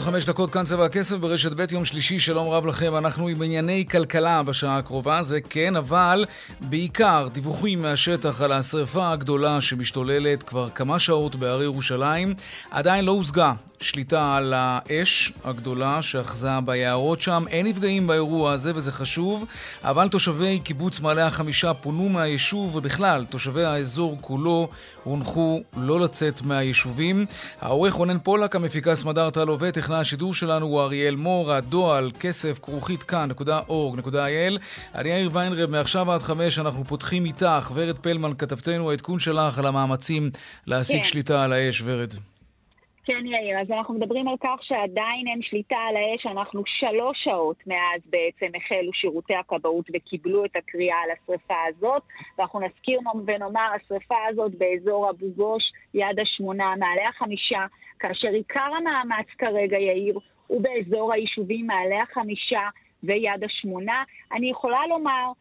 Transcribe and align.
ועוד 0.00 0.12
חמש 0.12 0.24
דקות 0.24 0.50
כאן 0.50 0.64
צבע 0.64 0.84
הכסף 0.84 1.16
ברשת 1.16 1.52
ב' 1.52 1.72
יום 1.72 1.84
שלישי, 1.84 2.18
שלום 2.18 2.48
רב 2.48 2.66
לכם. 2.66 2.96
אנחנו 2.96 3.28
עם 3.28 3.42
ענייני 3.42 3.84
כלכלה 3.90 4.42
בשעה 4.42 4.78
הקרובה, 4.78 5.22
זה 5.22 5.40
כן, 5.40 5.76
אבל 5.76 6.24
בעיקר 6.60 7.28
דיווחים 7.32 7.82
מהשטח 7.82 8.40
על 8.40 8.52
השרפה 8.52 9.12
הגדולה 9.12 9.60
שמשתוללת 9.60 10.42
כבר 10.42 10.68
כמה 10.70 10.98
שעות 10.98 11.36
בהרי 11.36 11.64
ירושלים. 11.64 12.34
עדיין 12.70 13.04
לא 13.04 13.12
הושגה 13.12 13.52
שליטה 13.82 14.36
על 14.36 14.54
האש 14.56 15.32
הגדולה 15.44 16.02
שאחזה 16.02 16.60
ביערות 16.64 17.20
שם. 17.20 17.44
אין 17.48 17.66
נפגעים 17.66 18.06
באירוע 18.06 18.52
הזה 18.52 18.72
וזה 18.74 18.92
חשוב, 18.92 19.44
אבל 19.84 20.08
תושבי 20.08 20.60
קיבוץ 20.64 21.00
מעלה 21.00 21.26
החמישה 21.26 21.74
פונו 21.74 22.08
מהיישוב, 22.08 22.76
ובכלל, 22.76 23.24
תושבי 23.28 23.64
האזור 23.64 24.18
כולו 24.20 24.68
הונחו 25.04 25.62
לא 25.76 26.00
לצאת 26.00 26.42
מהיישובים. 26.42 27.26
העורך 27.60 27.94
רונן 27.94 28.18
פולק, 28.18 28.56
המפיקה 28.56 28.94
סמדר 28.94 29.30
טל 29.30 29.48
עובד, 29.48 29.70
טכנאי 29.70 29.98
השידור 29.98 30.34
שלנו 30.34 30.66
הוא 30.66 30.80
אריאל 30.80 31.16
מור, 31.16 31.52
הדועל, 31.52 32.10
כסף, 32.20 32.58
כרוכית 32.62 33.02
כאן.org.il. 33.02 34.58
אני 34.94 35.08
יאיר 35.08 35.30
ויינרב, 35.32 35.70
מעכשיו 35.70 36.12
עד 36.12 36.22
חמש 36.22 36.58
אנחנו 36.58 36.84
פותחים 36.84 37.24
איתך. 37.24 37.70
ורד 37.74 37.98
פלמן, 37.98 38.32
כתבתנו, 38.38 38.90
העדכון 38.90 39.18
שלך 39.18 39.58
על 39.58 39.66
המאמצים 39.66 40.30
להשיג 40.66 40.96
כן. 40.96 41.04
שליטה 41.04 41.44
על 41.44 41.52
האש, 41.52 41.82
ורד. 41.84 42.14
כן, 43.10 43.26
יאיר, 43.26 43.60
אז 43.60 43.70
אנחנו 43.70 43.94
מדברים 43.94 44.28
על 44.28 44.36
כך 44.40 44.62
שעדיין 44.62 45.26
אין 45.26 45.42
שליטה 45.42 45.76
על 45.76 45.96
האש, 45.96 46.26
אנחנו 46.26 46.62
שלוש 46.66 47.24
שעות 47.24 47.66
מאז 47.66 48.00
בעצם 48.06 48.46
החלו 48.56 48.92
שירותי 48.92 49.34
הכבאות 49.34 49.86
וקיבלו 49.94 50.44
את 50.44 50.56
הקריאה 50.56 50.96
על 51.04 51.10
השרפה 51.10 51.54
הזאת, 51.68 52.02
ואנחנו 52.38 52.60
נזכיר 52.60 53.00
ונאמר, 53.26 53.68
השרפה 53.76 54.14
הזאת 54.28 54.52
באזור 54.54 55.10
אבו 55.10 55.26
גוש, 55.36 55.62
יד 55.94 56.20
השמונה, 56.22 56.74
מעלה 56.78 57.08
החמישה, 57.08 57.66
כאשר 57.98 58.28
עיקר 58.28 58.70
המאמץ 58.78 59.26
כרגע, 59.38 59.78
יאיר, 59.78 60.18
הוא 60.46 60.62
באזור 60.62 61.12
היישובים 61.12 61.66
מעלה 61.66 62.02
החמישה 62.02 62.68
ויד 63.02 63.44
השמונה. 63.44 64.02
אני 64.32 64.50
יכולה 64.50 64.86
לומר 64.86 65.32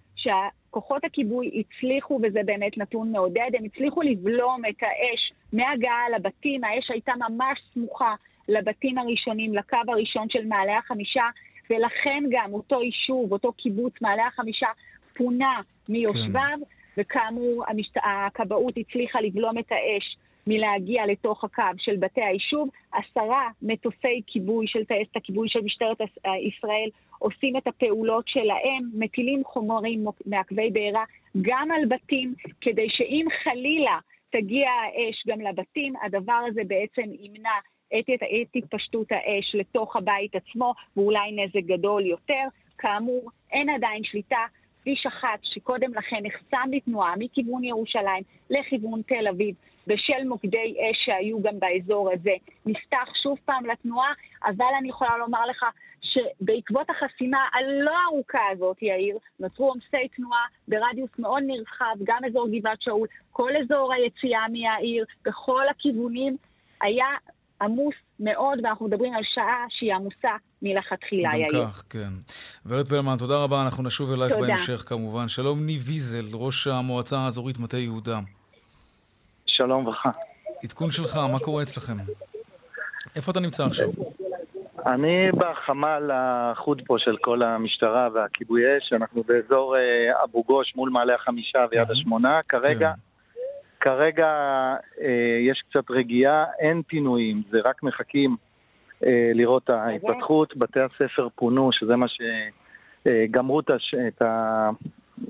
שהכוחות 0.69 1.05
הכיבוי 1.05 1.51
הצליחו, 1.59 2.19
וזה 2.23 2.39
באמת 2.45 2.77
נתון 2.77 3.11
מעודד, 3.11 3.49
הם 3.53 3.65
הצליחו 3.65 4.01
לבלום 4.01 4.61
את 4.69 4.83
האש 4.83 5.33
מהגעה 5.53 6.09
לבתים, 6.15 6.63
האש 6.63 6.91
הייתה 6.91 7.11
ממש 7.29 7.59
סמוכה 7.73 8.15
לבתים 8.47 8.97
הראשונים, 8.97 9.53
לקו 9.53 9.77
הראשון 9.87 10.29
של 10.29 10.45
מעלה 10.45 10.77
החמישה, 10.77 11.23
ולכן 11.69 12.23
גם 12.29 12.53
אותו 12.53 12.81
יישוב, 12.81 13.31
אותו 13.31 13.53
קיבוץ 13.53 13.93
מעלה 14.01 14.27
החמישה, 14.27 14.67
פונה 15.13 15.61
מיושביו, 15.89 16.57
כן. 16.59 17.01
וכאמור 17.01 17.63
המשת... 17.67 17.97
הכבאות 18.03 18.73
הצליחה 18.77 19.21
לבלום 19.21 19.57
את 19.57 19.71
האש 19.71 20.17
מלהגיע 20.49 21.05
לתוך 21.05 21.43
הקו 21.43 21.63
של 21.77 21.95
בתי 21.95 22.21
היישוב. 22.21 22.69
עשרה 22.91 23.49
מטוסי 23.61 24.21
כיבוי 24.27 24.67
של 24.67 24.85
טייסת 24.85 25.15
הכיבוי 25.15 25.49
של 25.49 25.59
משטרת 25.61 25.97
ישראל 26.47 26.89
עושים 27.19 27.57
את 27.57 27.67
הפעולות 27.67 28.27
שלהם, 28.27 28.89
מטילים 28.93 29.43
חומרים 29.45 30.05
מעכבי 30.25 30.69
בעירה 30.69 31.03
גם 31.41 31.71
על 31.71 31.85
בתים, 31.85 32.33
כדי 32.61 32.87
שאם 32.89 33.25
חלילה 33.43 33.99
תגיע 34.29 34.69
האש 34.69 35.23
גם 35.27 35.41
לבתים, 35.41 35.93
הדבר 36.03 36.41
הזה 36.47 36.61
בעצם 36.67 37.01
ימנע 37.19 37.57
את, 37.99 38.09
את 38.09 38.55
התפשטות 38.55 39.11
האש 39.11 39.55
לתוך 39.55 39.95
הבית 39.95 40.35
עצמו, 40.35 40.73
ואולי 40.97 41.31
נזק 41.31 41.65
גדול 41.65 42.05
יותר. 42.05 42.43
כאמור, 42.77 43.29
אין 43.51 43.69
עדיין 43.69 44.03
שליטה. 44.03 44.45
כביש 44.89 45.05
אחת 45.05 45.39
שקודם 45.43 45.93
לכן 45.93 46.17
נחסם 46.23 46.69
לתנועה 46.71 47.13
מכיוון 47.17 47.63
ירושלים 47.63 48.23
לכיוון 48.49 49.01
תל 49.01 49.27
אביב 49.27 49.55
בשל 49.87 50.23
מוקדי 50.25 50.75
אש 50.79 51.05
שהיו 51.05 51.41
גם 51.41 51.59
באזור 51.59 52.11
הזה. 52.13 52.33
נפתח 52.65 53.09
שוב 53.23 53.37
פעם 53.45 53.65
לתנועה, 53.65 54.13
אבל 54.45 54.73
אני 54.79 54.89
יכולה 54.89 55.17
לומר 55.17 55.45
לך 55.45 55.65
שבעקבות 56.01 56.89
החסימה 56.89 57.37
הלא 57.53 57.93
ארוכה 58.05 58.39
הזאת, 58.51 58.81
יאיר, 58.81 59.17
נוצרו 59.39 59.67
עומסי 59.67 60.07
תנועה 60.15 60.45
ברדיוס 60.67 61.11
מאוד 61.19 61.43
נרחב, 61.47 61.95
גם 62.03 62.19
אזור 62.25 62.47
גבעת 62.51 62.81
שאול, 62.81 63.07
כל 63.31 63.51
אזור 63.57 63.93
היציאה 63.93 64.45
מהעיר, 64.51 65.05
בכל 65.25 65.67
הכיוונים, 65.67 66.37
היה 66.81 67.07
עמוס 67.61 67.95
מאוד, 68.19 68.59
ואנחנו 68.63 68.87
מדברים 68.87 69.13
על 69.13 69.23
שעה 69.33 69.65
שהיא 69.69 69.93
עמוסה 69.93 70.29
מלכתחילה, 70.61 71.29
יאיר. 71.35 71.63
גם 71.63 71.71
כך, 71.71 71.83
כן. 71.89 72.09
ורד 72.65 72.87
פלמן, 72.87 73.15
תודה 73.17 73.43
רבה, 73.43 73.63
אנחנו 73.63 73.83
נשוב 73.83 74.11
אלייך 74.11 74.33
תודה. 74.33 74.47
בהמשך 74.47 74.83
כמובן. 74.87 75.27
שלום, 75.27 75.65
ניב 75.65 75.81
ויזל, 75.85 76.25
ראש 76.33 76.67
המועצה 76.67 77.17
האזורית 77.17 77.59
מטה 77.59 77.77
יהודה. 77.77 78.19
שלום 79.45 79.81
וברכה. 79.81 80.09
עדכון 80.63 80.91
שלך, 80.91 81.17
מה 81.31 81.39
קורה 81.39 81.63
אצלכם? 81.63 81.97
איפה 83.15 83.31
אתה 83.31 83.39
נמצא 83.39 83.65
עכשיו? 83.65 83.89
אני 84.85 85.31
בחמ"ל 85.31 86.11
החוד 86.13 86.81
פה 86.87 86.95
של 86.99 87.17
כל 87.21 87.43
המשטרה 87.43 88.09
והכיבוי 88.13 88.61
אש, 88.77 88.93
אנחנו 88.93 89.23
באזור 89.23 89.75
אה, 89.77 90.23
אבו 90.23 90.43
גוש 90.43 90.73
מול 90.75 90.89
מעלה 90.89 91.15
החמישה 91.15 91.59
ויד 91.71 91.91
השמונה. 91.91 92.39
כרגע, 92.47 92.91
כן. 92.93 93.08
כרגע 93.79 94.27
אה, 95.01 95.37
יש 95.49 95.63
קצת 95.69 95.91
רגיעה, 95.91 96.45
אין 96.59 96.81
פינויים, 96.87 97.41
זה 97.51 97.57
רק 97.65 97.83
מחכים 97.83 98.35
אה, 99.05 99.31
לראות 99.33 99.63
את 99.63 99.69
ההתפתחות. 99.69 100.57
בתי 100.57 100.79
הספר 100.79 101.27
פונו, 101.35 101.69
שזה 101.71 101.95
מה 101.95 102.05
שגמרו 102.07 103.59
את 103.59 104.21
ה... 104.21 104.69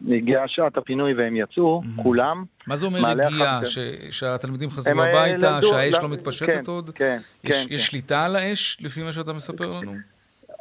הגיעה 0.07 0.47
שעת 0.47 0.77
הפינוי 0.77 1.13
והם 1.13 1.35
יצאו, 1.35 1.81
mm-hmm. 1.83 2.03
כולם. 2.03 2.43
מה 2.67 2.75
זה 2.75 2.85
אומר 2.85 3.07
הגיעה? 3.07 3.65
ש... 3.65 3.79
שהתלמידים 4.09 4.69
חזרו 4.69 5.01
הביתה, 5.03 5.51
למדו, 5.51 5.67
שהאש 5.67 5.95
לא 6.03 6.09
מתפשטת 6.09 6.65
כן, 6.65 6.71
עוד? 6.71 6.89
כן, 6.89 7.17
יש, 7.43 7.67
כן. 7.67 7.73
יש 7.73 7.81
כן. 7.81 7.91
שליטה 7.91 8.25
על 8.25 8.35
האש, 8.35 8.77
לפי 8.81 9.03
מה 9.03 9.13
שאתה 9.13 9.33
מספר 9.33 9.73
לנו? 9.73 9.93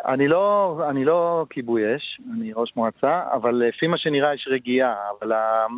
אני 0.08 0.28
לא, 0.28 0.76
אני 0.91 1.04
לא 1.04 1.46
כיבוי 1.50 1.96
אש, 1.96 2.20
אני 2.34 2.52
ראש 2.52 2.72
מועצה, 2.76 3.22
אבל 3.32 3.54
לפי 3.54 3.86
מה 3.86 3.98
שנראה 3.98 4.34
יש 4.34 4.48
רגיעה, 4.50 4.94
אבל 5.19 5.32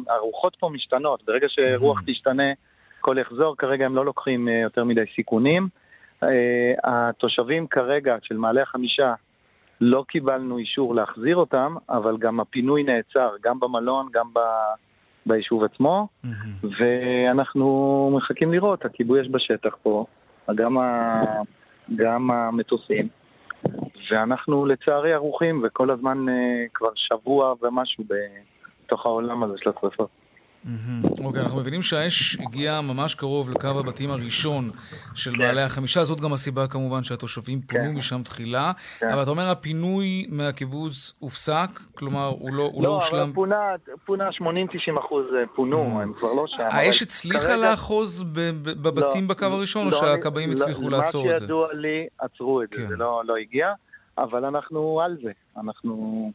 הרוחות 0.08 0.56
פה 0.60 0.68
משתנות, 0.68 1.22
ברגע 1.26 1.46
שרוח 1.48 2.00
mm-hmm. 2.00 2.12
תשתנה, 2.12 2.52
הכל 2.98 3.16
יחזור, 3.20 3.56
כרגע 3.56 3.86
הם 3.86 3.96
לא 3.96 4.04
לוקחים 4.04 4.48
אה, 4.48 4.60
יותר 4.62 4.84
מדי 4.84 5.04
סיכונים. 5.14 5.69
אה, 6.22 6.28
התושבים 6.84 7.66
כרגע 7.66 8.16
של 8.22 8.36
מעלה 8.36 8.62
החמישה 8.62 9.14
לא 9.80 10.04
קיבלנו 10.08 10.58
אישור 10.58 10.94
להחזיר 10.94 11.36
אותם, 11.36 11.76
אבל 11.88 12.16
גם 12.16 12.40
הפינוי 12.40 12.82
נעצר, 12.82 13.30
גם 13.42 13.60
במלון, 13.60 14.08
גם 14.12 14.26
ב... 14.34 14.38
ביישוב 15.26 15.64
עצמו, 15.64 16.08
mm-hmm. 16.24 16.66
ואנחנו 16.80 18.10
מחכים 18.16 18.52
לראות, 18.52 18.84
הכיבוי 18.84 19.20
יש 19.20 19.28
בשטח 19.28 19.76
פה, 19.82 20.04
גם, 20.54 20.78
ה... 20.78 21.22
גם 21.96 22.30
המטוסים, 22.30 23.08
ואנחנו 24.10 24.66
לצערי 24.66 25.12
ערוכים, 25.12 25.62
וכל 25.65 25.91
הזמן 25.91 26.28
uh, 26.28 26.32
כבר 26.75 26.91
שבוע 26.94 27.54
ומשהו 27.62 28.04
בתוך 28.84 29.06
העולם 29.06 29.43
הזה 29.43 29.54
של 29.59 29.71
השרפות. 29.71 30.19
אוקיי, 31.25 31.43
אנחנו 31.43 31.60
מבינים 31.60 31.82
שהאש 31.82 32.38
הגיעה 32.41 32.81
ממש 32.81 33.15
קרוב 33.15 33.50
לקו 33.50 33.69
הבתים 33.69 34.11
הראשון 34.11 34.70
של 35.14 35.32
כן. 35.32 35.38
מעלה 35.38 35.64
החמישה, 35.64 36.05
זאת 36.05 36.20
גם 36.20 36.32
הסיבה 36.32 36.67
כמובן 36.67 37.02
שהתושבים 37.02 37.61
פונו 37.61 37.84
כן. 37.84 37.94
משם 37.94 38.23
תחילה, 38.23 38.73
כן. 38.99 39.08
אבל 39.08 39.23
אתה 39.23 39.31
אומר 39.31 39.50
הפינוי 39.50 40.26
מהקיבוץ 40.29 41.14
הופסק? 41.19 41.81
כלומר, 41.94 42.26
הוא 42.26 42.55
לא, 42.55 42.62
הוא 42.73 42.82
לא, 42.82 42.88
לא 42.88 42.94
הושלם? 42.94 43.32
לא, 43.37 43.44
אבל 43.44 43.94
פונה 44.05 44.29
80-90 44.29 45.00
אחוז 45.00 45.25
אה, 45.34 45.46
פונו, 45.55 46.00
הם 46.00 46.12
כבר 46.12 46.32
לא 46.32 46.44
שם. 46.46 46.62
האש 46.70 47.02
הצליחה 47.02 47.56
לאחוז 47.56 48.23
בבתים 48.62 49.29
בקו 49.29 49.46
הראשון, 49.46 49.87
או 49.87 49.93
שהכבאים 49.93 50.50
הצליחו 50.50 50.88
לעצור 50.88 51.23
את 51.23 51.29
זה? 51.29 51.32
מה 51.34 51.40
שידוע 51.40 51.73
לי, 51.73 52.06
עצרו 52.19 52.62
את 52.62 52.73
זה, 52.73 52.87
זה 52.88 52.96
לא 52.96 53.37
הגיע, 53.40 53.73
אבל 54.19 54.44
אנחנו 54.44 55.00
על 55.00 55.17
זה, 55.23 55.31
אנחנו... 55.56 56.32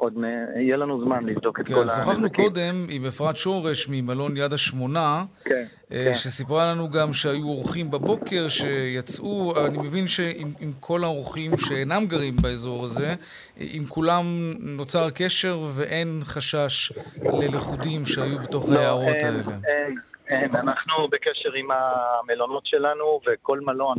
עוד 0.00 0.14
יהיה 0.56 0.76
לנו 0.76 1.04
זמן 1.04 1.24
לבדוק 1.24 1.60
את 1.60 1.68
כן, 1.68 1.74
כל 1.74 1.80
הנזקים. 1.80 2.04
שוחחנו 2.04 2.30
קודם 2.32 2.86
עם 2.90 3.04
אפרת 3.04 3.36
שורש 3.36 3.88
ממלון 3.90 4.36
יד 4.36 4.52
השמונה, 4.52 5.24
כן, 5.44 5.64
אה, 5.92 6.04
כן. 6.04 6.14
שסיפרה 6.14 6.72
לנו 6.72 6.90
גם 6.90 7.12
שהיו 7.12 7.48
אורחים 7.48 7.90
בבוקר 7.90 8.48
שיצאו, 8.48 9.66
אני 9.66 9.78
מבין 9.78 10.06
שעם 10.06 10.72
כל 10.80 11.04
האורחים 11.04 11.56
שאינם 11.56 12.06
גרים 12.06 12.36
באזור 12.42 12.84
הזה, 12.84 13.14
עם 13.56 13.86
כולם 13.86 14.24
נוצר 14.58 15.10
קשר 15.10 15.58
ואין 15.76 16.20
חשש 16.24 16.92
ללכודים 17.22 18.06
שהיו 18.06 18.38
בתוך 18.38 18.70
לא, 18.70 18.78
היערות 18.78 19.16
אין, 19.20 19.26
האלה. 19.26 19.56
אין, 19.66 19.94
כן, 20.26 20.56
אנחנו 20.56 21.08
בקשר 21.10 21.52
עם 21.52 21.68
המלונות 21.70 22.66
שלנו, 22.66 23.20
וכל 23.26 23.60
מלון 23.60 23.96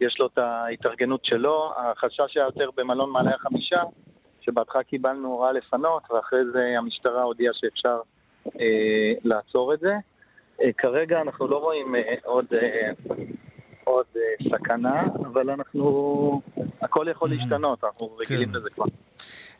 יש 0.00 0.16
לו 0.18 0.26
את 0.26 0.38
ההתארגנות 0.38 1.24
שלו. 1.24 1.72
החשש 1.76 2.36
היה 2.36 2.44
יותר 2.44 2.68
במלון 2.76 3.10
מעלה 3.10 3.34
החמישה, 3.34 3.82
שבהתחלה 4.44 4.82
קיבלנו 4.82 5.28
הוראה 5.28 5.52
לפנות, 5.52 6.02
ואחרי 6.10 6.40
זה 6.52 6.74
המשטרה 6.78 7.22
הודיעה 7.22 7.52
שאפשר 7.54 8.00
אה, 8.60 9.12
לעצור 9.24 9.74
את 9.74 9.80
זה. 9.80 9.94
אה, 10.62 10.72
כרגע 10.78 11.20
אנחנו 11.20 11.48
לא 11.48 11.56
רואים 11.56 11.94
אה, 11.96 12.14
עוד, 12.24 12.46
אה, 12.52 12.90
עוד 13.84 14.06
אה, 14.16 14.50
סכנה, 14.58 15.02
אבל 15.26 15.50
אנחנו... 15.50 16.40
הכל 16.82 17.06
יכול 17.10 17.28
להשתנות, 17.30 17.84
אנחנו 17.84 18.16
רגילים 18.16 18.48
כן. 18.48 18.58
לזה 18.58 18.70
כבר. 18.70 18.84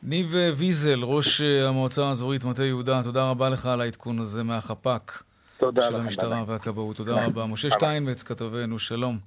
ניב 0.03 0.27
ויזל, 0.59 1.05
ראש 1.05 1.41
אה, 1.41 1.69
המועצה 1.69 2.03
האזורית 2.05 2.45
מטה 2.45 2.63
יהודה, 2.63 3.03
תודה 3.05 3.31
רבה 3.31 3.51
לך 3.51 3.67
על 3.67 3.81
העדכון 3.81 4.19
הזה 4.19 4.45
מהחפ"ק 4.45 5.13
תודה 5.59 5.83
של 5.83 5.89
לכם. 5.95 6.05
המשטרה 6.05 6.29
ביי. 6.45 6.55
והכבאות. 6.55 6.97
תודה 6.97 7.27
רבה. 7.27 7.47
משה 7.47 7.71
שטיינמץ, 7.71 8.23
כתבנו, 8.23 8.79
שלום. 8.79 9.19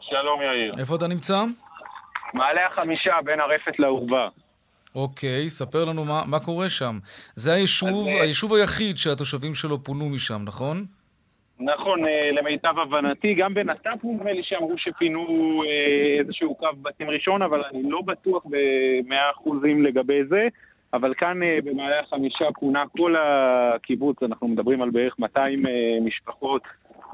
שלום 0.00 0.42
יאיר. 0.42 0.72
איפה 0.78 0.96
אתה 0.96 1.06
נמצא? 1.06 1.44
מעלה 2.34 2.66
החמישה 2.66 3.12
בין 3.24 3.40
הרפת 3.40 3.78
לאורווה. 3.78 4.28
אוקיי, 4.96 5.50
ספר 5.50 5.84
לנו 5.84 6.04
מה, 6.04 6.22
מה 6.26 6.38
קורה 6.40 6.68
שם. 6.68 6.98
זה 7.34 7.52
היישוב, 7.52 8.06
אז, 8.08 8.14
אה, 8.14 8.22
היישוב 8.22 8.54
היחיד 8.54 8.96
שהתושבים 8.96 9.54
שלו 9.54 9.84
פונו 9.84 10.08
משם, 10.08 10.42
נכון? 10.46 10.84
נכון, 11.60 12.06
אה, 12.06 12.30
למיטב 12.32 12.78
הבנתי, 12.78 13.34
גם 13.34 13.54
בנת"פ 13.54 14.04
נדמה 14.04 14.32
לי 14.32 14.42
שאמרו 14.42 14.74
שפינו 14.78 15.22
אה, 15.66 16.18
איזשהו 16.20 16.54
קו 16.54 16.66
בתים 16.82 17.10
ראשון, 17.10 17.42
אבל 17.42 17.62
אני 17.70 17.82
לא 17.90 18.00
בטוח 18.00 18.42
במאה 18.44 19.30
אחוזים 19.30 19.82
לגבי 19.82 20.24
זה. 20.28 20.48
אבל 20.92 21.14
כאן 21.14 21.40
במעלה 21.64 22.00
החמישה 22.00 22.44
פונה 22.60 22.84
כל 22.96 23.14
הקיבוץ, 23.18 24.22
אנחנו 24.22 24.48
מדברים 24.48 24.82
על 24.82 24.90
בערך 24.90 25.18
200 25.18 25.66
אה, 25.66 25.72
משפחות, 26.00 26.62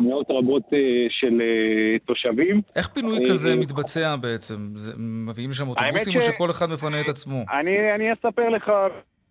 מאות 0.00 0.26
רבות 0.30 0.62
אה, 0.72 0.78
של 1.10 1.40
אה, 1.40 1.98
תושבים. 1.98 2.60
איך 2.76 2.88
פינוי 2.88 3.18
אה, 3.18 3.30
כזה 3.30 3.56
מתבצע 3.56 4.16
בעצם? 4.16 4.54
מביאים 4.98 5.50
לשם 5.50 5.68
אוטובוסים 5.68 6.16
או 6.16 6.20
שכל 6.20 6.50
אחד 6.50 6.66
מפנה 6.70 7.00
את 7.00 7.08
עצמו? 7.08 7.44
אני, 7.60 7.94
אני 7.94 8.12
אספר 8.12 8.48
לך, 8.48 8.72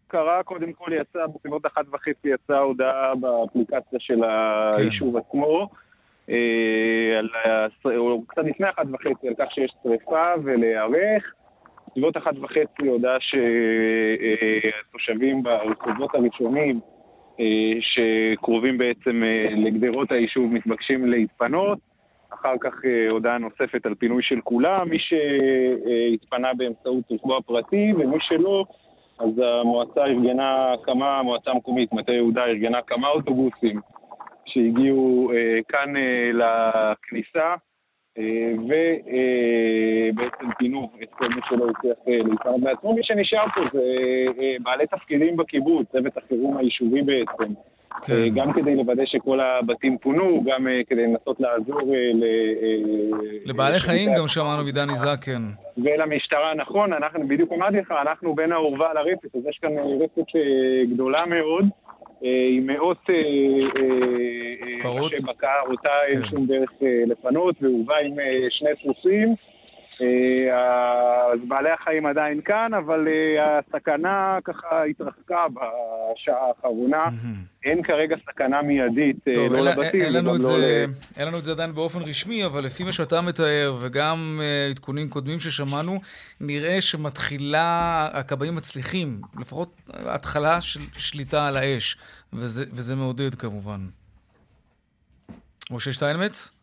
קרה 0.07 0.43
קודם 0.43 0.73
כל 0.73 0.91
יצא, 1.01 1.19
בסביבות 1.35 1.65
אחת 1.65 1.85
וחצי 1.93 2.29
יצאה 2.29 2.59
הודעה 2.59 3.15
באפליקציה 3.15 3.99
של 3.99 4.21
היישוב 4.73 5.17
עצמו, 5.17 5.69
על, 7.17 7.29
או 7.97 8.21
קצת 8.27 8.41
לפני 8.45 8.69
אחת 8.69 8.85
וחצי, 8.93 9.27
על 9.27 9.33
כך 9.39 9.45
שיש 9.53 9.71
שריפה 9.83 10.33
ולהיערך. 10.43 11.33
בסביבות 11.87 12.17
אחת 12.17 12.33
וחצי 12.41 12.87
הודעה 12.87 13.17
שהתושבים 14.91 15.43
ברחובות 15.43 16.15
הראשונים 16.15 16.79
שקרובים 17.81 18.77
בעצם 18.77 19.23
אה, 19.23 19.55
לגדרות 19.55 20.11
היישוב 20.11 20.53
מתבקשים 20.53 21.05
להתפנות. 21.05 21.79
אחר 22.33 22.55
כך 22.61 22.85
אה, 22.85 23.09
הודעה 23.09 23.37
נוספת 23.37 23.85
על 23.85 23.95
פינוי 23.95 24.23
של 24.23 24.41
כולם, 24.43 24.89
מי 24.89 24.97
שהתפנה 24.99 26.53
באמצעות 26.53 27.11
רכבו 27.11 27.37
הפרטי 27.37 27.93
ומי 27.93 28.17
שלא, 28.19 28.65
אז 29.19 29.29
המועצה 29.43 30.05
ארגנה 30.05 30.73
כמה, 30.83 31.19
המועצה 31.19 31.51
המקומית, 31.51 31.93
מטה 31.93 32.11
יהודה 32.11 32.45
ארגנה 32.45 32.81
כמה 32.81 33.07
אוטובוסים 33.07 33.81
שהגיעו 34.45 35.31
אה, 35.33 35.59
כאן 35.69 35.95
אה, 35.95 36.31
לכניסה 36.33 37.55
ובעצם 40.17 40.45
פינו 40.57 40.89
את 41.03 41.09
כל 41.11 41.29
מי 41.29 41.41
שלא 41.49 41.67
הצליח 41.69 41.97
אה, 42.07 42.17
להתפנות 42.17 42.61
בעצמו. 42.61 42.93
מי 42.93 43.03
שנשאר 43.03 43.45
פה 43.55 43.61
זה 43.73 43.79
אה, 44.39 44.55
בעלי 44.59 44.87
תפקידים 44.87 45.37
בקיבוץ, 45.37 45.87
צוות 45.91 46.17
החירום 46.17 46.57
היישובי 46.57 47.01
בעצם. 47.01 47.53
כן. 48.05 48.13
אה, 48.13 48.29
גם 48.35 48.53
כדי 48.53 48.75
לוודא 48.75 49.03
שכל 49.05 49.39
הבתים 49.39 49.97
פונו, 49.97 50.43
גם 50.45 50.67
אה, 50.67 50.81
כדי 50.87 51.03
לנסות 51.03 51.39
לעזור 51.39 51.81
אה, 51.81 52.11
ל... 52.13 52.23
אה, 52.23 53.37
לבעלי 53.45 53.79
חיים 53.79 53.99
לשירותי 53.99 54.21
גם 54.21 54.27
שמענו 54.27 54.63
מדני 54.63 54.95
זקן. 54.95 55.41
ולמשטרה, 55.77 56.53
נכון, 56.53 56.93
אנחנו, 56.93 57.27
בדיוק 57.27 57.51
אמרתי 57.53 57.77
לך, 57.77 57.93
אנחנו 58.01 58.35
בין 58.35 58.51
העורבה 58.51 58.93
לרפת, 58.93 59.35
אז 59.35 59.41
יש 59.49 59.59
כאן 59.61 59.77
אה, 59.77 59.83
רפת 59.83 60.35
אה, 60.35 60.85
גדולה 60.93 61.25
מאוד, 61.25 61.63
אה, 61.63 61.90
עם 62.21 62.67
מאות 62.67 62.97
אה, 63.09 63.15
אה, 63.15 64.85
אה? 64.85 65.01
ראשי 65.01 65.15
בקר, 65.27 65.61
אותה 65.67 65.89
אין 66.07 66.21
כן. 66.21 66.27
שום 66.27 66.45
דרך 66.45 66.69
אה, 66.83 67.03
לפנות, 67.05 67.55
והובא 67.61 67.95
עם 67.97 68.19
אה, 68.19 68.47
שני 68.49 68.69
סוסים. 68.83 69.35
אה, 70.01 71.31
אז 71.33 71.39
בעלי 71.47 71.69
החיים 71.69 72.05
עדיין 72.05 72.41
כאן, 72.41 72.73
אבל 72.73 73.07
אה, 73.07 73.59
הסכנה 73.59 74.37
ככה 74.43 74.83
התרחקה 74.83 75.45
בשעה 75.53 76.47
האחרונה. 76.47 77.05
אין 77.65 77.83
כרגע 77.83 78.15
סכנה 78.29 78.61
מיידית, 78.61 79.27
אה, 79.27 79.33
טוב, 79.33 79.53
לא 79.53 79.61
לבתים 79.61 80.01
אין, 80.01 80.13
לנו 80.13 80.35
את 80.35 80.39
לא 80.39 80.45
זה, 80.45 80.57
ל... 80.57 80.91
אין 81.17 81.27
לנו 81.27 81.37
את 81.37 81.43
זה 81.43 81.51
עדיין 81.51 81.73
באופן 81.73 81.99
רשמי, 81.99 82.45
אבל 82.45 82.63
לפי 82.63 82.83
מה 82.83 82.91
שאתה 82.91 83.21
מתאר, 83.21 83.75
וגם 83.81 84.39
uh, 84.41 84.71
עדכונים 84.71 85.09
קודמים 85.09 85.39
ששמענו, 85.39 85.99
נראה 86.39 86.81
שמתחילה, 86.81 88.09
הכבאים 88.13 88.55
מצליחים, 88.55 89.21
לפחות 89.39 89.75
התחלה 89.89 90.61
של 90.61 90.79
שליטה 90.97 91.47
על 91.47 91.57
האש, 91.57 91.97
וזה, 92.33 92.63
וזה 92.75 92.95
מעודד 92.95 93.35
כמובן. 93.35 93.79
משה 95.71 95.93
שטיינמץ? 95.93 96.60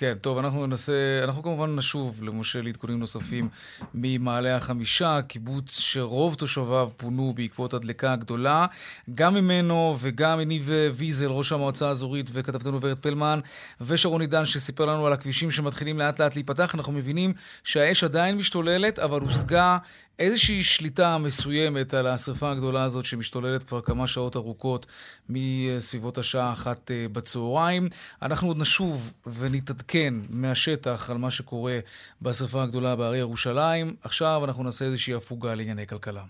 כן, 0.00 0.14
טוב, 0.20 0.38
אנחנו 0.38 0.66
ננסה, 0.66 1.20
אנחנו 1.24 1.42
כמובן 1.42 1.76
נשוב 1.76 2.22
למשה 2.22 2.60
לעדכונים 2.62 2.98
נוספים 2.98 3.48
ממעלה 3.94 4.56
החמישה, 4.56 5.22
קיבוץ 5.28 5.78
שרוב 5.78 6.34
תושביו 6.34 6.90
פונו 6.96 7.32
בעקבות 7.36 7.74
הדלקה 7.74 8.12
הגדולה. 8.12 8.66
גם 9.14 9.34
ממנו 9.34 9.96
וגם 10.00 10.38
מניב 10.38 10.70
ויזל, 10.94 11.26
ראש 11.26 11.52
המועצה 11.52 11.88
האזורית, 11.88 12.30
וכתבתנו 12.32 12.78
ורד 12.82 12.98
פלמן, 12.98 13.40
ושרון 13.80 14.20
עידן 14.20 14.46
שסיפר 14.46 14.86
לנו 14.86 15.06
על 15.06 15.12
הכבישים 15.12 15.50
שמתחילים 15.50 15.98
לאט 15.98 16.20
לאט 16.20 16.34
להיפתח. 16.34 16.74
אנחנו 16.74 16.92
מבינים 16.92 17.32
שהאש 17.64 18.04
עדיין 18.04 18.36
משתוללת, 18.36 18.98
אבל 18.98 19.20
הושגה 19.20 19.78
איזושהי 20.20 20.62
שליטה 20.62 21.18
מסוימת 21.18 21.94
על 21.94 22.06
השרפה 22.06 22.50
הגדולה 22.50 22.82
הזאת 22.82 23.04
שמשתוללת 23.04 23.64
כבר 23.64 23.80
כמה 23.80 24.06
שעות 24.06 24.36
ארוכות 24.36 24.86
מסביבות 25.28 26.18
השעה 26.18 26.52
אחת 26.52 26.90
אה, 26.90 27.06
בצהריים. 27.12 27.88
אנחנו 28.22 28.48
עוד 28.48 28.58
נשוב 28.58 29.12
ונתעדכן 29.26 30.14
מהשטח 30.28 31.10
על 31.10 31.18
מה 31.18 31.30
שקורה 31.30 31.78
בשרפה 32.22 32.62
הגדולה 32.62 32.96
בהרי 32.96 33.18
ירושלים. 33.18 33.94
עכשיו 34.02 34.44
אנחנו 34.44 34.62
נעשה 34.62 34.84
איזושהי 34.84 35.14
הפוגה 35.14 35.54
לענייני 35.54 35.86
כלכלה. 35.86 36.22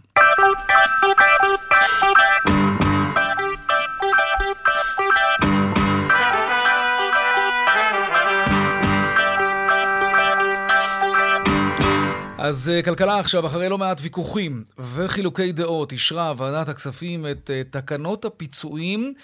אז 12.50 12.73
uh, 12.78 12.85
כלכלה 12.85 13.19
עכשיו, 13.19 13.47
אחרי 13.47 13.69
לא 13.69 13.78
מעט 13.78 14.00
ויכוחים 14.02 14.64
וחילוקי 14.78 15.52
דעות, 15.52 15.92
אישרה 15.92 16.35
ועדת 16.37 16.69
הכספים 16.69 17.26
את 17.26 17.50
uh, 17.50 17.73
תקנות 17.73 18.25
הפיצויים 18.25 19.14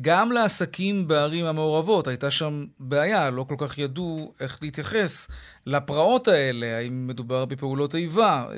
גם 0.00 0.32
לעסקים 0.32 1.08
בערים 1.08 1.44
המעורבות. 1.44 2.08
הייתה 2.08 2.30
שם 2.30 2.64
בעיה, 2.80 3.30
לא 3.30 3.44
כל 3.48 3.54
כך 3.58 3.78
ידעו 3.78 4.32
איך 4.40 4.58
להתייחס 4.62 5.28
לפרעות 5.66 6.28
האלה, 6.28 6.76
האם 6.78 7.06
מדובר 7.06 7.44
בפעולות 7.44 7.94
איבה. 7.94 8.46
Uh, 8.50 8.54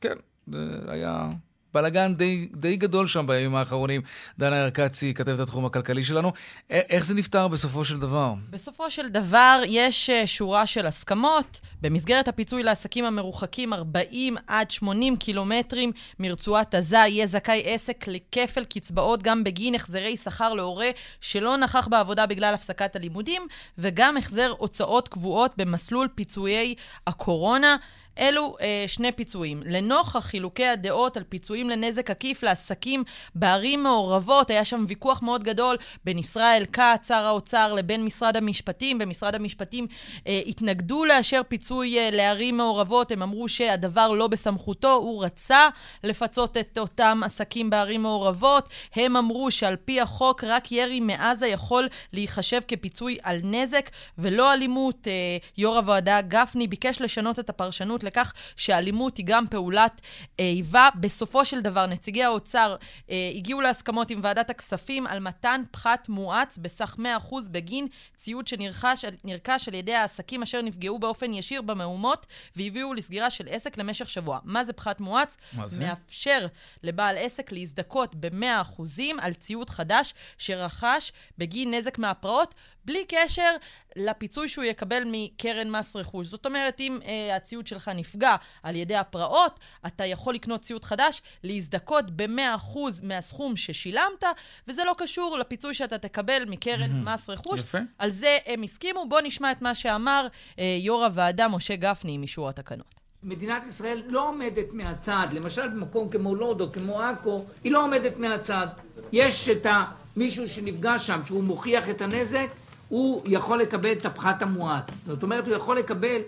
כן, 0.00 0.16
זה 0.46 0.58
היה 0.88 1.28
בלאגן 1.74 2.14
די, 2.14 2.48
די 2.54 2.76
גדול 2.76 3.06
שם 3.06 3.26
בימים 3.26 3.54
האחרונים. 3.54 4.02
דנה 4.38 4.64
ארקצי, 4.64 5.14
כתבת 5.14 5.38
התחום 5.38 5.64
הכלכלי 5.64 6.04
שלנו. 6.04 6.32
איך 6.70 7.04
זה 7.04 7.14
נפתר 7.14 7.48
בסופו 7.48 7.84
של 7.84 8.00
דבר? 8.00 8.34
בסופו 8.50 8.90
של 8.90 9.08
דבר 9.08 9.60
יש 9.66 10.10
אה, 10.10 10.26
שורה 10.26 10.66
של 10.66 10.86
הסכמות. 10.86 11.60
במסגרת 11.82 12.28
הפיצוי 12.28 12.62
לעסקים 12.62 13.04
המרוחקים 13.04 13.72
40 13.72 14.36
עד 14.46 14.70
80 14.70 15.16
קילומטרים 15.16 15.92
מרצועת 16.18 16.74
עזה, 16.74 16.96
יהיה 16.96 17.26
זכאי 17.26 17.62
עסק 17.64 18.04
לכפל 18.08 18.64
קצבאות 18.64 19.22
גם 19.22 19.44
בגין 19.44 19.74
החזרי 19.74 20.16
שכר 20.16 20.54
להורה 20.54 20.90
שלא 21.20 21.56
נכח 21.56 21.88
בעבודה 21.88 22.26
בגלל 22.26 22.54
הפסקת 22.54 22.96
הלימודים, 22.96 23.42
וגם 23.78 24.16
החזר 24.16 24.52
הוצאות 24.58 25.08
קבועות 25.08 25.54
במסלול 25.56 26.08
פיצויי 26.14 26.74
הקורונה. 27.06 27.76
אלו 28.18 28.56
אה, 28.60 28.84
שני 28.86 29.12
פיצויים. 29.12 29.62
לנוכח 29.66 30.18
חילוקי 30.18 30.66
הדעות 30.66 31.16
על 31.16 31.22
פיצויים 31.28 31.70
לנזק 31.70 32.10
עקיף 32.10 32.42
לעסקים 32.42 33.04
בערים 33.34 33.82
מעורבות, 33.82 34.50
היה 34.50 34.64
שם 34.64 34.84
ויכוח 34.88 35.22
מאוד 35.22 35.44
גדול 35.44 35.76
בין 36.04 36.18
ישראל 36.18 36.64
כץ, 36.72 37.08
שר 37.08 37.14
האוצר, 37.14 37.74
לבין 37.74 38.04
משרד 38.04 38.36
המשפטים. 38.36 38.98
במשרד 38.98 39.34
המשפטים 39.34 39.86
אה, 40.26 40.40
התנגדו 40.46 41.04
לאשר 41.04 41.40
פיצוי 41.48 41.98
אה, 41.98 42.10
לערים 42.12 42.56
מעורבות, 42.56 43.12
הם 43.12 43.22
אמרו 43.22 43.48
שהדבר 43.48 44.10
לא 44.10 44.26
בסמכותו, 44.26 44.92
הוא 44.92 45.24
רצה 45.24 45.68
לפצות 46.04 46.56
את 46.56 46.78
אותם 46.78 47.20
עסקים 47.24 47.70
בערים 47.70 48.02
מעורבות. 48.02 48.68
הם 48.94 49.16
אמרו 49.16 49.50
שעל 49.50 49.76
פי 49.76 50.00
החוק 50.00 50.44
רק 50.44 50.72
ירי 50.72 51.00
מעזה 51.00 51.46
יכול 51.46 51.88
להיחשב 52.12 52.60
כפיצוי 52.68 53.18
על 53.22 53.40
נזק 53.44 53.90
ולא 54.18 54.52
אלימות. 54.52 55.08
אה, 55.08 55.12
יו"ר 55.58 55.76
הוועדה 55.76 56.20
גפני 56.20 56.66
ביקש 56.66 57.00
לשנות 57.00 57.38
את 57.38 57.50
הפרשנות 57.50 58.04
לכך 58.10 58.32
שאלימות 58.56 59.16
היא 59.16 59.26
גם 59.26 59.46
פעולת 59.50 60.00
איבה. 60.38 60.88
בסופו 61.00 61.44
של 61.44 61.60
דבר, 61.60 61.86
נציגי 61.86 62.24
האוצר 62.24 62.76
אה, 63.10 63.30
הגיעו 63.34 63.60
להסכמות 63.60 64.10
עם 64.10 64.20
ועדת 64.22 64.50
הכספים 64.50 65.06
על 65.06 65.18
מתן 65.18 65.62
פחת 65.70 66.08
מואץ 66.08 66.58
בסך 66.58 66.96
100% 66.98 67.34
בגין 67.50 67.86
ציוד 68.16 68.48
שנרכש 68.48 69.68
על 69.68 69.74
ידי 69.74 69.94
העסקים 69.94 70.42
אשר 70.42 70.62
נפגעו 70.62 70.98
באופן 70.98 71.32
ישיר 71.32 71.62
במהומות 71.62 72.26
והביאו 72.56 72.94
לסגירה 72.94 73.30
של 73.30 73.48
עסק 73.50 73.78
למשך 73.78 74.08
שבוע. 74.08 74.38
מה 74.44 74.64
זה 74.64 74.72
פחת 74.72 75.00
מואץ? 75.00 75.36
מה 75.52 75.66
זה? 75.66 75.80
מאפשר 75.80 76.46
לבעל 76.82 77.16
עסק 77.18 77.52
להזדכות 77.52 78.14
ב-100% 78.14 78.82
על 79.18 79.34
ציוד 79.34 79.70
חדש 79.70 80.14
שרכש 80.38 81.12
בגין 81.38 81.74
נזק 81.74 81.98
מהפרעות, 81.98 82.54
בלי 82.84 83.04
קשר 83.08 83.56
לפיצוי 83.96 84.48
שהוא 84.48 84.64
יקבל 84.64 85.02
מקרן 85.06 85.70
מס 85.70 85.96
רכוש. 85.96 86.26
זאת 86.26 86.46
אומרת, 86.46 86.80
אם 86.80 86.98
אה, 87.04 87.36
הציוד 87.36 87.66
שלך 87.66 87.89
נפגע 87.92 88.36
על 88.62 88.76
ידי 88.76 88.96
הפרעות, 88.96 89.60
אתה 89.86 90.04
יכול 90.04 90.34
לקנות 90.34 90.60
ציוד 90.60 90.84
חדש, 90.84 91.22
להזדכות 91.44 92.10
ב-100% 92.10 92.78
מהסכום 93.02 93.56
ששילמת, 93.56 94.24
וזה 94.68 94.84
לא 94.84 94.94
קשור 94.98 95.38
לפיצוי 95.38 95.74
שאתה 95.74 95.98
תקבל 95.98 96.42
מקרן 96.46 97.04
מס 97.04 97.30
רכוש. 97.30 97.60
יפה. 97.60 97.78
על 97.98 98.10
זה 98.10 98.38
הם 98.46 98.62
הסכימו. 98.62 99.08
בואו 99.08 99.20
נשמע 99.24 99.52
את 99.52 99.62
מה 99.62 99.74
שאמר 99.74 100.26
אה, 100.58 100.76
יו"ר 100.80 101.04
הוועדה, 101.04 101.48
משה 101.48 101.76
גפני, 101.76 102.12
עם 102.12 102.22
אישור 102.22 102.48
התקנות. 102.48 103.00
מדינת 103.22 103.66
ישראל 103.66 104.02
לא 104.06 104.28
עומדת 104.28 104.72
מהצד, 104.72 105.26
למשל 105.32 105.68
במקום 105.68 106.08
כמו 106.08 106.34
לוד 106.34 106.60
או 106.60 106.72
כמו 106.72 107.02
עכו, 107.02 107.44
היא 107.64 107.72
לא 107.72 107.84
עומדת 107.84 108.16
מהצד. 108.16 108.66
יש 109.12 109.48
את 109.48 109.66
ה... 109.66 109.84
מישהו 110.16 110.48
שנפגע 110.48 110.98
שם, 110.98 111.20
שהוא 111.24 111.44
מוכיח 111.44 111.90
את 111.90 112.00
הנזק, 112.00 112.46
הוא 112.88 113.22
יכול 113.26 113.58
לקבל 113.58 113.92
את 113.92 114.06
הפחת 114.06 114.42
המואץ. 114.42 114.90
זאת 115.06 115.22
אומרת, 115.22 115.46
הוא 115.46 115.54
יכול 115.54 115.78
לקבל 115.78 116.20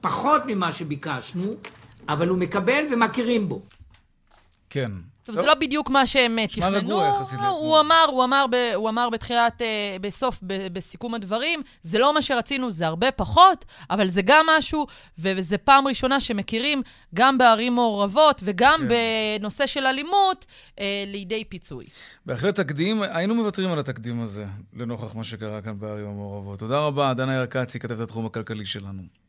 פחות 0.00 0.42
ממה 0.46 0.72
שביקשנו, 0.72 1.54
אבל 2.08 2.28
הוא 2.28 2.38
מקבל 2.38 2.84
ומכירים 2.90 3.48
בו. 3.48 3.62
כן. 4.70 4.92
טוב, 5.22 5.34
זה 5.34 5.42
לא 5.42 5.54
בדיוק 5.54 5.90
מה 5.90 6.06
שהם 6.06 6.38
אה, 6.38 6.46
תכננו. 6.46 7.02
הוא. 7.48 7.80
אמר, 7.80 8.04
הוא 8.08 8.24
אמר, 8.24 8.44
ב, 8.50 8.54
הוא 8.74 8.88
אמר 8.88 9.10
בתחילת, 9.10 9.62
אה, 9.62 9.96
בסוף, 10.00 10.38
ב, 10.42 10.68
בסיכום 10.72 11.14
הדברים, 11.14 11.62
זה 11.82 11.98
לא 11.98 12.14
מה 12.14 12.22
שרצינו, 12.22 12.70
זה 12.70 12.86
הרבה 12.86 13.10
פחות, 13.10 13.64
אבל 13.90 14.08
זה 14.08 14.22
גם 14.22 14.46
משהו, 14.58 14.86
וזה 15.18 15.58
פעם 15.58 15.88
ראשונה 15.88 16.20
שמכירים 16.20 16.82
גם 17.14 17.38
בערים 17.38 17.74
מעורבות 17.74 18.40
וגם 18.44 18.80
כן. 18.80 18.94
בנושא 19.40 19.66
של 19.66 19.86
אלימות 19.86 20.46
אה, 20.78 21.04
לידי 21.06 21.44
פיצוי. 21.44 21.84
בהחלט 22.26 22.60
תקדים, 22.60 23.02
היינו 23.02 23.34
מוותרים 23.34 23.72
על 23.72 23.78
התקדים 23.78 24.20
הזה, 24.20 24.46
לנוכח 24.76 25.14
מה 25.14 25.24
שקרה 25.24 25.62
כאן 25.62 25.78
בערים 25.78 26.06
המעורבות. 26.06 26.58
תודה 26.58 26.78
רבה, 26.78 27.14
דנה 27.14 27.34
ירקצי, 27.34 27.78
כתבת 27.78 28.00
התחום 28.00 28.26
הכלכלי 28.26 28.64
שלנו. 28.64 29.21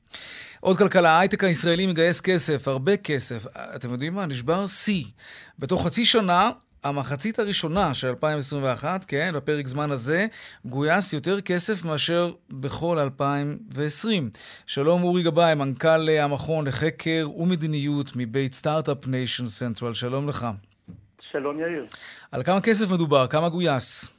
עוד 0.60 0.78
כלכלה, 0.78 1.12
ההייטק 1.12 1.44
הישראלי 1.44 1.88
מגייס 1.88 2.22
כסף, 2.22 2.68
הרבה 2.68 2.98
כסף. 2.98 3.46
אתם 3.76 3.92
יודעים 3.92 4.14
מה? 4.14 4.26
נשבר 4.26 4.68
שיא. 4.68 5.04
בתוך 5.60 5.86
חצי 5.86 6.06
שנה, 6.06 6.50
המחצית 6.84 7.40
הראשונה 7.40 7.94
של 7.94 8.08
2021, 8.08 9.06
כן, 9.06 9.32
בפרק 9.36 9.68
זמן 9.68 9.92
הזה, 9.92 10.28
גויס 10.66 11.14
יותר 11.14 11.42
כסף 11.42 11.86
מאשר 11.86 12.32
בכל 12.50 13.00
2020. 13.00 14.30
שלום 14.66 15.04
אורי 15.04 15.24
גבאי, 15.24 15.56
מנכ"ל 15.56 16.10
המכון 16.10 16.68
לחקר 16.68 17.28
ומדיניות 17.38 18.12
מבית 18.16 18.54
סטארט-אפ 18.54 19.08
ניישן 19.08 19.48
סנטרל, 19.48 19.94
שלום 19.94 20.30
לך. 20.30 20.48
שלום 21.32 21.60
יאיר. 21.60 21.86
על 22.32 22.44
כמה 22.44 22.62
כסף 22.62 22.92
מדובר? 22.92 23.28
כמה 23.28 23.50
גויס? 23.50 24.12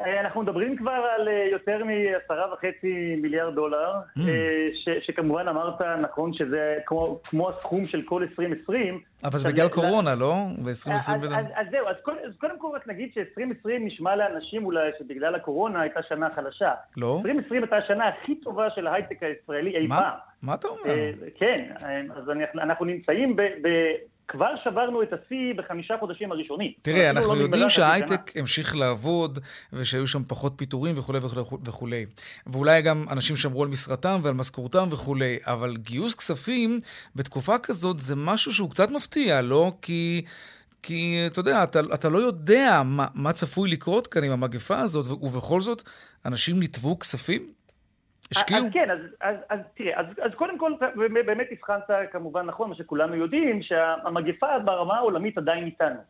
אה, 0.00 0.20
אנחנו 0.20 0.42
מדברים 0.42 0.76
כבר 0.76 0.90
על 1.18 1.28
אה, 1.28 1.48
יותר 1.52 1.78
מעשרה 1.84 2.52
וחצי 2.52 3.16
מיליארד 3.22 3.54
דולר, 3.54 3.92
ממ. 3.94 4.20
אה, 4.28 4.34
ש- 4.74 5.06
שכמובן 5.06 5.48
אמרת 5.48 5.82
נכון 6.02 6.32
שזה 6.32 6.76
כמו, 6.86 7.20
כמו 7.24 7.48
הסכום 7.50 7.84
של 7.84 8.02
כל 8.02 8.22
2020. 8.22 9.00
אבל 9.24 9.38
זה 9.38 9.48
בגלל 9.48 9.68
קורונה, 9.68 10.14
לא? 10.14 10.34
אז, 10.58 10.64
ב-2020 10.86 10.92
אז, 10.94 11.10
אז, 11.10 11.46
אז 11.54 11.66
זהו, 11.70 11.88
אז, 11.88 11.96
קודם- 12.02 12.16
אז 12.26 12.32
קודם 12.38 12.58
כל 12.58 12.68
רק 12.74 12.88
נגיד 12.88 13.08
ש-2020 13.14 13.46
נשמע 13.80 14.16
לאנשים 14.16 14.64
אולי 14.64 14.90
שבגלל 14.98 15.34
הקורונה 15.34 15.80
הייתה 15.80 16.00
שנה 16.08 16.28
חלשה. 16.30 16.72
לא? 16.96 17.16
2020 17.18 17.62
הייתה 17.62 17.76
השנה 17.76 18.08
הכי 18.08 18.34
טובה 18.34 18.70
של 18.74 18.86
ההייטק 18.86 19.22
הישראלי 19.22 19.76
אי? 19.76 19.88
פעם. 19.88 20.12
מה 20.42 20.54
אתה 20.54 20.68
אומר? 20.68 20.94
כן, 21.38 21.56
אז 22.16 22.24
אנחנו 22.54 22.84
נמצאים 22.84 23.36
כבר 24.28 24.50
שברנו 24.64 25.02
את 25.02 25.08
השיא 25.12 25.54
בחמישה 25.56 25.94
חודשים 26.00 26.32
הראשונים. 26.32 26.72
תראה, 26.82 27.10
אנחנו 27.10 27.34
לא 27.34 27.40
יודעים. 27.40 27.68
שההייטק 27.68 28.36
המשיך 28.36 28.76
לעבוד, 28.76 29.38
ושהיו 29.72 30.06
שם 30.06 30.22
פחות 30.28 30.52
פיטורים 30.56 30.98
וכולי 30.98 31.18
וכולי 31.18 31.60
וכולי. 31.64 32.06
ואולי 32.46 32.82
גם 32.82 33.04
אנשים 33.10 33.36
שמרו 33.36 33.62
על 33.62 33.68
משרתם 33.68 34.20
ועל 34.22 34.34
משכורתם 34.34 34.88
וכולי, 34.90 35.38
אבל 35.46 35.76
גיוס 35.76 36.14
כספים 36.14 36.78
בתקופה 37.16 37.58
כזאת 37.58 37.98
זה 37.98 38.16
משהו 38.16 38.54
שהוא 38.54 38.70
קצת 38.70 38.90
מפתיע, 38.90 39.42
לא? 39.42 39.72
כי... 39.82 40.22
כי, 40.86 41.24
אתה 41.26 41.40
יודע, 41.40 41.62
אתה, 41.62 41.80
אתה 41.94 42.08
לא 42.08 42.18
יודע 42.18 42.82
מה, 42.84 43.06
מה 43.14 43.32
צפוי 43.32 43.70
לקרות 43.70 44.06
כאן 44.06 44.24
עם 44.24 44.32
המגפה 44.32 44.78
הזאת, 44.78 45.06
ובכל 45.22 45.60
זאת, 45.60 45.82
אנשים 46.26 46.60
ניתבו 46.60 46.98
כספים? 46.98 47.53
השקיעו? 48.36 48.66
אז 48.66 48.72
כן, 48.72 48.90
אז, 48.90 48.98
אז, 49.20 49.36
אז 49.48 49.58
תראה, 49.74 50.00
אז, 50.00 50.06
אז 50.22 50.34
קודם 50.34 50.58
כל, 50.58 50.72
באמת 51.26 51.46
הבחנת 51.52 51.90
כמובן 52.12 52.46
נכון, 52.46 52.68
מה 52.68 52.74
שכולנו 52.74 53.14
יודעים, 53.14 53.62
שהמגפה 53.62 54.58
ברמה 54.58 54.96
העולמית 54.96 55.38
עדיין 55.38 55.64
איתנו. 55.64 56.00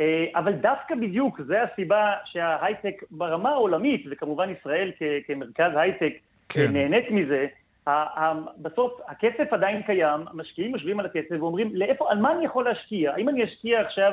אה, 0.00 0.24
אבל 0.34 0.52
דווקא 0.52 0.94
בדיוק, 0.94 1.40
זה 1.40 1.62
הסיבה 1.62 2.12
שההייטק 2.24 3.02
ברמה 3.10 3.50
העולמית, 3.50 4.04
וכמובן 4.10 4.50
ישראל 4.50 4.92
כ, 4.98 5.02
כמרכז 5.26 5.72
הייטק 5.76 6.12
כן. 6.48 6.60
כן. 6.60 6.72
נהנית 6.72 7.10
מזה, 7.10 7.46
בסוף 8.58 9.00
הכסף 9.06 9.52
עדיין 9.52 9.82
קיים, 9.82 10.20
המשקיעים 10.30 10.72
יושבים 10.72 11.00
על 11.00 11.06
הכסף 11.06 11.36
ואומרים, 11.40 11.70
לאיפה, 11.74 12.10
על 12.10 12.18
מה 12.18 12.32
אני 12.32 12.44
יכול 12.44 12.64
להשקיע? 12.64 13.12
האם 13.14 13.28
אני 13.28 13.44
אשקיע 13.44 13.80
עכשיו 13.80 14.12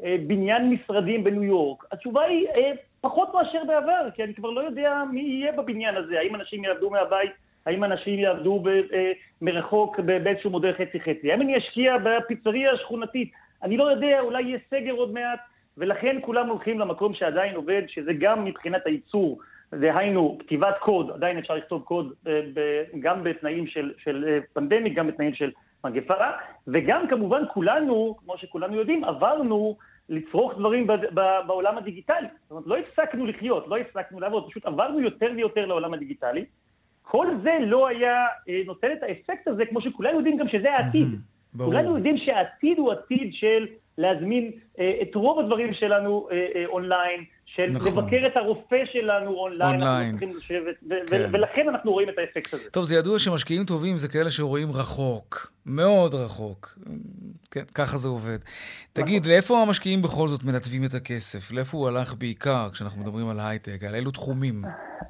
בבניין 0.00 0.70
משרדים 0.70 1.24
בניו 1.24 1.44
יורק? 1.44 1.84
התשובה 1.92 2.22
היא 2.22 2.46
אה, 2.48 2.72
פחות 3.00 3.34
מאשר 3.34 3.64
בעבר, 3.66 4.08
כי 4.14 4.24
אני 4.24 4.34
כבר 4.34 4.50
לא 4.50 4.60
יודע 4.60 5.02
מי 5.12 5.20
יהיה 5.20 5.52
בבניין 5.52 5.96
הזה, 5.96 6.18
האם 6.18 6.34
אנשים 6.34 6.64
יעבדו 6.64 6.90
מהבית, 6.90 7.32
האם 7.66 7.84
אנשים 7.84 8.18
יעבדו 8.18 8.60
ב, 8.60 8.68
אה, 8.68 9.12
מרחוק 9.42 10.00
באיזשהו 10.00 10.50
מודל 10.50 10.72
חצי-חצי, 10.72 11.32
האם 11.32 11.42
אני 11.42 11.58
אשקיע 11.58 11.96
בפיצריה 11.98 12.72
השכונתית, 12.72 13.32
אני 13.62 13.76
לא 13.76 13.90
יודע, 13.90 14.20
אולי 14.20 14.42
יהיה 14.42 14.58
סגר 14.70 14.92
עוד 14.92 15.12
מעט, 15.12 15.40
ולכן 15.78 16.16
כולם 16.20 16.48
הולכים 16.48 16.80
למקום 16.80 17.14
שעדיין 17.14 17.54
עובד, 17.54 17.82
שזה 17.88 18.12
גם 18.12 18.44
מבחינת 18.44 18.86
הייצור. 18.86 19.40
דהיינו, 19.74 20.38
כתיבת 20.40 20.78
קוד, 20.78 21.10
עדיין 21.10 21.38
אפשר 21.38 21.54
לכתוב 21.54 21.82
קוד 21.82 22.12
אה, 22.26 22.40
ב- 22.54 22.84
גם 23.00 23.24
בתנאים 23.24 23.66
של, 23.66 23.92
של 23.98 24.24
אה, 24.28 24.38
פנדמיק, 24.52 24.94
גם 24.94 25.06
בתנאים 25.06 25.34
של 25.34 25.50
מגפה, 25.84 26.14
וגם 26.68 27.08
כמובן 27.08 27.42
כולנו, 27.52 28.16
כמו 28.18 28.38
שכולנו 28.38 28.76
יודעים, 28.76 29.04
עברנו 29.04 29.76
לצרוך 30.08 30.52
דברים 30.58 30.86
ב- 30.86 30.92
ב- 31.14 31.40
בעולם 31.46 31.78
הדיגיטלי. 31.78 32.26
זאת 32.42 32.50
אומרת, 32.50 32.66
לא 32.66 32.76
הפסקנו 32.76 33.26
לחיות, 33.26 33.68
לא 33.68 33.76
הפסקנו 33.76 34.20
לעבוד, 34.20 34.48
פשוט 34.50 34.66
עברנו 34.66 35.00
יותר 35.00 35.26
ויותר 35.36 35.66
לעולם 35.66 35.94
הדיגיטלי. 35.94 36.44
כל 37.02 37.26
זה 37.42 37.58
לא 37.66 37.88
היה 37.88 38.26
אה, 38.48 38.60
נותן 38.66 38.88
את 38.92 39.02
האפקט 39.02 39.48
הזה, 39.48 39.66
כמו 39.66 39.80
שכולנו 39.80 40.16
יודעים 40.16 40.36
גם 40.36 40.48
שזה 40.48 40.72
העתיד. 40.72 41.08
ברור. 41.54 41.70
כולנו 41.72 41.96
יודעים 41.96 42.16
שהעתיד 42.18 42.78
הוא 42.78 42.92
עתיד 42.92 43.30
של 43.32 43.66
להזמין 43.98 44.50
אה, 44.78 44.98
את 45.02 45.14
רוב 45.14 45.38
הדברים 45.38 45.74
שלנו 45.74 46.28
אה, 46.30 46.46
אה, 46.54 46.66
אונליין, 46.66 47.24
של 47.46 47.66
נכון. 47.66 48.04
לבקר 48.04 48.26
את 48.26 48.36
הרופא 48.36 48.84
שלנו 48.92 49.30
אונליין, 49.30 49.70
אונליין. 49.70 50.10
אנחנו 50.10 50.10
צריכים 50.10 50.36
לשבת, 50.36 50.76
כן. 51.10 51.28
ולכן 51.32 51.68
אנחנו 51.68 51.92
רואים 51.92 52.08
את 52.08 52.14
האפקט 52.18 52.54
הזה. 52.54 52.70
טוב, 52.70 52.84
זה 52.84 52.96
ידוע 52.96 53.18
שמשקיעים 53.18 53.64
טובים 53.64 53.98
זה 53.98 54.08
כאלה 54.08 54.30
שרואים 54.30 54.68
רחוק, 54.72 55.52
מאוד 55.68 56.14
רחוק. 56.14 56.78
כן, 57.50 57.62
ככה 57.74 57.96
זה 57.96 58.08
עובד. 58.08 58.38
תגיד, 58.92 59.26
לאיפה 59.26 59.62
המשקיעים 59.62 60.02
בכל 60.02 60.28
זאת 60.28 60.44
מנתבים 60.44 60.84
את 60.84 60.94
הכסף? 60.94 61.52
לאיפה 61.52 61.78
הוא 61.78 61.88
הלך 61.88 62.14
בעיקר 62.14 62.68
כשאנחנו 62.72 63.02
מדברים 63.02 63.28
על 63.28 63.40
הייטק? 63.40 63.84
על 63.88 63.94
אילו 63.94 64.10
תחומים? 64.10 64.62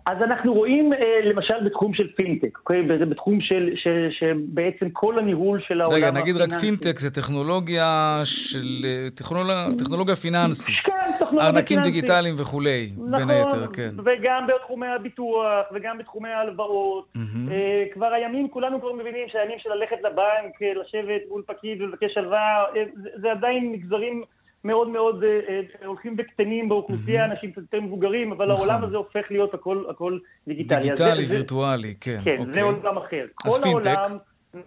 אז 0.06 0.16
אנחנו 0.24 0.54
רואים 0.54 0.92
אה, 0.92 0.98
למשל 1.30 1.54
בתחום 1.66 1.94
של 1.94 2.06
פינטק, 2.16 2.58
אוקיי? 2.58 2.82
בתחום 2.82 3.40
של, 3.40 3.70
של, 3.76 4.08
שבעצם 4.10 4.90
כל 4.92 5.18
הניהול 5.18 5.60
של 5.68 5.80
העולם 5.80 5.96
רגע, 5.96 6.10
נגיד 6.10 6.36
רק 6.36 6.48
הפיננסי- 6.48 6.60
פינטק 6.60 6.98
זה 6.98 7.10
טכנולוגיה 7.14 8.20
של... 8.24 8.66
אה, 8.84 9.10
טכנולוגיה, 9.14 9.66
טכנולוגיה 9.78 10.16
פיננסית. 10.16 10.76
כן, 10.84 10.92
טכנולוגיה 11.18 11.46
ארנקים 11.46 11.66
פיננסית. 11.66 11.92
דיגיטליים 11.94 12.34
וכולי, 12.38 12.86
בין 12.96 13.14
נכון, 13.14 13.30
היתר, 13.30 13.66
כן. 13.72 13.90
וגם 13.98 14.46
בתחומי 14.48 14.86
הביטוח, 14.86 15.64
וגם 15.74 15.98
בתחומי 15.98 16.28
ההלוואות. 16.28 17.12
אה, 17.50 17.84
כבר 17.94 18.06
הימים, 18.06 18.48
כולנו 18.50 18.80
כבר 18.80 18.92
מבינים 18.92 19.26
שהימים 19.32 19.58
של 19.58 19.70
ללכת 19.70 19.96
לבנק, 20.04 20.47
אה, 20.62 20.72
לשבת 20.74 21.22
מול 21.28 21.42
פקיד 21.46 21.82
ולבקש 21.82 22.16
הלוואה, 22.16 22.64
אה, 22.76 22.84
זה- 23.02 23.10
זה 23.16 23.30
עדיין 23.32 23.72
מגזרים 23.72 24.22
מאוד 24.64 24.88
מאוד 24.88 25.24
אה, 25.24 25.40
אה, 25.48 25.86
הולכים 25.86 26.14
וקטנים 26.18 26.68
באוכלוסייה, 26.68 27.24
אנשים 27.24 27.52
קצת 27.52 27.62
יותר 27.62 27.80
מבוגרים, 27.80 28.32
אבל 28.32 28.52
נכון. 28.52 28.68
העולם 28.68 28.84
הזה 28.84 28.96
הופך 28.96 29.26
להיות 29.30 29.54
הכל 29.54 29.84
הכל 29.90 30.18
דיגיטלי. 30.48 30.80
דיגיטלי, 30.82 31.26
זה- 31.26 31.34
וירטואלי, 31.34 31.94
כן. 32.00 32.20
כן, 32.24 32.36
אוקיי. 32.38 32.52
זה 32.54 32.62
עולם 32.62 32.96
אחר. 32.96 33.26
אז 33.46 33.62
פינטק. 33.62 33.86
העולם, 33.86 34.18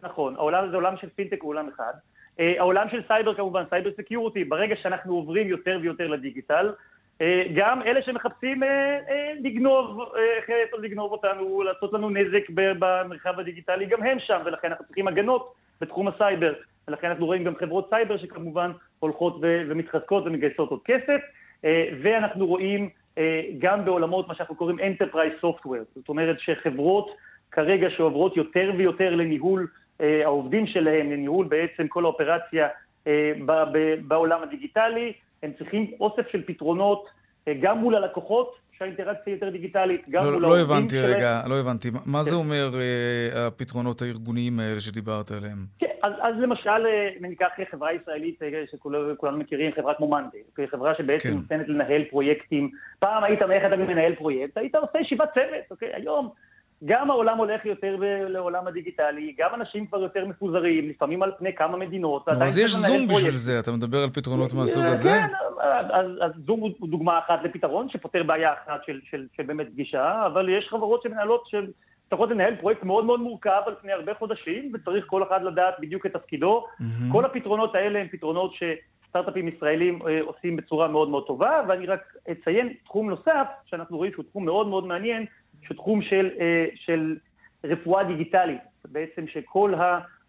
נכון, 0.04 0.36
העולם 0.36 0.70
זה 0.70 0.76
עולם 0.76 0.98
של 1.02 1.08
פינטק 1.16 1.42
הוא 1.42 1.50
עולם 1.50 1.70
אחד. 1.76 1.94
העולם 2.40 2.88
של 2.92 3.02
סייבר 3.08 3.36
כמובן, 3.36 3.64
cyber 3.70 3.90
security, 3.98 4.44
ברגע 4.44 4.76
שאנחנו 4.82 5.16
עוברים 5.16 5.48
יותר 5.48 5.80
ויותר 5.82 6.08
לדיגיטל, 6.08 6.72
גם 7.56 7.82
אלה 7.82 8.02
שמחפשים 8.02 8.62
לגנוב, 9.44 10.00
לגנוב 10.82 11.12
אותנו, 11.12 11.62
לעשות 11.64 11.94
לנו 11.94 12.10
נזק 12.10 12.50
במרחב 12.50 13.40
הדיגיטלי, 13.40 13.86
גם 13.86 14.04
הם 14.04 14.18
שם, 14.20 14.42
ולכן 14.46 14.68
אנחנו 14.68 14.86
צריכים 14.86 15.08
הגנות 15.08 15.54
בתחום 15.82 16.08
הסייבר. 16.08 16.54
ולכן 16.88 17.10
אנחנו 17.10 17.26
רואים 17.26 17.44
גם 17.44 17.56
חברות 17.56 17.90
סייבר 17.90 18.18
שכמובן 18.18 18.72
הולכות 19.00 19.36
ו- 19.42 19.62
ומתחזקות 19.70 20.24
ומגייסות 20.26 20.72
עוד 20.72 20.80
כסף, 20.86 21.22
אה, 21.66 21.90
ואנחנו 22.04 22.48
רואים 22.48 22.90
אה, 23.18 23.42
גם 23.60 23.86
בעולמות 23.86 24.28
מה 24.28 24.36
שאנחנו 24.36 24.56
קוראים 24.56 24.80
Enterprise 24.80 25.46
Software, 25.46 25.86
זאת 25.96 26.10
אומרת 26.10 26.40
שחברות 26.40 27.12
כרגע 27.52 27.90
שעוברות 27.90 28.38
יותר 28.38 28.72
ויותר 28.78 29.16
לניהול 29.16 29.68
אה, 30.02 30.22
העובדים 30.24 30.68
שלהם, 30.68 31.12
לניהול 31.12 31.46
בעצם 31.46 31.88
כל 31.88 32.06
האופרציה 32.06 32.68
בעולם 34.08 34.44
הדיגיטלי, 34.44 35.14
הם 35.44 35.52
צריכים 35.58 35.92
אוסף 36.00 36.32
של 36.32 36.44
פתרונות 36.46 37.06
גם 37.60 37.78
מול 37.78 37.96
הלקוחות, 37.96 38.56
שהאינטראקציה 38.82 39.34
יותר 39.34 39.50
דיגיטלית, 39.50 40.02
גם 40.10 40.24
לא, 40.24 40.32
מול 40.32 40.42
לא 40.42 40.60
הבנתי 40.60 40.96
שלהם. 40.96 41.16
רגע, 41.16 41.42
לא 41.48 41.60
הבנתי. 41.60 41.90
מה 42.06 42.24
זה 42.24 42.36
אומר 42.36 42.70
הפתרונות 43.36 44.02
הארגוניים 44.02 44.60
האלה 44.60 44.82
שדיברת 44.82 45.32
עליהם? 45.32 45.58
כן, 45.80 45.88
אז, 46.04 46.14
אז 46.22 46.34
למשל, 46.40 46.88
אם 47.20 47.26
ניקח 47.26 47.48
חברה 47.72 47.94
ישראלית 47.94 48.40
שכולנו 48.72 49.38
מכירים, 49.38 49.72
חברה 49.76 49.94
כמו 49.94 50.08
מאנדי, 50.08 50.38
חברה 50.72 50.96
שבעצם 50.96 51.30
כן. 51.30 51.36
נותנת 51.36 51.68
לנהל 51.68 52.04
פרויקטים. 52.10 52.72
פעם 53.00 53.24
היית, 53.24 53.42
איך 53.42 53.64
אתה 53.68 53.76
מנהל 53.76 54.16
פרויקט? 54.16 54.58
היית 54.58 54.76
עושה 54.76 55.00
ישיבת 55.00 55.30
צוות, 55.34 55.72
אוקיי? 55.72 55.90
היום 55.94 56.30
גם 56.86 57.12
העולם 57.12 57.38
הולך 57.38 57.66
יותר 57.66 57.96
לעולם 58.28 58.68
הדיגיטלי, 58.68 59.36
גם 59.38 59.50
אנשים 59.54 59.86
כבר 59.86 60.02
יותר 60.02 60.26
מפוזרים, 60.26 60.90
לפעמים 60.90 61.24
על 61.24 61.32
פני 61.38 61.56
כמה 61.56 61.78
מדינות. 61.78 62.30
אז 62.30 62.58
יש 62.58 62.72
זום 62.72 63.08
בשביל 63.08 63.36
זה, 63.36 63.60
אתה 63.60 63.72
מדבר 63.72 63.98
על 63.98 64.10
פתרונות 64.10 64.54
מהסוג 64.54 64.84
הזה? 64.86 65.10
כן, 65.10 65.28
אז, 66.22 66.32
זום 66.46 66.60
הוא 66.60 66.90
דוגמה 66.90 67.20
אחת 67.20 67.40
לפתרון 67.44 67.90
שפותר 67.90 68.24
בעיה 68.24 68.54
אחת 68.54 68.82
של, 69.12 69.46
באמת 69.46 69.68
פגישה, 69.68 70.26
אבל 70.26 70.50
יש 70.50 70.68
חברות 70.70 71.02
שמנהלות, 71.04 71.48
שצריכות 71.48 72.30
לנהל 72.30 72.56
פרויקט 72.56 72.84
מאוד 72.84 73.06
מאוד 73.06 73.20
מורכב 73.20 73.62
על 73.66 73.76
פני 73.82 73.92
הרבה 73.92 74.14
חודשים, 74.14 74.72
וצריך 74.74 75.06
כל 75.08 75.24
אחד 75.24 75.44
לדעת 75.44 75.74
בדיוק 75.80 76.06
את 76.06 76.14
תפקידו. 76.14 76.66
כל 77.12 77.26
הפתרונות 77.26 77.76
האלה 77.76 78.00
הם 78.00 78.08
פתרונות 78.12 78.54
ש... 78.54 78.64
סטארט-אפים 79.12 79.48
ישראלים 79.48 80.00
עושים 80.22 80.56
בצורה 80.56 80.88
מאוד 80.88 81.10
מאוד 81.10 81.28
טובה, 81.28 81.62
ואני 81.68 81.86
רק 81.86 82.14
אציין 82.32 82.74
תחום 82.86 83.10
נוסף, 83.10 83.48
שאנחנו 83.66 83.98
רואים 83.98 84.12
שהוא 84.12 84.26
תחום 84.30 84.46
מאוד 84.46 84.68
מאוד 84.68 84.88
מעניין, 84.88 85.26
שהוא 85.66 85.76
תחום 85.76 86.02
של, 86.02 86.30
אה, 86.40 86.66
של 86.76 87.16
רפואה 87.64 88.04
דיגיטלית. 88.04 88.62
בעצם 88.86 89.28
שכל 89.28 89.74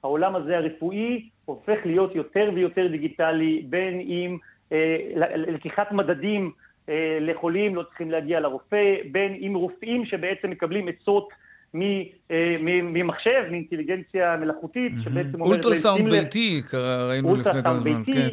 העולם 0.02 0.36
הזה 0.36 0.56
הרפואי 0.56 1.28
הופך 1.44 1.78
להיות 1.84 2.14
יותר 2.14 2.50
ויותר 2.54 2.86
דיגיטלי, 2.86 3.62
בין 3.68 4.00
אם 4.00 4.38
אה, 4.72 4.96
לקיחת 5.36 5.92
מדדים 5.92 6.50
אה, 6.88 7.18
לחולים, 7.20 7.74
לא 7.74 7.82
צריכים 7.82 8.10
להגיע 8.10 8.40
לרופא, 8.40 8.94
בין 9.12 9.34
אם 9.34 9.52
רופאים 9.56 10.04
שבעצם 10.06 10.50
מקבלים 10.50 10.88
עצות 10.88 11.28
ממחשב, 11.74 13.44
מאינטליגנציה 13.50 14.36
מלאכותית, 14.36 14.92
שבעצם 15.04 15.34
אומרת... 15.34 15.48
אולטרסאונד 15.48 16.10
ביתי, 16.10 16.62
ראינו 17.08 17.34
לפני 17.34 17.62
כמה 17.62 17.74
זמן. 17.74 18.04
כן, 18.04 18.28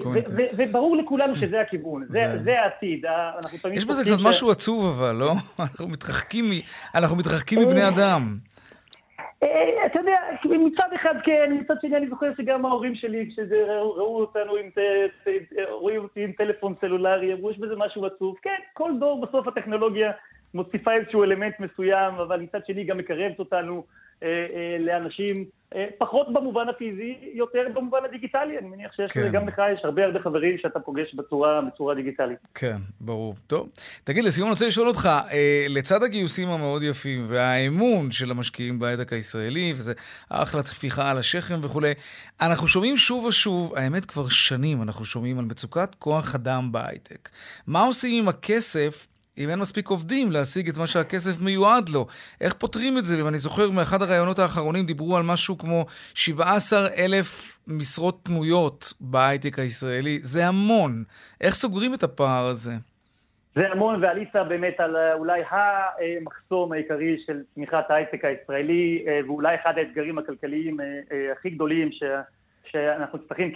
וברור 0.57 0.97
לכולנו 0.97 1.35
שזה 1.41 1.61
הכיוון, 1.61 2.03
זה 2.09 2.59
העתיד. 2.59 3.05
יש 3.73 3.85
בזה 3.85 4.03
קצת 4.03 4.19
משהו 4.23 4.51
עצוב 4.51 4.85
אבל, 4.85 5.15
לא? 5.15 5.33
אנחנו 6.95 7.15
מתרחקים 7.17 7.59
מבני 7.59 7.87
אדם. 7.87 8.37
אה, 9.43 9.85
אתה 9.85 9.99
יודע, 9.99 10.17
מצד 10.45 10.89
אחד 10.95 11.13
כן, 11.23 11.57
מצד 11.61 11.75
שני 11.81 11.97
אני 11.97 12.09
זוכר 12.09 12.31
שגם 12.37 12.65
ההורים 12.65 12.95
שלי, 12.95 13.29
כשראו 13.31 14.19
אותנו 14.19 14.55
עם, 14.55 14.69
רואים 15.69 16.01
אותי 16.01 16.23
עם 16.23 16.31
טלפון 16.31 16.73
סלולרי, 16.81 17.33
אמרו, 17.33 17.51
יש 17.51 17.59
בזה 17.59 17.73
משהו 17.77 18.05
עצוב. 18.05 18.35
כן, 18.41 18.59
כל 18.73 18.91
דור 18.99 19.25
בסוף 19.25 19.47
הטכנולוגיה 19.47 20.11
מוסיפה 20.53 20.93
איזשהו 20.93 21.23
אלמנט 21.23 21.59
מסוים, 21.59 22.13
אבל 22.13 22.39
מצד 22.39 22.59
שני 22.67 22.83
גם 22.83 22.97
מקרבת 22.97 23.39
אותנו 23.39 23.83
אה, 24.23 24.27
אה, 24.27 24.77
לאנשים, 24.79 25.35
אה, 25.75 25.85
פחות 25.97 26.33
במובן 26.33 26.69
הפיזי, 26.69 27.15
יותר 27.33 27.59
במובן 27.73 27.97
הדיגיטלי. 28.05 28.57
אני 28.57 28.67
מניח 28.67 28.93
שיש 28.93 29.11
כן. 29.11 29.31
גם 29.31 29.47
לך, 29.47 29.61
יש 29.73 29.79
הרבה 29.83 30.05
הרבה 30.05 30.19
חברים 30.19 30.57
שאתה 30.57 30.79
פוגש 30.79 31.13
בצורה, 31.13 31.61
בצורה 31.61 31.95
דיגיטלית. 31.95 32.37
כן, 32.55 32.77
ברור. 33.01 33.35
טוב, 33.47 33.69
תגיד, 34.03 34.23
לסיום 34.23 34.47
אני 34.47 34.51
רוצה 34.51 34.67
לשאול 34.67 34.87
אותך, 34.87 35.09
אה, 35.31 35.65
לצד 35.69 36.03
הגיוסים 36.03 36.49
המאוד 36.49 36.83
יפים 36.83 37.25
והאמון 37.27 38.11
של 38.11 38.31
המשקיעים 38.31 38.79
בהייטק 38.79 39.13
הישראלי, 39.13 39.73
וזה 39.75 39.93
אחלה 40.29 40.63
טפיחה 40.63 41.11
על 41.11 41.17
השכם 41.17 41.59
וכולי, 41.63 41.93
אנחנו 42.41 42.67
שומעים 42.67 42.97
שוב 42.97 43.25
ושוב, 43.25 43.73
האמת 43.75 44.05
כבר 44.05 44.27
שנים, 44.29 44.81
אנחנו 44.81 45.05
שומעים 45.05 45.39
על 45.39 45.45
מצוקת 45.45 45.95
כוח 45.95 46.35
אדם 46.35 46.71
בהייטק. 46.71 47.29
מה 47.67 47.81
עושים 47.81 48.23
עם 48.23 48.29
הכסף 48.29 49.07
אם 49.37 49.49
אין 49.49 49.59
מספיק 49.59 49.87
עובדים 49.87 50.31
להשיג 50.31 50.69
את 50.69 50.77
מה 50.77 50.87
שהכסף 50.87 51.41
מיועד 51.41 51.89
לו. 51.89 52.05
איך 52.41 52.53
פותרים 52.53 52.97
את 52.97 53.05
זה? 53.05 53.25
ואני 53.25 53.37
זוכר 53.37 53.71
מאחד 53.71 54.01
הראיונות 54.01 54.39
האחרונים 54.39 54.85
דיברו 54.85 55.17
על 55.17 55.23
משהו 55.23 55.57
כמו 55.57 55.85
17 56.13 56.87
אלף 56.97 57.59
משרות 57.67 58.19
פנויות 58.23 58.93
בהייטק 59.01 59.59
הישראלי. 59.59 60.19
זה 60.19 60.47
המון. 60.47 61.03
איך 61.41 61.53
סוגרים 61.53 61.93
את 61.93 62.03
הפער 62.03 62.45
הזה? 62.45 62.71
זה 63.55 63.67
המון, 63.71 64.03
ועלית 64.03 64.35
באמת 64.49 64.79
על 64.79 64.95
אה, 64.95 65.13
אולי 65.13 65.41
המחסום 65.49 66.71
העיקרי 66.71 67.23
של 67.25 67.41
צמיחת 67.55 67.91
ההייטק 67.91 68.25
הישראלי, 68.25 69.05
אה, 69.07 69.19
ואולי 69.27 69.55
אחד 69.55 69.77
האתגרים 69.77 70.17
הכלכליים 70.17 70.79
אה, 70.81 70.85
הכי 71.31 71.49
גדולים 71.49 71.91
ש... 71.91 72.03
שאנחנו 72.71 73.19
צריכים 73.27 73.51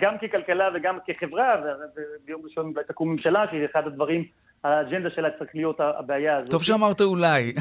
גם 0.00 0.14
ככלכלה 0.18 0.68
וגם 0.74 0.98
כחברה, 1.06 1.62
וביום 1.96 2.42
ראשון 2.44 2.72
אולי 2.74 2.84
תקום 2.88 3.12
ממשלה, 3.12 3.44
שהיא 3.50 3.64
אחד 3.64 3.86
הדברים 3.86 4.24
האג'נדה 4.64 5.10
שלה 5.10 5.28
צריך 5.38 5.50
להיות 5.54 5.80
הבעיה 5.80 6.36
הזאת. 6.36 6.50
טוב 6.50 6.62
שאמרת 6.62 7.00
אולי. 7.00 7.52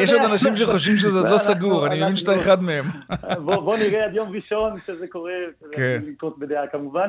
יש 0.00 0.12
עוד 0.12 0.22
אנשים 0.22 0.56
שחושבים 0.56 0.96
שזה 0.96 1.18
עוד 1.18 1.28
לא 1.28 1.38
סגור, 1.38 1.86
אני 1.86 2.02
מבין 2.02 2.16
שאתה 2.16 2.36
אחד 2.36 2.62
מהם. 2.62 2.84
בוא 3.44 3.76
נראה 3.76 4.04
עד 4.04 4.14
יום 4.14 4.32
ראשון 4.36 4.78
שזה 4.86 5.06
קורה, 5.08 5.32
כן. 5.72 6.00
לנקוט 6.06 6.38
בדעה 6.38 6.66
כמובן. 6.66 7.08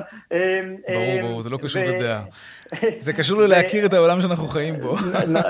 ברור, 0.89 1.21
ברור, 1.21 1.41
זה 1.41 1.49
לא 1.49 1.57
קשור 1.57 1.83
בדעה. 1.83 2.21
זה 3.05 3.13
קשור 3.13 3.41
ללהכיר 3.41 3.85
את 3.85 3.93
העולם 3.93 4.19
שאנחנו 4.21 4.47
חיים 4.47 4.75
בו. 4.79 4.95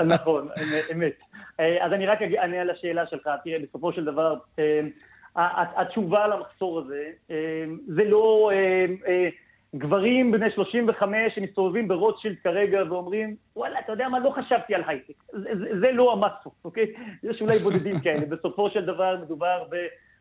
נכון, 0.06 0.48
אמת. 0.92 1.12
אז 1.58 1.92
אני 1.92 2.06
רק 2.06 2.18
אענה 2.22 2.60
על 2.60 2.70
השאלה 2.70 3.06
שלך. 3.10 3.28
תראה, 3.44 3.58
בסופו 3.68 3.92
של 3.92 4.04
דבר, 4.04 4.34
התשובה 5.36 6.26
למחסור 6.26 6.78
הזה, 6.78 7.10
זה 7.86 8.04
לא... 8.04 8.50
גברים 9.76 10.32
בני 10.32 10.50
35 10.50 11.34
שמסתובבים 11.34 11.88
ברוטשילד 11.88 12.36
כרגע 12.44 12.82
ואומרים, 12.88 13.36
וואלה, 13.56 13.78
אתה 13.78 13.92
יודע 13.92 14.08
מה, 14.08 14.18
לא 14.18 14.30
חשבתי 14.30 14.74
על 14.74 14.82
הייטק. 14.86 15.14
זה, 15.32 15.50
זה, 15.80 15.92
לא 15.92 16.12
המסות, 16.12 16.52
אוקיי? 16.64 16.86
יש 17.22 17.42
אולי 17.42 17.58
בודדים 17.58 18.00
כאלה. 18.04 18.26
בסופו 18.26 18.70
של 18.70 18.84
דבר 18.86 19.16
מדובר 19.22 19.64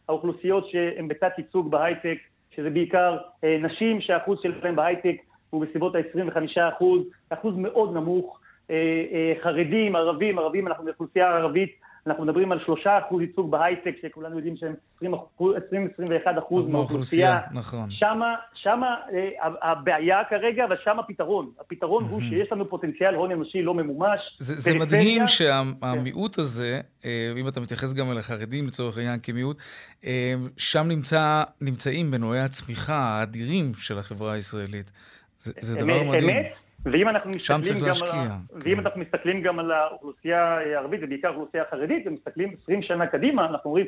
באוכלוסיות 0.08 0.69
שהן 0.69 1.08
בתת 1.08 1.32
ייצוג 1.38 1.72
בהייטק, 1.72 2.17
שזה 2.56 2.69
בעיקר 2.69 3.17
אה, 3.43 3.58
נשים 3.62 4.02
שהאחוז 4.02 4.39
שלהם 4.43 4.76
בהייטק 4.76 5.15
הוא 5.50 5.65
בסביבות 5.65 5.95
ה-25 5.95 6.38
אחוז, 6.74 7.02
אחוז 7.30 7.56
מאוד 7.58 7.93
נמוך. 7.93 8.39
אה, 8.69 8.76
אה, 9.12 9.34
חרדים, 9.43 9.95
ערבים, 9.95 10.39
ערבים, 10.39 10.67
אנחנו 10.67 10.86
באוכלוסייה 10.86 11.38
ערבית 11.38 11.76
אנחנו 12.10 12.26
מדברים 12.26 12.52
על 12.52 12.60
שלושה 12.65 13.00
אחוז 13.00 13.22
ייצוג 13.22 13.52
בהייטק, 13.52 13.95
שכולנו 14.02 14.36
יודעים 14.36 14.56
שהם 14.58 14.74
20-21 15.04 16.39
אחוז 16.39 16.67
מהאוכלוסייה. 16.67 17.39
נכון. 17.52 17.89
שמה, 17.91 18.36
שמה 18.54 18.95
אה, 19.13 19.50
הבעיה 19.62 20.17
כרגע, 20.30 20.65
ושם 20.69 21.00
הפתרון. 21.00 21.52
הפתרון 21.60 22.04
הוא 22.04 22.22
שיש 22.22 22.52
לנו 22.52 22.67
פוטנציאל 22.67 23.15
הון 23.15 23.32
אנושי 23.32 23.62
לא 23.62 23.74
ממומש. 23.74 24.36
זה, 24.38 24.56
זה 24.60 24.80
מדהים 24.80 25.28
שהמיעוט 25.28 26.36
כן. 26.36 26.41
הזה, 26.41 26.82
אה, 27.06 27.34
אם 27.38 27.48
אתה 27.48 27.60
מתייחס 27.60 27.93
גם 27.93 28.12
אל 28.12 28.17
החרדים 28.17 28.67
לצורך 28.67 28.98
העניין 28.98 29.19
כמיעוט, 29.24 29.58
אה, 30.06 30.34
שם 30.58 30.88
נמצא, 30.88 31.43
נמצאים 31.62 32.12
מנועי 32.12 32.39
הצמיחה 32.39 32.95
האדירים 32.95 33.72
של 33.78 33.98
החברה 33.98 34.34
הישראלית. 34.34 34.91
זה, 35.38 35.54
זה 35.60 35.76
דבר 35.76 36.04
מדהים. 36.04 36.30
אמת? 36.30 36.45
ואם 36.86 37.10
אנחנו 37.10 37.32
מסתכלים 37.32 37.80
גם 37.80 37.88
להשקיע, 37.88 38.12
על, 38.12 38.28
כן. 38.28 38.70
ואם 38.70 38.80
אנחנו 38.80 39.02
מסתכלים 39.02 39.42
גם 39.42 39.60
על 39.60 39.72
האוכלוסייה 39.72 40.58
הערבית, 40.58 41.00
ובעיקר 41.04 41.28
האוכלוסייה 41.28 41.63
החרדית, 41.63 42.08
ומסתכלים 42.08 42.56
20 42.63 42.82
שנה 42.82 43.08
קדימה, 43.08 43.46
אנחנו 43.46 43.70
אומרים, 43.70 43.86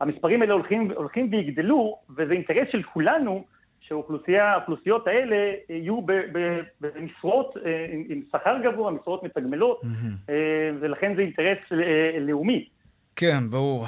המספרים 0.00 0.42
האלה 0.42 0.52
הולכים, 0.52 0.90
הולכים 0.96 1.28
ויגדלו, 1.32 1.98
וזה 2.16 2.32
אינטרס 2.32 2.68
של 2.72 2.82
כולנו 2.82 3.44
שהאוכלוסיות 3.80 5.06
האלה 5.06 5.52
יהיו 5.68 6.00
במשרות 6.80 7.56
אה, 7.64 7.86
עם 8.08 8.22
שכר 8.32 8.56
גבוה, 8.64 8.90
משרות 8.90 9.22
מתגמלות, 9.22 9.80
אמ-המ. 9.82 10.32
ולכן 10.80 11.14
זה 11.16 11.20
אינטרס 11.20 11.58
אה, 11.72 12.20
לאומי. 12.20 12.68
כן, 13.16 13.50
ברור. 13.50 13.84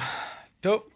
טוב. 0.60 0.95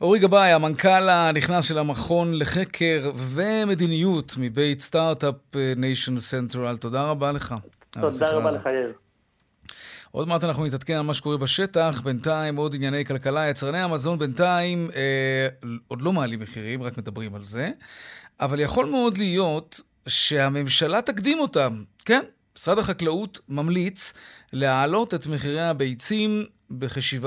אורי 0.00 0.18
גבאי, 0.18 0.52
המנכ"ל 0.52 1.08
הנכנס 1.08 1.64
של 1.64 1.78
המכון 1.78 2.38
לחקר 2.38 3.12
ומדיניות 3.16 4.34
מבית 4.38 4.80
סטארט-אפ 4.80 5.34
ניישן 5.76 6.18
סנטרל, 6.18 6.76
תודה 6.76 7.04
רבה 7.04 7.32
לך. 7.32 7.54
תודה 7.90 8.30
רבה 8.30 8.50
לך, 8.50 8.66
יאיר. 8.66 8.92
עוד 10.10 10.28
מעט 10.28 10.44
אנחנו 10.44 10.66
נתעדכן 10.66 10.94
על 10.94 11.02
מה 11.02 11.14
שקורה 11.14 11.36
בשטח, 11.36 12.00
בינתיים 12.04 12.56
עוד 12.56 12.74
ענייני 12.74 13.04
כלכלה. 13.04 13.48
יצרני 13.48 13.78
המזון 13.78 14.18
בינתיים 14.18 14.88
אה, 14.96 15.48
עוד 15.88 16.02
לא 16.02 16.12
מעלים 16.12 16.40
מחירים, 16.40 16.82
רק 16.82 16.98
מדברים 16.98 17.34
על 17.34 17.44
זה, 17.44 17.70
אבל 18.40 18.60
יכול 18.60 18.86
מאוד 18.86 19.18
להיות 19.18 19.80
שהממשלה 20.08 21.02
תקדים 21.02 21.38
אותם, 21.38 21.84
כן? 22.04 22.22
משרד 22.56 22.78
החקלאות 22.78 23.40
ממליץ 23.48 24.12
להעלות 24.52 25.14
את 25.14 25.26
מחירי 25.26 25.60
הביצים 25.60 26.44
בכ-7%. 26.70 27.26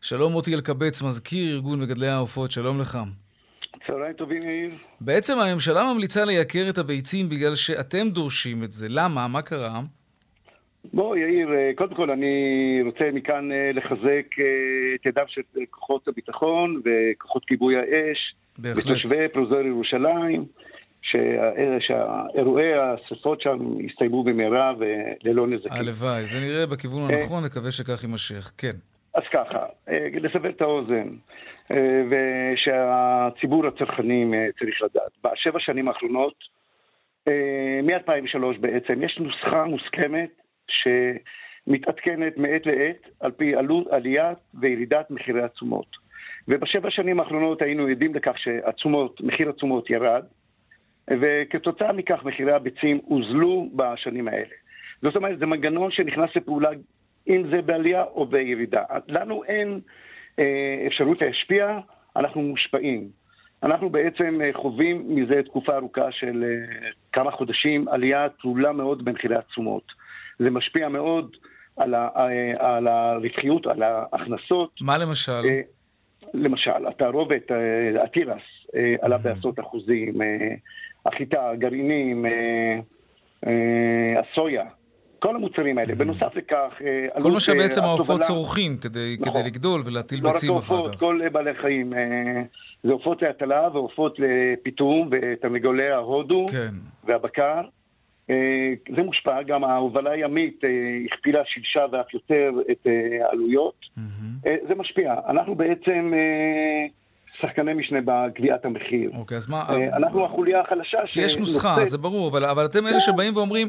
שלום 0.00 0.32
מוטי 0.32 0.54
אלקבץ, 0.54 1.02
מזכיר 1.02 1.54
ארגון 1.54 1.80
מגדלי 1.80 2.08
העופות, 2.08 2.50
שלום 2.50 2.80
לך. 2.80 2.98
צהריים 3.86 4.12
טובים, 4.12 4.42
יאיר. 4.42 4.70
בעצם 5.00 5.38
הממשלה 5.38 5.92
ממליצה 5.92 6.24
לייקר 6.24 6.66
את 6.70 6.78
הביצים 6.78 7.28
בגלל 7.28 7.54
שאתם 7.54 8.08
דורשים 8.08 8.62
את 8.62 8.72
זה. 8.72 8.86
למה? 8.90 9.28
מה 9.28 9.42
קרה? 9.42 9.80
בוא, 10.92 11.16
יאיר, 11.16 11.54
אה, 11.54 11.70
קודם 11.74 11.94
כל 11.94 12.10
אני 12.10 12.34
רוצה 12.84 13.04
מכאן 13.12 13.52
אה, 13.52 13.70
לחזק 13.72 14.26
אה, 14.38 14.94
את 14.94 15.06
ידיו 15.06 15.24
של 15.28 15.40
כוחות 15.70 16.08
הביטחון 16.08 16.80
וכוחות 16.84 17.44
כיבוי 17.44 17.76
האש. 17.76 18.34
בהחלט. 18.58 18.86
ותושבי 18.86 19.28
פרוזור 19.32 19.60
ירושלים, 19.60 20.44
שאירועי 21.80 22.72
השרפות 22.74 23.40
שם 23.40 23.80
יסתיימו 23.80 24.24
במהרה 24.24 24.72
וללא 24.78 25.46
נזקים. 25.46 25.72
הלוואי, 25.72 26.24
זה 26.24 26.40
נראה 26.40 26.66
בכיוון 26.66 27.10
הנכון, 27.10 27.44
נקווה 27.44 27.72
שכך 27.72 28.02
יימשך. 28.04 28.52
כן. 28.58 28.76
אז 29.14 29.22
ככה, 29.32 29.66
לסבר 30.22 30.50
את 30.50 30.60
האוזן, 30.60 31.08
ושהציבור 32.10 33.66
הצרכנים 33.66 34.34
צריך 34.58 34.82
לדעת. 34.82 35.12
בשבע 35.24 35.60
שנים 35.60 35.88
האחרונות, 35.88 36.34
מ-2003 37.82 38.58
בעצם, 38.60 39.02
יש 39.02 39.18
נוסחה 39.20 39.64
מוסכמת 39.64 40.30
שמתעדכנת 40.68 42.38
מעת 42.38 42.66
לעת 42.66 43.08
על 43.20 43.30
פי 43.30 43.52
עליית 43.90 44.38
וירידת 44.60 45.10
מחירי 45.10 45.42
התשומות. 45.42 46.04
ובשבע 46.48 46.90
שנים 46.90 47.20
האחרונות 47.20 47.62
היינו 47.62 47.86
עדים 47.86 48.14
לכך 48.14 48.38
שהתשומות, 48.38 49.20
מחיר 49.20 49.48
התשומות 49.50 49.90
ירד, 49.90 50.24
וכתוצאה 51.10 51.92
מכך 51.92 52.24
מחירי 52.24 52.52
הביצים 52.52 53.00
הוזלו 53.04 53.68
בשנים 53.74 54.28
האלה. 54.28 54.54
זאת 55.02 55.16
אומרת, 55.16 55.38
זה 55.38 55.46
מנגנון 55.46 55.90
שנכנס 55.90 56.30
לפעולה, 56.36 56.70
אם 57.28 57.42
זה 57.50 57.62
בעלייה 57.62 58.02
או 58.02 58.26
בירידה. 58.26 58.82
לנו 59.08 59.44
אין 59.44 59.80
אה, 60.38 60.84
אפשרות 60.86 61.20
להשפיע, 61.22 61.78
אנחנו 62.16 62.42
מושפעים. 62.42 63.08
אנחנו 63.62 63.90
בעצם 63.90 64.40
אה, 64.44 64.50
חווים 64.52 65.16
מזה 65.16 65.42
תקופה 65.42 65.76
ארוכה 65.76 66.12
של 66.12 66.44
אה, 66.44 66.88
כמה 67.12 67.30
חודשים 67.30 67.88
עלייה 67.88 68.26
תלולה 68.40 68.72
מאוד 68.72 69.04
במחירי 69.04 69.36
התשומות. 69.36 69.92
זה 70.38 70.50
משפיע 70.50 70.88
מאוד 70.88 71.36
על, 71.76 71.94
ה, 71.94 72.08
אה, 72.16 72.76
על 72.76 72.88
הרווחיות, 72.88 73.66
על 73.66 73.82
ההכנסות. 73.82 74.70
מה 74.80 74.98
למשל? 74.98 75.32
אה, 75.44 75.60
למשל, 76.34 76.86
התערובת, 76.88 77.52
אה, 77.52 78.04
התירס, 78.04 78.42
עלה 79.02 79.18
בעשרות 79.18 79.60
אחוזים, 79.60 80.14
החיטה, 81.06 81.50
הגרעינים, 81.50 82.26
הסויה. 84.18 84.64
כל 85.18 85.36
המוצרים 85.36 85.78
האלה. 85.78 85.94
בנוסף 85.94 86.36
לכך, 86.36 86.72
כל 87.22 87.32
מה 87.32 87.40
שבעצם 87.40 87.82
העופות 87.82 88.20
צורכים 88.20 88.76
כדי, 88.76 89.16
נכון. 89.20 89.32
כדי 89.32 89.42
לגדול 89.50 89.82
ולהטיל 89.86 90.20
לא 90.22 90.30
ביצים 90.30 90.56
אחר 90.56 90.60
כך. 90.60 90.70
לא 90.70 90.76
רק 90.76 90.82
העופות, 90.84 91.00
כל 91.00 91.28
בעלי 91.28 91.54
חיים. 91.54 91.92
זה 92.84 92.92
עופות 92.92 93.22
להטלה 93.22 93.68
ועופות 93.72 94.16
לפיטום 94.18 95.10
ותרנגולי 95.10 95.90
ההודו 95.90 96.46
כן. 96.50 96.74
והבקר. 97.04 97.60
אה, 98.30 98.72
זה 98.96 99.02
מושפע, 99.02 99.42
גם 99.42 99.64
ההובלה 99.64 100.10
הימית 100.10 100.64
אה, 100.64 100.70
הכפילה, 101.12 101.42
שילשה 101.44 101.86
ואף 101.92 102.14
יותר 102.14 102.50
את 102.70 102.86
אה, 102.86 103.26
העלויות. 103.26 103.74
Mm-hmm. 103.98 104.48
זה 104.68 104.74
משפיע. 104.74 105.14
אנחנו 105.28 105.54
בעצם 105.54 106.12
שחקני 107.40 107.74
משנה 107.74 107.98
בקביעת 108.04 108.64
המחיר. 108.64 109.10
אוקיי, 109.14 109.36
אז 109.36 109.48
מה... 109.48 109.64
אנחנו 109.92 110.24
החוליה 110.24 110.60
החלשה 110.60 110.98
ש... 111.06 111.16
יש 111.16 111.38
נוסחה, 111.38 111.84
זה 111.84 111.98
ברור, 111.98 112.30
אבל, 112.30 112.44
אבל 112.44 112.66
אתם 112.66 112.86
אלה 112.86 113.00
שבאים 113.00 113.36
ואומרים, 113.36 113.68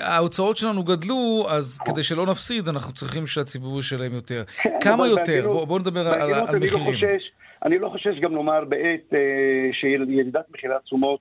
ההוצאות 0.00 0.56
שלנו 0.56 0.82
גדלו, 0.82 1.46
אז 1.50 1.80
כדי 1.84 2.02
שלא 2.02 2.26
נפסיד, 2.26 2.68
אנחנו 2.68 2.94
צריכים 2.94 3.26
שהציבור 3.26 3.78
ישלם 3.78 4.12
יותר. 4.14 4.42
כן, 4.62 4.70
כמה 4.80 5.06
יותר? 5.06 5.48
בואו 5.52 5.66
בוא 5.66 5.78
נדבר 5.78 6.08
על, 6.08 6.20
על 6.20 6.30
לא 6.30 6.58
מחירים. 6.58 7.18
אני 7.64 7.78
לא 7.78 7.88
חושש 7.88 8.20
גם 8.20 8.34
לומר 8.34 8.64
בעת 8.64 9.18
שירידת 9.72 10.44
מחירי 10.50 10.74
התשומות 10.74 11.20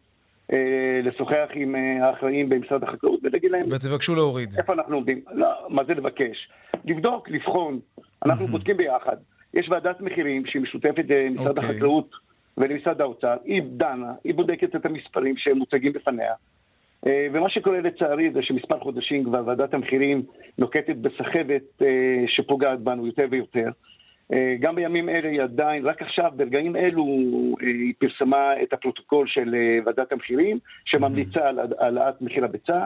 אה, 0.54 1.00
לשוחח 1.04 1.48
עם 1.54 1.76
אה, 1.76 2.08
האחראים 2.08 2.50
במשרד 2.50 2.84
החקלאות 2.84 3.20
ולהגיד 3.24 3.52
להם... 3.52 3.66
ותבקשו 3.72 4.16
להוריד. 4.16 4.50
איפה 4.58 4.74
אנחנו 4.74 4.96
עומדים? 4.96 5.22
לא, 5.32 5.48
מה 5.70 5.84
זה 5.84 5.94
לבקש? 5.94 6.50
לבדוק, 6.86 7.30
לבחון. 7.30 7.80
אנחנו 8.26 8.48
בודקים 8.52 8.78
ביחד. 8.78 9.18
יש 9.56 9.70
ועדת 9.70 10.02
מחירים 10.02 10.46
שהיא 10.46 10.62
משותפת 10.62 11.06
למשרד 11.10 11.46
okay. 11.46 11.50
אוקיי. 11.50 11.70
החקלאות 11.70 12.10
ולמשרד 12.58 13.02
האוצר. 13.02 13.36
היא 13.46 13.62
דנה, 13.66 14.14
היא 14.24 14.36
בודקת 14.36 14.76
את 14.76 14.86
המספרים 14.86 15.38
שמוצגים 15.38 15.94
בפניה. 15.94 16.34
אה, 17.08 17.28
ומה 17.34 17.50
שקורה 17.50 17.82
לצערי 17.82 18.32
זה 18.32 18.42
שמספר 18.42 18.80
חודשים 18.80 19.24
כבר 19.24 19.44
ועדת 19.46 19.74
המחירים 19.74 20.24
נוקטת 20.58 20.96
בסחבת 20.96 21.82
שפוגעת 22.28 22.80
בנו 22.80 23.08
יותר 23.08 23.26
ויותר. 23.32 23.70
אה, 24.34 24.56
גם 24.60 24.76
בימים 24.76 25.10
אלה 25.10 25.30
היא 25.30 25.42
עדיין, 25.42 25.86
רק 25.86 26.02
עכשיו, 26.02 26.32
ברגעים 26.36 26.76
אלו, 26.76 27.06
אה, 27.62 27.68
היא 27.68 27.94
פרסמה 28.00 28.62
את 28.64 28.74
הפרוטוקול 28.74 29.28
של 29.28 29.56
אה, 29.56 29.80
ועדת 29.86 30.12
המחירים, 30.12 30.60
שממליצה 30.86 31.50
על 31.50 31.60
העלאת 31.80 32.22
מחיר 32.22 32.46
הביצה. 32.46 32.86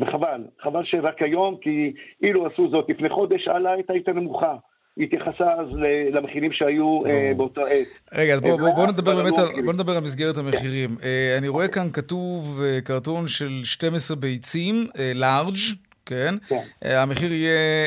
וחבל, 0.00 0.40
חבל 0.62 0.82
שרק 0.84 1.22
היום, 1.22 1.56
כי 1.60 1.92
אילו 2.22 2.46
עשו 2.46 2.70
זאת 2.70 2.86
לפני 2.88 3.08
חודש, 3.08 3.48
העלאה 3.48 3.72
הייתה 3.72 3.94
יותר 3.94 4.12
נמוכה. 4.12 4.54
היא 4.96 5.06
התייחסה 5.06 5.52
אז 5.52 5.66
למחירים 6.12 6.52
שהיו 6.52 7.00
באותה 7.36 7.60
עת. 7.60 7.86
רגע, 8.14 8.34
אז 8.34 8.40
בואו 8.40 8.74
בוא 8.74 8.86
נדבר 8.86 9.16
באמת 9.16 9.34
נדבר 9.74 9.92
על 9.92 10.02
מסגרת 10.02 10.36
המחירים. 10.36 10.90
אני 11.38 11.48
רואה 11.48 11.68
כאן 11.68 11.88
כתוב 11.92 12.62
קרטון 12.84 13.26
של 13.26 13.64
12 13.64 14.16
ביצים, 14.16 14.86
לארג', 15.14 15.56
כן? 16.06 16.34
כן. 16.48 16.56
Uh, 16.84 16.88
המחיר 16.88 17.32
יהיה 17.32 17.86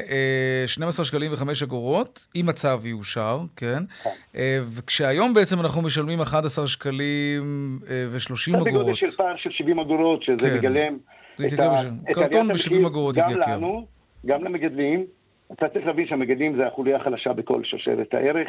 uh, 0.66 0.68
12 0.68 1.06
שקלים 1.06 1.32
ו-5 1.32 1.64
אגורות, 1.64 2.28
אם 2.36 2.50
הצו 2.50 2.68
יאושר, 2.84 3.40
כן? 3.56 3.84
כן. 4.04 4.10
Uh, 4.34 4.38
וכשהיום 4.68 5.34
בעצם 5.34 5.60
אנחנו 5.60 5.82
משלמים 5.82 6.22
11 6.22 6.68
שקלים 6.68 7.80
uh, 7.84 7.88
ו-30 8.10 8.50
אגורות. 8.50 8.64
זה 8.64 8.70
בגודל 8.70 8.96
של 8.96 9.08
פער 9.18 9.36
של 9.38 9.50
70 9.52 9.80
אגורות, 9.80 10.24
שזה 10.24 10.50
כן. 10.50 10.58
מגלם 10.58 10.98
את, 11.36 11.60
ה... 11.60 12.14
קרטון 12.14 12.48
ב-70 12.48 12.88
אגורות 12.88 13.18
יתייקר. 13.18 13.42
גם 13.42 13.52
לנו, 13.52 13.86
גם 14.26 14.44
למגדלים. 14.44 15.06
אתה 15.52 15.70
צריך 15.70 15.86
להבין 15.86 16.08
שהמגדלים 16.08 16.58
זה 16.58 16.68
החוליה 16.68 16.98
החלשה 16.98 17.34
בכל 17.34 17.62
שרשרת 17.64 18.14
הערך. 18.14 18.48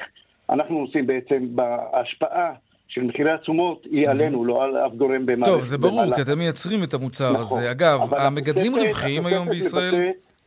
אנחנו 0.51 0.79
עושים 0.79 1.07
בעצם 1.07 1.49
בהשפעה 1.51 2.53
של 2.91 3.03
מחירי 3.03 3.31
התשומות 3.33 3.85
היא. 3.91 4.09
עלינו, 4.09 4.45
לא 4.45 4.65
על 4.65 4.77
אף 4.77 4.93
גורם 4.93 5.27
במערכת. 5.27 5.53
טוב, 5.53 5.63
זה 5.63 5.79
ברור, 5.79 6.15
כי 6.15 6.23
אתם 6.23 6.39
מייצרים 6.39 6.83
את 6.83 6.95
המוצר 6.95 7.33
נכון. 7.33 7.59
הזה. 7.59 7.71
אגב, 7.71 8.15
המגדלים 8.15 8.75
רווחיים 8.75 9.27
היום 9.27 9.49
בישראל... 9.49 9.95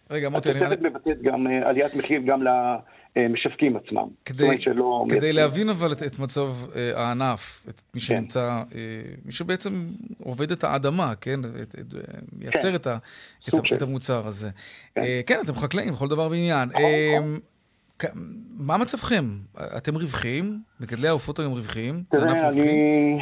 רגע, 0.09 0.29
מוטי, 0.29 0.51
אני... 0.51 0.59
התוספת 0.59 0.81
מבטאת 0.81 1.21
גם 1.21 1.47
אה, 1.47 1.69
עליית 1.69 1.95
מחיר 1.95 2.21
גם 2.25 2.43
למשווקים 3.17 3.77
עצמם. 3.77 4.07
כדי, 4.25 4.47
כדי 5.09 5.33
להבין 5.33 5.69
אבל 5.69 5.91
את, 5.91 6.03
את 6.03 6.19
מצב 6.19 6.49
uh, 6.65 6.75
הענף, 6.95 7.65
את 7.69 7.81
מי 7.93 7.99
כן. 7.99 7.99
שנמצא, 7.99 8.63
uh, 8.69 8.75
מי 9.25 9.31
שבעצם 9.31 9.87
עובד 10.23 10.51
את 10.51 10.63
האדמה, 10.63 11.13
כן? 11.21 11.39
את, 11.61 11.75
את, 11.79 11.93
מייצר 12.39 12.69
כן. 12.69 12.75
את, 12.75 12.87
ה, 12.87 12.97
את, 13.49 13.53
את 13.73 13.81
המוצר 13.81 14.27
הזה. 14.27 14.49
כן. 14.95 15.01
Uh, 15.01 15.05
כן, 15.25 15.39
אתם 15.43 15.53
חקלאים 15.53 15.93
לכל 15.93 16.07
דבר 16.07 16.27
ועניין. 16.31 16.69
נכון, 16.69 16.81
נכון. 17.17 17.39
מה 18.57 18.77
מצבכם? 18.77 19.23
אתם 19.77 19.95
רווחיים? 19.95 20.45
מגדלי 20.79 21.07
העופות 21.07 21.39
היום 21.39 21.53
רווחיים? 21.53 21.95
תראה, 22.11 22.49
אני, 22.49 23.17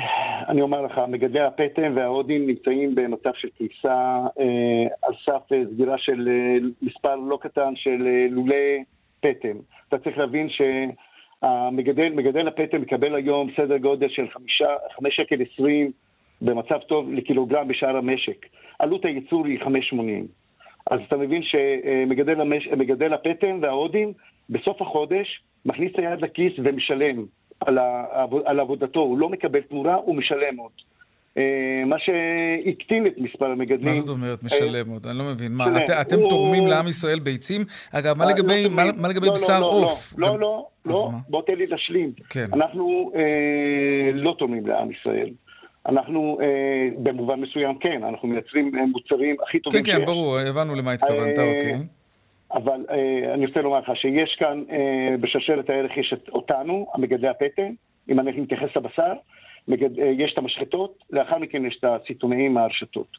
אני 0.47 0.61
אומר 0.61 0.81
לך, 0.81 1.01
מגדלי 1.07 1.41
הפטם 1.41 1.93
וההודים 1.95 2.47
נמצאים 2.47 2.95
במצב 2.95 3.29
של 3.33 3.47
קריסה 3.57 4.19
אה, 4.39 4.85
על 5.03 5.13
סף 5.25 5.51
אה, 5.51 5.61
סגירה 5.73 5.97
של 5.97 6.29
אה, 6.31 6.67
מספר 6.81 7.15
לא 7.15 7.39
קטן 7.41 7.73
של 7.75 8.07
אה, 8.07 8.27
לולי 8.29 8.83
פטם. 9.19 9.57
אתה 9.87 9.97
צריך 9.97 10.17
להבין 10.17 10.47
שהמגדל, 10.49 12.09
מגדל 12.09 12.47
הפטם 12.47 12.81
מקבל 12.81 13.15
היום 13.15 13.49
סדר 13.57 13.77
גודל 13.77 14.09
של 14.09 14.27
חמש 14.95 15.15
שקל 15.15 15.41
עשרים 15.41 15.91
במצב 16.41 16.77
טוב 16.87 17.13
לקילוגרם 17.13 17.67
בשאר 17.67 17.97
המשק. 17.97 18.45
עלות 18.79 19.05
הייצור 19.05 19.45
היא 19.45 19.59
חמש 19.63 19.89
שמונים. 19.89 20.27
אז 20.91 20.99
אתה 21.07 21.17
מבין 21.17 21.41
שמגדל 21.43 23.13
הפטם 23.13 23.59
וההודים 23.61 24.13
בסוף 24.51 24.81
החודש 24.81 25.41
מכניס 25.65 25.91
את 25.93 25.99
היד 25.99 26.21
לכיס 26.21 26.53
ומשלם 26.63 27.25
על, 27.59 27.77
העבוד, 27.77 28.43
על 28.45 28.59
עבודתו, 28.59 28.99
הוא 28.99 29.17
לא 29.17 29.29
מקבל 29.29 29.61
תמורה, 29.61 29.95
הוא 29.95 30.15
משלם 30.15 30.57
עוד. 30.57 30.71
אה, 31.37 31.83
מה 31.85 31.95
שהקטין 31.99 33.07
את 33.07 33.13
מספר 33.17 33.45
המגדלים. 33.45 33.85
מה 33.85 33.93
זאת 33.93 34.09
אומרת 34.09 34.43
משלם 34.43 34.89
עוד? 34.89 35.07
אני 35.07 35.17
לא 35.17 35.23
מבין. 35.23 35.51
מה, 35.51 35.65
אתם 36.01 36.15
תורמים 36.29 36.67
לעם 36.67 36.87
ישראל 36.87 37.19
ביצים? 37.19 37.65
אגב, 37.91 38.17
מה 38.17 38.25
לגבי 38.25 38.63
לא, 38.67 39.27
לא, 39.27 39.31
בשר 39.31 39.59
לא, 39.59 39.65
עוף? 39.65 40.13
לא, 40.17 40.39
לא, 40.39 40.67
לא, 40.85 41.09
בוא 41.29 41.41
תן 41.41 41.53
לי 41.53 41.67
להשלים. 41.67 42.11
כן. 42.29 42.45
אנחנו 42.53 43.11
אה, 43.15 44.11
לא 44.13 44.35
תורמים 44.39 44.67
לעם 44.67 44.91
ישראל. 44.91 45.29
אנחנו 45.85 46.37
אה, 46.41 46.47
במובן 47.03 47.39
מסוים 47.39 47.77
כן, 47.79 48.03
אנחנו 48.03 48.27
מייצרים 48.27 48.71
מוצרים 48.91 49.35
הכי 49.43 49.59
טובים 49.59 49.85
שיש. 49.85 49.93
כן, 49.95 49.99
כן, 49.99 50.05
ברור, 50.05 50.37
הבנו 50.37 50.75
למה 50.75 50.91
התכוונת, 50.91 51.37
אוקיי. 51.37 51.77
אבל 52.53 52.85
אה, 52.89 53.33
אני 53.33 53.45
רוצה 53.45 53.61
לומר 53.61 53.79
לך 53.79 53.91
שיש 53.95 54.35
כאן, 54.39 54.63
אה, 54.71 55.17
בשרשרת 55.21 55.69
הערך 55.69 55.97
יש 55.97 56.13
את 56.13 56.29
אותנו, 56.29 56.87
המגדלי 56.93 57.27
הפטם, 57.27 57.71
אם 58.09 58.19
אני 58.19 58.31
מתייחס 58.31 58.75
לבשר, 58.75 59.13
מגד, 59.67 59.99
אה, 59.99 60.05
יש 60.05 60.33
את 60.33 60.37
המשחטות, 60.37 61.03
לאחר 61.09 61.37
מכן 61.37 61.65
יש 61.65 61.77
את 61.79 61.83
הסיטונאים 61.83 62.53
מהרשתות. 62.53 63.17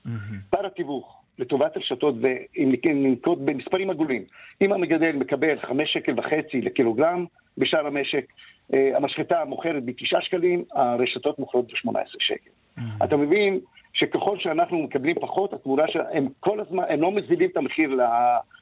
פער 0.51 0.67
התיווך 0.67 1.23
לטובת 1.39 1.77
הרשתות, 1.77 2.15
ואם 2.21 2.73
ננקוט 2.85 3.39
במספרים 3.39 3.91
עגולים, 3.91 4.25
אם 4.61 4.73
המגדל 4.73 5.13
מקבל 5.13 5.59
חמש 5.61 5.93
שקל 5.93 6.15
וחצי 6.17 6.61
לקילוגרם, 6.61 7.25
בשאר 7.59 7.87
המשק. 7.87 8.25
אה, 8.75 8.97
המשחטה 8.97 9.45
מוכרת 9.45 9.85
ב-9 9.85 10.21
שקלים, 10.21 10.65
הרשתות 10.75 11.39
מוכרות 11.39 11.67
ב-18 11.67 12.17
שקל. 12.19 12.51
Mm-hmm. 12.79 13.05
אתה 13.05 13.17
מבין 13.17 13.61
שככל 13.93 14.39
שאנחנו 14.39 14.79
מקבלים 14.79 15.17
פחות, 15.21 15.53
התמורה 15.53 15.85
שהם 15.89 16.29
כל 16.41 16.61
הזמן, 16.61 16.85
הם 16.89 17.01
לא 17.03 17.13
מזילים 17.13 17.51
את 17.51 17.57
המחיר 17.57 17.91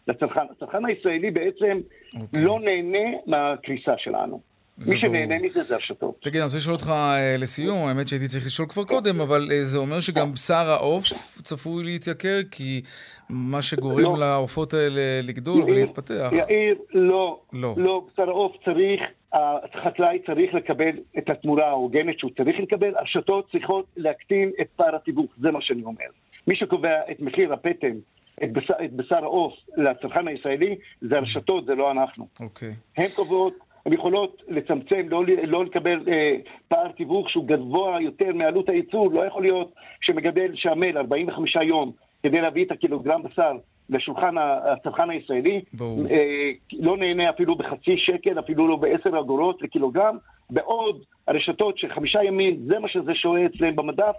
לצרכן. 0.09 0.41
הצרכן 0.51 0.85
הישראלי 0.85 1.31
בעצם 1.31 1.81
אוקיי. 2.21 2.43
לא 2.43 2.61
נהנה 2.61 3.09
מהקריסה 3.27 3.93
שלנו. 3.99 4.50
מי 4.89 4.99
שנהנה. 5.01 5.39
מזה 5.39 5.63
זה 5.63 5.75
הרשתות. 5.75 6.21
תגיד, 6.21 6.37
אני 6.37 6.45
רוצה 6.45 6.57
לשאול 6.57 6.75
אותך 6.75 6.89
אה, 6.91 7.37
לסיום, 7.39 7.87
האמת 7.87 8.09
שהייתי 8.09 8.29
צריך 8.29 8.47
לשאול 8.47 8.69
כבר 8.69 8.85
קודם, 8.85 9.21
אבל 9.21 9.49
אה, 9.53 9.65
זה 9.65 9.79
אומר 9.79 10.01
שגם 10.01 10.33
בשר 10.33 10.69
העוף 10.69 11.05
צפוי 11.43 11.85
להתייקר, 11.85 12.39
כי 12.51 12.83
מה 13.31 13.63
שגורם 13.63 14.03
לא. 14.03 14.19
לעופות 14.19 14.75
האלה 14.75 15.21
לגדול 15.23 15.63
ולהתפתח. 15.63 16.31
יאיר, 16.33 16.79
לא. 16.95 17.41
לא. 17.53 17.75
לא, 17.77 18.07
בשר 18.13 18.29
העוף 18.29 18.53
צריך, 18.65 19.01
החקלאי 19.33 20.19
צריך 20.27 20.55
לקבל 20.55 20.93
את 21.19 21.31
התמורה 21.31 21.69
ההוגנת 21.69 22.19
שהוא 22.19 22.31
צריך 22.37 22.57
לקבל, 22.63 22.97
הרשתות 22.97 23.51
צריכות 23.53 23.87
להקטין 23.97 24.51
את 24.61 24.67
פער 24.77 24.97
התיווך, 24.97 25.31
זה 25.41 25.51
מה 25.51 25.59
שאני 25.63 25.83
אומר. 25.83 26.07
מי 26.47 26.57
שקובע 26.57 27.01
את 27.11 27.21
מחיר 27.21 27.53
הפטם, 27.53 27.97
את 28.45 28.53
בשר, 28.53 28.75
את 28.85 28.93
בשר 28.93 29.25
העוף 29.25 29.53
לצרכן 29.77 30.29
הישראלי, 30.29 30.77
זה 31.01 31.17
הרשתות, 31.17 31.67
זה 31.67 31.75
לא 31.75 31.91
אנחנו. 31.91 32.27
אוקיי. 32.41 32.75
הן 32.97 33.09
קובעות, 33.17 33.55
הן 33.87 33.93
יכולות 33.93 34.43
לצמצם, 34.49 35.07
לא, 35.09 35.25
לא 35.47 35.65
לקבל 35.65 36.03
אה, 36.09 36.37
פער 36.69 36.89
תיווך 36.89 37.31
שהוא 37.31 37.47
גבוה 37.47 38.01
יותר 38.01 38.33
מעלות 38.35 38.69
הייצור. 38.69 39.13
לא 39.13 39.27
יכול 39.27 39.43
להיות 39.43 39.73
שמגדל 40.01 40.51
שעמל 40.55 40.99
45 40.99 41.57
יום 41.57 41.93
כדי 42.23 42.41
להביא 42.41 42.65
את 42.65 42.71
הקילוגרם 42.71 43.23
בשר 43.23 43.53
לשולחן 43.91 44.35
הצרכן 44.39 45.11
הישראלי. 45.11 45.61
אה, 46.11 46.51
לא 46.73 46.97
נהנה 46.97 47.31
אפילו 47.31 47.57
בחצי 47.57 47.97
שקל, 47.97 48.39
אפילו 48.39 48.69
לא 48.69 48.77
בעשר 48.77 49.19
אגורות 49.21 49.63
לקילוגרם, 49.63 50.17
בעוד 50.51 51.03
הרשתות 51.29 51.79
שחמישה 51.79 52.25
ימים, 52.25 52.57
זה 52.67 52.79
מה 52.79 52.89
שזה 52.89 53.15
שוהה 53.15 53.47
אצלם 53.47 53.77
במדף, 53.77 54.15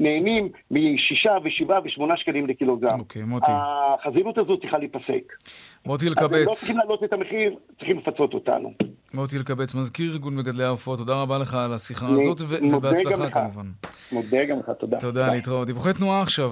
נהנים 0.00 0.48
משישה 0.70 1.30
ושבעה 1.44 1.78
ושמונה 1.84 2.14
שקלים 2.16 2.46
לקילוגרם. 2.46 3.00
אוקיי, 3.00 3.22
מוטי. 3.22 3.52
החזירות 3.54 4.38
הזו 4.38 4.56
צריכה 4.60 4.78
להיפסק. 4.78 5.32
מוטי 5.86 6.06
אז 6.06 6.12
לא 6.16 6.22
אלקבץ, 6.22 6.58
צריכים 6.58 6.76
להעלות 6.76 7.04
את 7.04 7.12
המחיר, 7.12 7.56
צריכים 7.78 7.98
לפצות 7.98 8.34
אותנו. 8.34 8.72
מוטי 9.14 9.36
אלקבץ, 9.36 9.74
מזכיר 9.74 10.12
ארגון 10.12 10.36
מגדלי 10.36 10.64
העופות, 10.64 10.98
תודה 10.98 11.22
רבה 11.22 11.38
לך 11.38 11.54
על 11.54 11.72
השיחה 11.72 12.06
הזאת, 12.08 12.40
ובהצלחה. 12.72 13.30
כמובן. 13.30 13.66
מודה 14.12 14.44
גם 14.44 14.58
לך, 14.58 14.70
תודה. 14.80 15.00
תודה. 15.00 15.30
להתראות. 15.30 15.66
דיווחי 15.66 15.92
תנועה 15.92 16.22
עכשיו. 16.22 16.50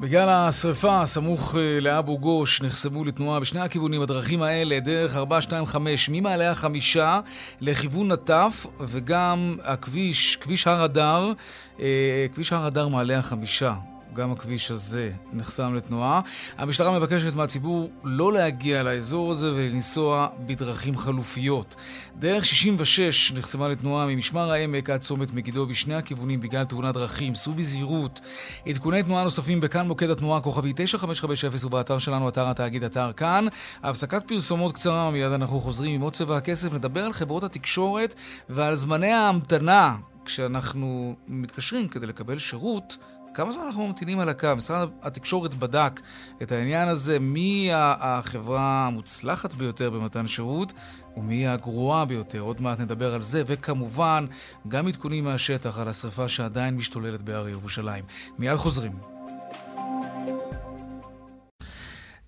בגלל 0.00 0.28
השרפה 0.28 1.06
סמוך 1.06 1.56
אה, 1.56 1.80
לאבו 1.80 2.18
גוש 2.18 2.62
נחסמו 2.62 3.04
לתנועה 3.04 3.40
בשני 3.40 3.60
הכיוונים, 3.60 4.02
הדרכים 4.02 4.42
האלה, 4.42 4.80
דרך 4.80 5.16
425 5.16 6.08
ממעלה 6.12 6.50
החמישה 6.50 7.20
לכיוון 7.60 8.12
נטף, 8.12 8.66
וגם 8.80 9.56
הכביש, 9.62 10.36
כביש 10.36 10.66
הר 10.66 10.84
אדר, 10.84 11.32
אה, 11.80 12.26
כביש 12.34 12.52
הר 12.52 12.66
אדר 12.66 12.88
מעלה 12.88 13.18
החמישה. 13.18 13.74
גם 14.14 14.32
הכביש 14.32 14.70
הזה 14.70 15.12
נחסם 15.32 15.74
לתנועה. 15.74 16.20
המשטרה 16.58 16.98
מבקשת 16.98 17.34
מהציבור 17.34 17.90
לא 18.04 18.32
להגיע 18.32 18.82
לאזור 18.82 19.30
הזה 19.30 19.52
ולנסוע 19.54 20.28
בדרכים 20.46 20.96
חלופיות. 20.98 21.74
דרך 22.16 22.44
66 22.44 23.32
נחסמה 23.32 23.68
לתנועה 23.68 24.06
ממשמר 24.06 24.50
העמק 24.50 24.90
עד 24.90 25.00
צומת 25.00 25.34
מגידו 25.34 25.66
בשני 25.66 25.94
הכיוונים 25.94 26.40
בגלל 26.40 26.64
תאונת 26.64 26.94
דרכים. 26.94 27.34
סעו 27.34 27.54
בזהירות. 27.54 28.20
עדכוני 28.66 29.02
תנועה 29.02 29.24
נוספים 29.24 29.60
בכאן 29.60 29.88
מוקד 29.88 30.10
התנועה 30.10 30.40
כוכבי 30.40 30.72
9550 30.76 31.66
ובאתר 31.66 31.98
שלנו, 31.98 32.28
אתר 32.28 32.48
התאגיד, 32.48 32.84
אתר 32.84 33.12
כאן. 33.12 33.46
הפסקת 33.82 34.28
פרסומות 34.28 34.74
קצרה, 34.74 35.10
מיד 35.10 35.32
אנחנו 35.32 35.60
חוזרים 35.60 35.94
עם 35.94 36.00
עוד 36.00 36.12
צבע 36.12 36.36
הכסף. 36.36 36.72
נדבר 36.72 37.04
על 37.04 37.12
חברות 37.12 37.44
התקשורת 37.44 38.14
ועל 38.48 38.74
זמני 38.74 39.12
ההמתנה 39.12 39.96
כשאנחנו 40.24 41.14
מתקשרים 41.28 41.88
כדי 41.88 42.06
לקבל 42.06 42.38
שירות. 42.38 42.96
כמה 43.34 43.52
זמן 43.52 43.62
אנחנו 43.62 43.86
ממתינים 43.86 44.20
על 44.20 44.28
הקו? 44.28 44.48
משרד 44.56 44.88
התקשורת 45.02 45.54
בדק 45.54 46.00
את 46.42 46.52
העניין 46.52 46.88
הזה, 46.88 47.18
מי 47.18 47.70
החברה 47.74 48.86
המוצלחת 48.86 49.54
ביותר 49.54 49.90
במתן 49.90 50.26
שירות 50.26 50.72
ומי 51.16 51.46
הגרועה 51.46 52.04
ביותר. 52.04 52.40
עוד 52.40 52.60
מעט 52.60 52.80
נדבר 52.80 53.14
על 53.14 53.22
זה, 53.22 53.42
וכמובן, 53.46 54.26
גם 54.68 54.86
עדכונים 54.86 55.24
מהשטח 55.24 55.78
על 55.78 55.88
השרפה 55.88 56.28
שעדיין 56.28 56.76
משתוללת 56.76 57.22
בהר 57.22 57.48
ירושלים. 57.48 58.04
מיד 58.38 58.56
חוזרים. 58.56 58.92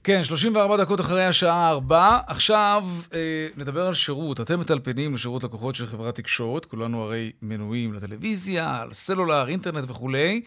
כן, 0.04 0.24
34 0.24 0.76
דקות 0.76 1.00
אחרי 1.00 1.24
השעה 1.24 1.70
4. 1.70 2.18
עכשיו 2.26 2.84
אה, 3.14 3.48
נדבר 3.56 3.86
על 3.86 3.94
שירות. 3.94 4.40
אתם 4.40 4.60
מטלפנים 4.60 5.14
לשירות 5.14 5.44
לקוחות 5.44 5.74
של 5.74 5.86
חברת 5.86 6.14
תקשורת, 6.14 6.64
כולנו 6.64 7.02
הרי 7.02 7.32
מנויים 7.42 7.92
לטלוויזיה, 7.92 8.84
לסלולר, 8.90 9.48
אינטרנט 9.48 9.90
וכולי. 9.90 10.42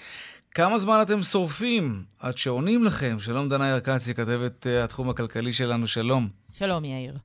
כמה 0.56 0.78
זמן 0.78 1.00
אתם 1.02 1.24
שורפים 1.24 2.04
עד 2.20 2.38
שעונים 2.38 2.84
לכם? 2.84 3.18
שלום 3.20 3.50
דנה 3.50 3.70
ירקצי, 3.70 4.14
כתבת 4.14 4.68
אה, 4.68 4.84
התחום 4.84 5.10
הכלכלי 5.10 5.54
שלנו, 5.54 5.88
שלום. 5.88 6.30
שלום, 6.58 6.86
יאיר. 6.86 7.18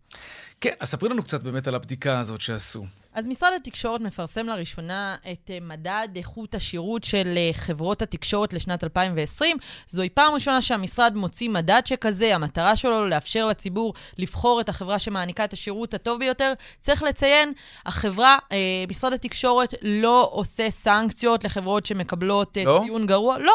כן, 0.61 0.73
אז 0.81 0.89
ספרי 0.89 1.09
לנו 1.09 1.23
קצת 1.23 1.43
באמת 1.43 1.67
על 1.67 1.75
הבדיקה 1.75 2.19
הזאת 2.19 2.41
שעשו. 2.41 2.85
אז 3.15 3.27
משרד 3.27 3.51
התקשורת 3.57 4.01
מפרסם 4.01 4.47
לראשונה 4.47 5.17
את 5.33 5.51
אה, 5.51 5.59
מדד 5.61 6.09
איכות 6.17 6.55
השירות 6.55 7.05
של 7.05 7.35
אה, 7.37 7.51
חברות 7.53 8.03
התקשורת 8.03 8.53
לשנת 8.53 8.85
2020. 8.85 9.57
זוהי 9.89 10.09
פעם 10.09 10.35
ראשונה 10.35 10.63
שהמשרד 10.63 11.17
מוציא 11.17 11.49
מדד 11.49 11.83
שכזה, 11.85 12.35
המטרה 12.35 12.77
שלו 12.77 13.09
לאפשר 13.09 13.47
לציבור 13.47 13.95
לבחור 14.19 14.61
את 14.61 14.69
החברה 14.69 14.99
שמעניקה 14.99 15.45
את 15.45 15.53
השירות 15.53 15.95
הטוב 15.95 16.19
ביותר. 16.19 16.53
צריך 16.81 17.03
לציין, 17.03 17.53
החברה, 17.87 18.39
אה, 18.53 18.85
משרד 18.89 19.13
התקשורת 19.13 19.75
לא 19.83 20.29
עושה 20.33 20.71
סנקציות 20.71 21.45
לחברות 21.45 21.87
שמקבלות 21.87 22.57
לא? 22.65 22.81
ציון 22.85 23.07
גרוע. 23.07 23.39
לא. 23.39 23.55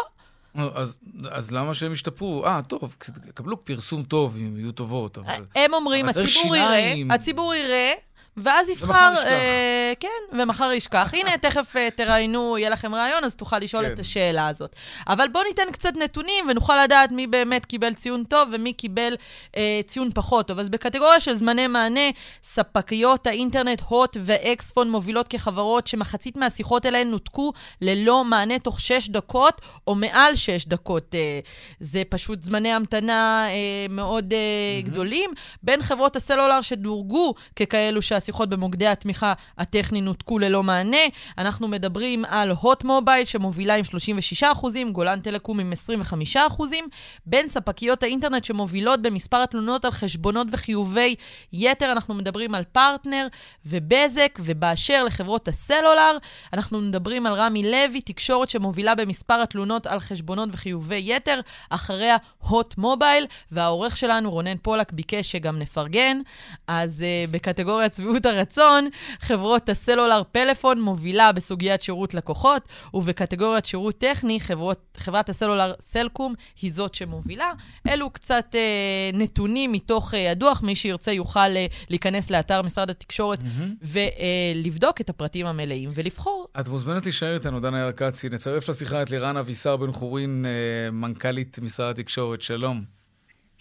אז, 0.56 0.98
אז 1.32 1.52
למה 1.52 1.74
שהם 1.74 1.92
ישתפרו? 1.92 2.46
אה, 2.46 2.62
טוב, 2.68 2.96
קבלו 3.34 3.64
פרסום 3.64 4.04
טוב 4.04 4.36
אם 4.36 4.58
יהיו 4.58 4.72
טובות, 4.72 5.18
אבל... 5.18 5.46
הם 5.56 5.74
אומרים, 5.74 6.10
אבל 6.10 6.24
הציבור 6.24 6.56
יראה. 6.56 6.94
הציבור 7.10 7.56
יראה, 7.56 7.94
ואז 8.38 8.70
יבחר, 8.70 9.10
ומחר 9.12 9.13
ישכח. 9.13 9.28
אה, 9.28 9.94
כן, 10.00 10.39
ומחר 10.39 10.72
ישכח. 10.72 11.13
הנה, 11.13 11.38
תכף 11.48 11.76
אה, 11.76 11.88
תראיינו, 11.96 12.58
יהיה 12.58 12.70
לכם 12.70 12.96
רעיון, 12.96 13.24
אז 13.24 13.36
תוכל 13.36 13.60
לשאול 13.60 13.86
כן. 13.86 13.94
את 13.94 14.00
השאלה 14.00 14.48
הזאת. 14.48 14.76
אבל 15.08 15.28
בואו 15.28 15.44
ניתן 15.44 15.72
קצת 15.72 15.96
נתונים, 15.96 16.46
ונוכל 16.50 16.84
לדעת 16.84 17.12
מי 17.12 17.28
באמת 17.28 17.65
קיבל 17.65 17.94
ציון 17.94 18.24
טוב 18.24 18.50
ומי 18.52 18.74
קיבל 18.74 19.15
אה, 19.58 19.80
ציון 19.88 20.10
פחות 20.13 20.48
טוב. 20.48 20.60
אז 20.60 20.70
בקטגוריה 20.70 21.20
של 21.20 21.34
זמני 21.34 21.68
מענה, 21.68 22.10
ספקיות 22.44 23.28
האינטרנט, 23.28 23.82
הוט 23.88 24.18
ואקספון 24.24 24.92
מובילות 24.92 25.28
כחברות 25.28 25.88
שמחצית 25.88 26.38
מהשיחות 26.38 26.86
אליהן 26.86 27.08
נותקו 27.08 27.54
ללא 27.82 28.26
מענה 28.26 28.60
תוך 28.60 28.80
6 28.80 29.10
דקות, 29.10 29.62
או 29.88 29.96
מעל 29.96 30.36
6 30.36 30.65
דקות. 30.65 31.15
אה, 31.15 31.39
זה 31.80 32.04
פשוט 32.10 32.44
זמני 32.44 32.72
המתנה 32.72 33.48
אה, 33.50 33.86
מאוד 33.89 34.34
אה, 34.34 34.82
גדולים. 34.82 35.30
בין 35.63 35.82
חברות 35.82 36.15
הסלולר 36.15 36.62
שדורגו 36.62 37.34
ככאלו 37.56 38.02
שהשיחות 38.20 38.50
במוקדי 38.50 38.88
התמיכה 38.88 39.34
הטכני 39.58 40.02
נותקו 40.02 40.40
ללא 40.40 40.64
מענה, 40.64 40.98
אנחנו 41.38 41.68
מדברים 41.68 42.26
על 42.26 42.52
הוט 42.52 42.84
מובייל 42.84 43.26
שמובילה 43.26 43.76
עם 43.76 43.84
36 43.84 44.44
אחוזים, 44.44 44.94
גולן 44.94 45.20
טלקום 45.20 45.60
עם 45.60 45.72
25 45.72 46.38
אחוזים. 46.38 46.88
בין 47.26 47.48
ספקיות 47.48 48.04
האינטרנט 48.04 48.44
שמובילות 48.44 49.02
במספר 49.02 49.38
התלונות 49.38 49.86
על 49.86 49.92
חשבונות 49.92 50.48
וחיובי 50.52 51.16
יתר, 51.54 51.92
אנחנו 51.92 52.14
מדברים 52.14 52.56
על 52.56 52.64
פרטנר 52.64 53.28
ובזק, 53.66 54.40
ובאשר 54.40 55.04
לחברות 55.04 55.48
הסלולר, 55.48 56.18
אנחנו 56.54 56.82
מדברים 56.82 57.26
על 57.26 57.34
רמי 57.34 57.72
לוי, 57.72 58.02
תקשורת 58.02 58.50
שמובילה 58.50 58.96
במספר 58.96 59.42
התלונות 59.42 59.88
על 59.88 60.00
חשבונות 60.00 60.50
וחיובי 60.52 61.02
יתר, 61.06 61.40
אחריה 61.70 62.18
הוט 62.38 62.78
מובייל, 62.78 63.26
והעורך 63.52 63.98
שלנו, 63.98 64.32
רונן 64.32 64.58
פולק, 64.62 64.92
ביקש 64.92 65.32
שגם 65.32 65.60
נפרגן. 65.60 66.22
אז 66.68 67.00
uh, 67.00 67.32
בקטגוריית 67.32 67.94
שביעות 68.10 68.26
הרצון, 68.26 68.88
חברות 69.19 69.69
הסלולר 69.69 70.22
פלאפון 70.32 70.82
מובילה 70.82 71.32
בסוגיית 71.32 71.82
שירות 71.82 72.13
לקוחות, 72.13 72.67
ובקטגוריית 72.93 73.65
שירות 73.65 73.98
טכני, 73.98 74.39
חברות, 74.39 74.98
חברת 74.98 75.30
הסלולר 75.30 75.74
סלקום 75.82 76.34
היא 76.62 76.74
זאת 76.74 76.95
שמובילה. 76.95 77.52
אלו 77.89 78.10
קצת 78.10 78.56
uh, 78.56 79.15
נתונים 79.15 79.72
מתוך 79.72 80.13
uh, 80.13 80.17
הדוח, 80.32 80.63
מי 80.63 80.76
שירצה 80.76 81.12
יוכל 81.12 81.39
uh, 81.39 81.89
להיכנס 81.89 82.32
לאתר 82.32 82.62
משרד 82.62 82.89
התקשורת 82.89 83.39
ולבדוק 83.82 85.02
את 85.02 85.10
הפרטים 85.10 85.45
המלאים 85.45 85.89
ולבחור. 85.93 86.48
את 86.60 86.67
מוזמנת 86.67 87.06
להישאר 87.06 87.34
איתנו, 87.34 87.60
דנה 87.60 87.80
ירקצי. 87.80 88.30
נצרף 88.30 88.69
לשיחה 88.69 89.02
את 89.02 89.10
לירן 89.10 89.38
אבישר 89.38 89.78
בן 89.78 89.91
חורין, 89.91 90.45
אה, 90.45 90.91
מנכ"לית 90.91 91.60
משרד 91.60 92.00
התקשורת. 92.00 92.41
שלום. 92.41 92.99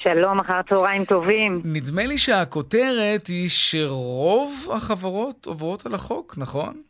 שלום, 0.02 0.40
אחר 0.40 0.62
צהריים 0.68 1.04
טובים. 1.04 1.60
נדמה 1.64 2.06
לי 2.06 2.18
שהכותרת 2.18 3.26
היא 3.26 3.48
שרוב 3.48 4.68
החברות 4.76 5.46
עוברות 5.46 5.86
על 5.86 5.94
החוק, 5.94 6.34
נכון? 6.38 6.82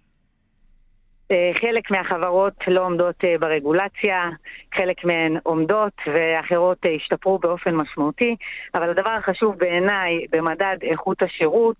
אה, 1.31 1.51
חלק 1.61 1.90
מהחברות 1.90 2.55
לא 2.68 2.87
עומדות 2.87 3.25
אה, 3.25 3.38
ברגולציה, 3.40 4.31
חלק 4.75 5.05
מהן 5.05 5.37
עומדות 5.42 5.92
ואחרות 6.07 6.79
אה, 6.87 6.90
השתפרו 6.94 7.38
באופן 7.38 7.75
משמעותי, 7.75 8.37
אבל 8.75 8.90
הדבר 8.90 9.11
החשוב 9.11 9.57
בעיניי 9.59 10.27
במדד 10.31 10.77
איכות 10.83 11.23
השירות 11.23 11.77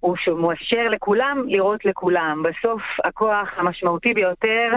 הוא 0.00 0.16
שהוא 0.16 0.40
מאפשר 0.40 0.88
לכולם 0.90 1.44
לראות 1.46 1.84
לכולם. 1.84 2.42
בסוף 2.42 2.82
הכוח 3.04 3.48
המשמעותי 3.56 4.14
ביותר 4.14 4.72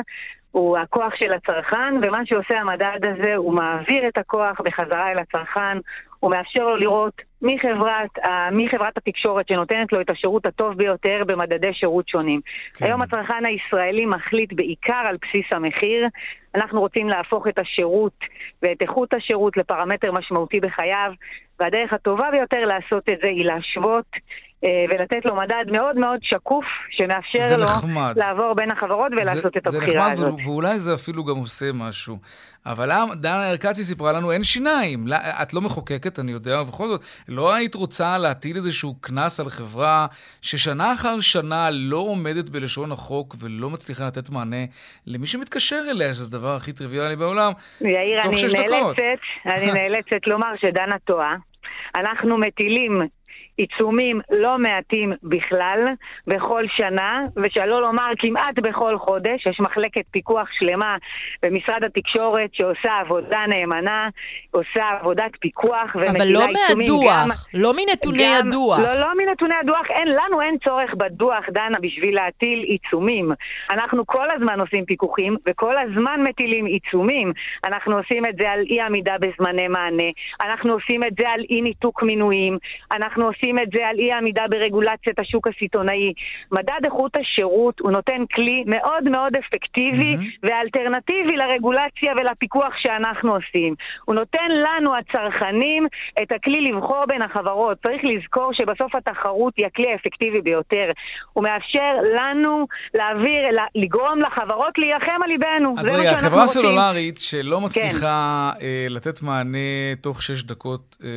הוא 0.56 0.78
הכוח 0.78 1.14
של 1.16 1.34
הצרכן, 1.34 1.94
ומה 2.02 2.26
שעושה 2.26 2.60
המדד 2.60 3.00
הזה, 3.04 3.36
הוא 3.36 3.54
מעביר 3.54 4.08
את 4.08 4.18
הכוח 4.18 4.62
בחזרה 4.66 5.12
אל 5.12 5.18
הצרכן, 5.20 5.78
הוא 6.20 6.32
מאפשר 6.32 6.64
לו 6.64 6.76
לראות 6.76 7.22
מחברת, 7.42 8.10
מחברת 8.52 8.98
התקשורת 8.98 9.48
שנותנת 9.48 9.94
לו 9.94 10.02
את 10.02 10.10
השירות 10.10 10.46
הטוב 10.46 10.74
ביותר 10.74 11.24
במדדי 11.28 11.74
שירות 11.74 12.10
שונים. 12.10 12.40
כן. 12.78 12.86
היום 12.86 13.02
הצרכן 13.02 13.46
הישראלי 13.46 14.06
מחליט 14.06 14.54
בעיקר 14.54 15.04
על 15.06 15.18
בסיס 15.22 15.46
המחיר. 15.52 16.08
אנחנו 16.56 16.80
רוצים 16.80 17.10
להפוך 17.10 17.48
את 17.48 17.60
השירות 17.60 18.20
ואת 18.62 18.82
איכות 18.82 19.14
השירות 19.14 19.58
לפרמטר 19.58 20.12
משמעותי 20.12 20.60
בחייו, 20.60 21.12
והדרך 21.60 21.94
הטובה 21.94 22.32
ביותר 22.32 22.66
לעשות 22.66 23.10
את 23.10 23.18
זה 23.22 23.28
היא 23.28 23.46
להשוות 23.46 24.06
ולתת 24.64 25.26
לו 25.26 25.36
מדד 25.36 25.72
מאוד 25.72 25.96
מאוד 25.96 26.20
שקוף, 26.24 26.66
שמאפשר 26.92 27.58
לו 27.58 27.64
נחמד. 27.64 28.14
לעבור 28.18 28.54
בין 28.54 28.72
החברות 28.72 29.12
ולעשות 29.12 29.54
זה, 29.54 29.60
את 29.60 29.68
הבחירה 29.68 30.12
הזאת. 30.12 30.26
זה 30.26 30.32
נחמד, 30.32 30.48
ואולי 30.48 30.80
זה 30.80 30.94
אפילו 30.94 31.24
גם 31.24 31.36
עושה 31.36 31.66
משהו. 31.74 32.18
אבל 32.66 32.90
דנה 33.16 33.52
ארקצי 33.52 33.84
סיפרה 33.84 34.12
לנו, 34.12 34.32
אין 34.32 34.44
שיניים. 34.44 35.08
לא, 35.08 35.16
את 35.16 35.54
לא 35.54 35.62
מחוקקת, 35.62 36.20
אני 36.20 36.32
יודע, 36.32 36.62
ובכל 36.62 36.88
זאת, 36.88 37.02
לא 37.28 37.54
היית 37.54 37.76
רוצה 37.76 38.18
להטיל 38.18 38.58
איזשהו 38.58 38.96
קנס 39.02 39.40
על 39.40 39.50
חברה 39.50 40.08
ששנה 40.42 40.94
אחר 40.94 41.20
שנה 41.22 41.70
לא 41.72 41.98
עומדת 41.98 42.50
בלשון 42.50 42.92
החוק 42.92 43.36
ולא 43.40 43.70
מצליחה 43.70 44.08
לתת 44.08 44.30
מענה 44.30 44.66
למי 45.08 45.28
שמתקשר 45.28 45.82
אליה, 45.90 46.14
שזה 46.14 46.38
הדבר 46.38 46.56
הכי 46.56 46.74
טריוויאלי 46.74 47.16
בעולם, 47.16 47.52
יאיר, 47.82 48.22
תוך 48.22 48.38
שש 48.38 48.56
נאלצת, 48.56 48.74
דקות. 48.80 48.96
אני 49.46 49.72
נאלצת 49.80 50.28
לומר 50.28 50.56
שדנה 50.62 50.96
טועה. 51.06 51.36
אנחנו 51.96 52.38
מטילים 52.38 53.02
עיצומים 53.58 54.22
לא 54.32 54.58
מעטים 54.58 55.14
בכלל, 55.24 55.80
בכל 56.28 56.64
שנה, 56.78 57.22
ושלא 57.36 57.82
לומר 57.82 58.12
כמעט 58.20 58.60
בכל 58.60 58.98
חודש. 58.98 59.46
יש 59.46 59.60
מחלקת 59.60 60.04
פיקוח 60.12 60.48
שלמה 60.60 60.98
במשרד 61.44 61.84
התקשורת 61.84 62.50
שעושה 62.54 63.00
עבודה 63.00 63.40
נאמנה, 63.48 64.10
עושה 64.52 64.90
עבודת 65.00 65.32
פיקוח 65.40 65.96
ומטילה 65.96 66.12
עיצומים. 66.12 66.36
אבל 66.36 66.54
לא 66.54 66.78
מהדוח, 66.78 67.24
גם, 67.24 67.30
לא 67.54 67.72
מנתוני 67.74 68.24
גם, 68.24 68.48
הדוח. 68.48 68.80
לא, 68.80 68.94
לא 69.00 69.08
מנתוני 69.18 69.54
הדוח. 69.62 69.86
אין, 69.90 70.08
לנו 70.08 70.42
אין 70.42 70.58
צורך 70.64 70.94
בדוח, 70.94 71.44
דנה, 71.50 71.78
בשביל 71.82 72.16
להטיל 72.16 72.60
עיצומים. 72.60 73.32
אנחנו 73.70 74.06
כל 74.06 74.28
הזמן 74.36 74.60
עושים 74.60 74.86
פיקוחים, 74.86 75.36
וכל 75.48 75.78
הזמן 75.78 76.24
מטילים 76.24 76.66
עיצומים. 76.66 77.34
אנחנו 77.64 77.98
עושים 77.98 78.26
את 78.26 78.36
זה 78.40 78.50
על 78.50 78.60
אי 78.70 78.82
עמידה 78.82 79.16
בזמני 79.20 79.68
מענה, 79.68 80.10
אנחנו 80.42 80.74
עושים 80.74 81.04
את 81.04 81.14
זה 81.20 81.30
על 81.30 81.42
אי 81.50 81.62
ניתוק 81.62 82.04
מינויים, 82.04 82.58
אנחנו 82.92 83.26
עושים 83.26 83.45
עושים 83.46 83.60
את 83.60 83.70
זה 83.76 83.88
על 83.88 84.00
אי 84.00 84.12
עמידה 84.12 84.42
ברגולציית 84.50 85.20
השוק 85.20 85.48
הסיטונאי. 85.48 86.14
מדד 86.52 86.82
איכות 86.86 87.12
השירות 87.16 87.80
הוא 87.80 87.92
נותן 87.92 88.22
כלי 88.36 88.64
מאוד 88.68 89.04
מאוד 89.12 89.34
אפקטיבי 89.36 90.16
mm-hmm. 90.16 90.40
ואלטרנטיבי 90.44 91.36
לרגולציה 91.38 92.14
ולפיקוח 92.18 92.74
שאנחנו 92.78 93.36
עושים. 93.36 93.76
הוא 94.06 94.16
נותן 94.16 94.50
לנו, 94.66 94.96
הצרכנים, 94.98 95.88
את 96.24 96.32
הכלי 96.32 96.62
לבחור 96.62 97.06
בין 97.08 97.22
החברות. 97.22 97.78
צריך 97.88 98.02
לזכור 98.04 98.52
שבסוף 98.54 98.96
התחרות 98.96 99.54
היא 99.58 99.66
הכלי 99.66 99.92
האפקטיבי 99.92 100.42
ביותר. 100.42 100.92
הוא 101.34 101.44
מאפשר 101.44 101.94
לנו 102.18 102.68
להעביר, 102.94 103.42
לגרום 103.76 104.20
לחברות 104.20 104.78
להילחם 104.78 105.24
על 105.24 105.30
ליבנו. 105.30 105.74
אז 105.78 105.88
רגע, 105.88 106.12
החברה 106.12 106.48
סלולרית 106.48 107.18
שלא 107.18 107.58
כן. 107.58 107.66
מצליחה 107.66 108.52
כן. 108.60 108.66
לתת 108.90 109.22
מענה 109.22 109.96
תוך 110.02 110.22
שש 110.22 110.44
דקות 110.44 110.98
אה, 111.04 111.10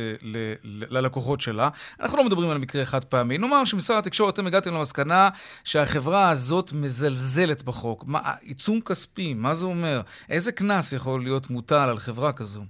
ללקוחות 0.89 1.41
שלה, 1.41 1.69
אנחנו 1.99 2.18
לא 2.19 2.25
מדברים 2.25 2.49
על 2.49 2.57
מקרה 2.57 2.85
חד 2.85 3.03
פעמי. 3.03 3.37
נאמר 3.37 3.65
שמשרד 3.65 3.97
התקשורת, 3.97 4.33
אתם 4.33 4.47
הגעתם 4.47 4.73
למסקנה 4.73 5.29
שהחברה 5.63 6.29
הזאת 6.29 6.73
מזלזלת 6.73 7.63
בחוק. 7.63 8.03
מה, 8.07 8.19
עיצום 8.41 8.81
כספי, 8.81 9.33
מה 9.33 9.53
זה 9.53 9.65
אומר? 9.65 10.01
איזה 10.29 10.51
קנס 10.51 10.93
יכול 10.93 11.23
להיות 11.23 11.49
מוטל 11.49 11.89
על 11.89 11.99
חברה 11.99 12.31
כזו? 12.31 12.61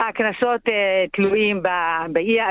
הקנסות 0.00 0.68
uh, 0.68 0.72
תלויים 1.12 1.62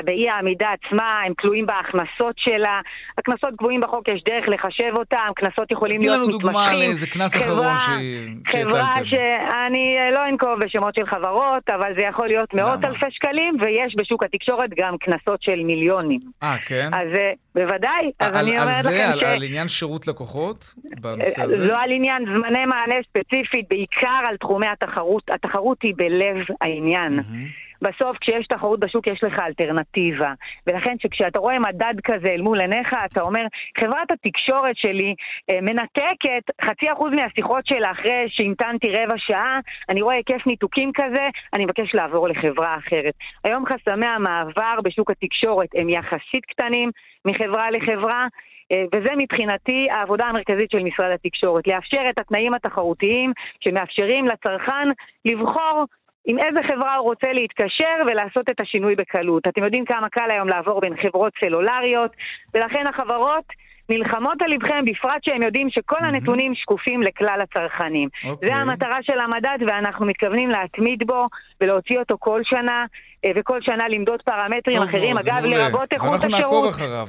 באי 0.03 0.29
העמידה 0.29 0.67
עצמה, 0.69 1.21
הם 1.25 1.33
תלויים 1.41 1.65
בהכנסות 1.65 2.35
שלה. 2.37 2.81
הקנסות 3.17 3.49
קבועים 3.57 3.81
בחוק, 3.81 4.07
יש 4.07 4.23
דרך 4.25 4.47
לחשב 4.47 4.93
אותם, 4.95 5.31
קנסות 5.35 5.71
יכולים 5.71 6.01
להיות 6.01 6.19
מתמשכים. 6.19 6.39
תני 6.39 6.49
לנו 6.49 6.53
דוגמה 6.53 6.75
לאיזה 6.75 7.07
קנס 7.07 7.35
אחרון 7.37 7.77
שהטלתם. 7.77 8.69
חברה 8.69 8.93
שאני 9.05 9.97
uh, 9.97 10.13
לא 10.13 10.29
אנקוב 10.29 10.59
בשמות 10.59 10.95
של 10.95 11.05
חברות, 11.05 11.69
אבל 11.69 11.91
זה 11.97 12.01
יכול 12.01 12.27
להיות 12.27 12.53
מאות? 12.53 12.83
אלפי 12.83 13.11
שקלים, 13.11 13.53
ויש 13.61 13.95
בשוק 13.97 14.23
התקשורת 14.23 14.69
גם 14.77 14.97
קנסות 14.97 15.43
של 15.43 15.63
מיליונים. 15.63 16.19
אה, 16.43 16.55
כן? 16.65 16.89
אז 16.93 17.07
uh, 17.13 17.42
בוודאי. 17.55 18.11
אז 18.19 18.35
על, 18.35 18.47
אני 18.47 18.59
אומרת 18.59 18.85
לכם 18.85 18.91
זה, 18.91 19.19
ש... 19.19 19.23
על 19.23 19.43
עניין 19.43 19.67
שירות 19.67 20.07
לקוחות 20.07 20.73
בנושא 21.01 21.41
הזה? 21.41 21.67
לא 21.67 21.77
על 21.77 21.91
עניין 21.91 22.23
זמני 22.25 22.65
מענה 22.65 22.95
ספציפית, 23.09 23.65
בעיקר 23.69 24.21
על 24.29 24.37
תחומי 24.37 24.67
התחרות. 24.67 25.23
התחרות 25.29 25.81
היא 25.83 25.93
בלב 25.97 26.37
העניין. 26.61 27.19
Mm-hmm. 27.19 27.62
בסוף 27.83 28.17
כשיש 28.21 28.47
תחרות 28.47 28.79
בשוק 28.79 29.07
יש 29.07 29.23
לך 29.23 29.39
אלטרנטיבה. 29.39 30.33
ולכן 30.67 30.95
שכשאתה 30.99 31.39
רואה 31.39 31.59
מדד 31.59 31.93
כזה 32.03 32.27
אל 32.27 32.41
מול 32.41 32.61
עיניך, 32.61 32.89
אתה 33.05 33.21
אומר, 33.21 33.45
חברת 33.77 34.11
התקשורת 34.11 34.77
שלי 34.77 35.15
אה, 35.49 35.61
מנתקת 35.61 36.45
חצי 36.65 36.91
אחוז 36.93 37.11
מהשיחות 37.13 37.65
שלה 37.65 37.91
אחרי 37.91 38.25
שהמתנתי 38.29 38.87
רבע 38.91 39.15
שעה, 39.17 39.59
אני 39.89 40.01
רואה 40.01 40.15
היקף 40.15 40.47
ניתוקים 40.47 40.91
כזה, 40.93 41.27
אני 41.53 41.65
מבקש 41.65 41.95
לעבור 41.95 42.27
לחברה 42.27 42.77
אחרת. 42.77 43.13
היום 43.43 43.65
חסמי 43.65 44.05
המעבר 44.05 44.75
בשוק 44.83 45.11
התקשורת 45.11 45.69
הם 45.75 45.89
יחסית 45.89 46.45
קטנים 46.45 46.89
מחברה 47.25 47.71
לחברה. 47.71 48.27
אה, 48.71 48.83
וזה 48.93 49.09
מבחינתי 49.17 49.87
העבודה 49.91 50.25
המרכזית 50.25 50.71
של 50.71 50.83
משרד 50.83 51.11
התקשורת, 51.11 51.67
לאפשר 51.67 52.01
את 52.09 52.19
התנאים 52.19 52.53
התחרותיים 52.53 53.31
שמאפשרים 53.59 54.25
לצרכן 54.25 54.87
לבחור 55.25 55.85
עם 56.25 56.37
איזה 56.39 56.59
חברה 56.67 56.95
הוא 56.95 57.05
רוצה 57.05 57.33
להתקשר 57.33 57.95
ולעשות 58.07 58.49
את 58.49 58.61
השינוי 58.61 58.95
בקלות. 58.95 59.47
אתם 59.47 59.63
יודעים 59.63 59.85
כמה 59.85 60.09
קל 60.09 60.31
היום 60.31 60.47
לעבור 60.47 60.81
בין 60.81 60.93
חברות 61.01 61.33
סלולריות, 61.39 62.11
ולכן 62.53 62.83
החברות 62.87 63.45
נלחמות 63.89 64.41
על 64.41 64.51
לבכם, 64.53 64.85
בפרט 64.85 65.23
שהם 65.25 65.41
יודעים 65.41 65.69
שכל 65.69 65.95
mm-hmm. 65.95 66.05
הנתונים 66.05 66.55
שקופים 66.55 67.01
לכלל 67.01 67.39
הצרכנים. 67.41 68.09
Okay. 68.13 68.27
אוקיי. 68.27 68.49
זה 68.49 68.55
המטרה 68.55 68.97
של 69.01 69.19
המדד, 69.19 69.57
ואנחנו 69.67 70.05
מתכוונים 70.05 70.49
להתמיד 70.49 71.03
בו 71.07 71.27
ולהוציא 71.61 71.99
אותו 71.99 72.15
כל 72.19 72.41
שנה. 72.43 72.85
אה, 73.25 73.31
וכל 73.35 73.59
שנה 73.61 73.87
למדוד 73.87 74.21
פרמטרים 74.21 74.77
טוב, 74.77 74.87
אחרים, 74.87 75.17
אגב, 75.17 75.39
מעולה. 75.41 75.57
לרבות 75.57 75.93
איכות 75.93 76.13
השירות. 76.13 76.33
ואנחנו 76.33 76.37
נעקוב 76.37 76.65
אחריו. 76.65 77.07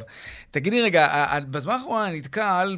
תגידי 0.50 0.82
רגע, 0.82 1.26
בזמן 1.50 1.72
האחרון 1.72 2.02
אני 2.02 2.18
נתקל 2.18 2.76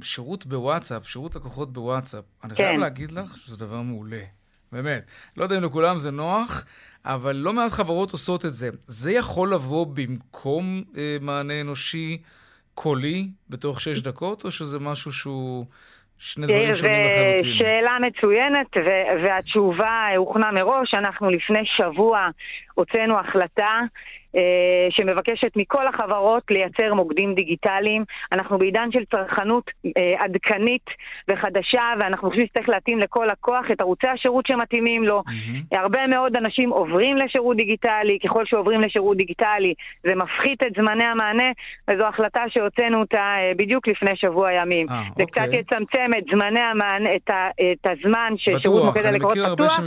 בשירות 0.00 0.46
בוואטסאפ, 0.46 1.06
שירות 1.06 1.34
לקוחות 1.34 1.72
בוואטסאפ. 1.72 2.24
אני 2.44 2.54
כן. 2.54 2.64
חייב 2.64 2.80
להגיד 2.80 3.12
לך 3.12 3.36
שזה 3.36 3.66
דבר 3.66 3.82
מעולה. 3.82 4.39
באמת. 4.72 5.10
לא 5.36 5.42
יודע 5.42 5.58
אם 5.58 5.62
לכולם 5.62 5.98
זה 5.98 6.10
נוח, 6.10 6.64
אבל 7.04 7.36
לא 7.36 7.52
מעט 7.52 7.72
חברות 7.72 8.12
עושות 8.12 8.44
את 8.44 8.52
זה. 8.52 8.68
זה 8.80 9.12
יכול 9.12 9.52
לבוא 9.54 9.86
במקום 9.94 10.82
אה, 10.96 11.16
מענה 11.20 11.60
אנושי 11.60 12.18
קולי 12.74 13.28
בתוך 13.48 13.80
שש 13.80 14.00
דקות, 14.00 14.44
או 14.44 14.50
שזה 14.50 14.78
משהו 14.80 15.12
שהוא... 15.12 15.66
שני 16.22 16.46
דברים 16.46 16.74
שונים 16.74 17.02
לחלוטין. 17.02 17.58
שאלה 17.58 17.96
מצוינת, 18.06 18.66
והתשובה 19.24 20.08
הוכנה 20.16 20.52
מראש. 20.52 20.94
אנחנו 20.94 21.30
לפני 21.30 21.62
שבוע 21.76 22.28
הוצאנו 22.74 23.20
החלטה 23.20 23.62
אה, 23.62 23.84
שמבקשת 24.90 25.56
מכל 25.56 25.86
החברות 25.86 26.42
לייצר 26.50 26.94
מוקדים 26.94 27.34
דיגיטליים. 27.34 28.04
אנחנו 28.32 28.58
בעידן 28.58 28.88
של 28.92 29.04
צרכנות 29.10 29.70
אה, 29.86 30.24
עדכנית 30.24 30.84
וחדשה, 31.28 31.82
ואנחנו 32.00 32.28
חושבים 32.28 32.46
שצריך 32.46 32.68
להתאים 32.68 32.98
לכל 32.98 33.26
לקוח 33.32 33.64
את 33.72 33.80
ערוצי 33.80 34.08
השירות 34.08 34.46
שמתאימים 34.46 35.04
לו. 35.04 35.22
Mm-hmm. 35.26 35.78
הרבה 35.78 36.06
מאוד 36.06 36.36
אנשים 36.36 36.70
עוברים 36.70 37.16
לשירות 37.16 37.56
דיגיטלי, 37.56 38.18
ככל 38.24 38.44
שעוברים 38.46 38.80
לשירות 38.80 39.16
דיגיטלי 39.16 39.74
זה 40.06 40.14
מפחית 40.14 40.62
את 40.62 40.72
זמני 40.76 41.04
המענה, 41.04 41.50
וזו 41.90 42.06
החלטה 42.06 42.42
שהוצאנו 42.48 43.00
אותה 43.00 43.18
אה, 43.18 43.52
בדיוק 43.56 43.88
לפני 43.88 44.16
שבוע 44.16 44.52
ימים. 44.52 44.86
아, 44.88 44.92
זה 45.16 45.22
אוקיי. 45.22 45.26
קצת 45.26 45.52
יצמצם 45.52 46.10
את 46.18 46.24
זמני 46.32 46.60
המענה, 46.60 47.14
את, 47.16 47.30
ה, 47.30 47.48
את 47.72 47.86
הזמן 47.86 48.32
ששירות 48.36 48.84
מוקד 48.84 49.06
הלקוחות 49.06 49.38
פתוח, 49.54 49.80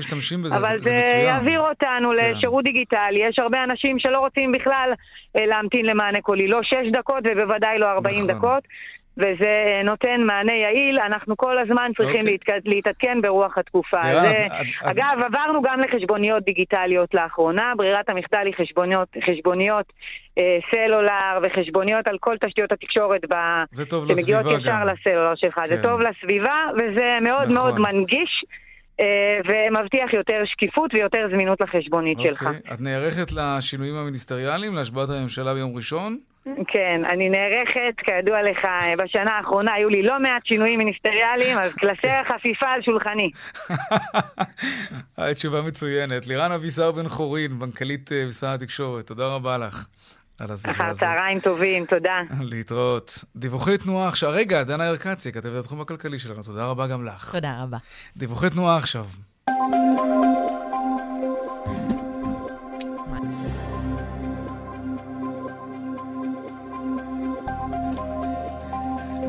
אבל 0.57 0.79
זה, 0.79 0.89
זה, 0.89 1.01
זה 1.05 1.15
יעביר 1.15 1.59
אותנו 1.59 2.09
כן. 2.09 2.15
לשירות 2.15 2.63
דיגיטלי. 2.63 3.19
יש 3.29 3.39
הרבה 3.39 3.63
אנשים 3.63 3.99
שלא 3.99 4.19
רוצים 4.19 4.32
בכלל 4.51 4.93
אה, 5.39 5.45
להמתין 5.45 5.85
למענה 5.85 6.21
קולי, 6.21 6.47
לא 6.47 6.59
שש 6.63 6.87
דקות 6.93 7.23
ובוודאי 7.31 7.79
לא 7.79 7.91
ארבעים 7.91 8.23
נכון. 8.23 8.35
דקות. 8.37 8.63
וזה 9.17 9.51
נותן 9.83 10.21
מענה 10.27 10.51
יעיל. 10.53 10.99
אנחנו 10.99 11.37
כל 11.37 11.57
הזמן 11.57 11.91
צריכים 11.97 12.19
אוקיי. 12.19 12.31
להתק- 12.37 12.61
להתעדכן 12.65 13.21
ברוח 13.21 13.57
התקופה. 13.57 14.01
לירן, 14.03 14.21
זה, 14.21 14.45
את- 14.45 14.85
אגב, 14.85 15.23
עברנו 15.25 15.61
גם 15.61 15.79
לחשבוניות 15.79 16.43
דיגיטליות 16.43 17.13
לאחרונה. 17.13 17.73
ברירת 17.77 18.09
המחדל 18.09 18.45
היא 18.45 18.53
חשבוניות, 18.61 19.07
חשבוניות 19.29 19.93
אה, 20.37 20.57
סלולר 20.71 21.39
וחשבוניות 21.43 22.07
על 22.07 22.17
כל 22.19 22.35
תשתיות 22.37 22.71
התקשורת 22.71 23.21
ב... 23.29 23.33
שמגיעות 23.75 24.45
ישר 24.45 24.69
גם. 24.71 24.87
לסלולר 24.87 25.35
שלך. 25.35 25.55
כן. 25.55 25.65
זה 25.65 25.83
טוב 25.83 26.01
לסביבה, 26.01 26.57
וזה 26.75 27.17
מאוד 27.21 27.41
נכון. 27.43 27.53
מאוד 27.53 27.79
מנגיש. 27.79 28.45
אה, 28.99 29.05
ומבטיח 29.45 30.13
יותר 30.13 30.41
שקיפות 30.45 30.93
ויותר 30.93 31.27
זמינות 31.31 31.61
לחשבונית 31.61 32.17
שלך. 32.21 32.43
אוקיי. 32.43 32.73
את 32.73 32.81
נערכת 32.81 33.31
לשינויים 33.31 33.95
המיניסטריאליים, 33.95 34.75
להשבעת 34.75 35.09
הממשלה 35.09 35.53
ביום 35.53 35.75
ראשון? 35.75 36.17
כן, 36.67 37.01
אני 37.09 37.29
נערכת, 37.29 37.95
כידוע 37.97 38.41
לך, 38.41 38.59
בשנה 38.97 39.31
האחרונה 39.31 39.73
היו 39.73 39.89
לי 39.89 40.03
לא 40.03 40.19
מעט 40.19 40.45
שינויים 40.45 40.79
מיניסטריאליים, 40.79 41.57
אז 41.57 41.73
קלסי 41.73 42.07
החפיפה 42.07 42.65
על 42.69 42.81
שולחני. 42.81 43.29
אה, 45.19 45.33
תשובה 45.33 45.61
מצוינת. 45.61 46.27
לירן 46.27 46.51
אבישר 46.51 46.91
בן 46.91 47.07
חורין, 47.07 47.51
מנכ"לית 47.51 48.11
אה, 48.11 48.25
משרד 48.27 48.61
התקשורת, 48.61 49.07
תודה 49.07 49.27
רבה 49.27 49.57
לך 49.57 49.87
על 50.39 50.51
השיחה 50.51 50.71
אחר 50.71 50.83
הזאת. 50.83 50.99
צהריים 50.99 51.39
טובים, 51.39 51.85
תודה. 51.85 52.21
להתראות. 52.41 53.23
דיווחי 53.35 53.77
תנועה 53.77 54.07
עכשיו. 54.07 54.29
רגע, 54.33 54.63
דנה 54.63 54.85
ירקצי, 54.85 55.31
כתבת 55.31 55.59
התחום 55.59 55.81
הכלכלי 55.81 56.19
שלנו, 56.19 56.43
תודה 56.43 56.65
רבה 56.65 56.87
גם 56.87 57.05
לך. 57.05 57.31
תודה 57.31 57.63
רבה. 57.63 57.77
דיווחי 58.17 58.49
תנועה 58.49 58.77
עכשיו. 58.77 59.05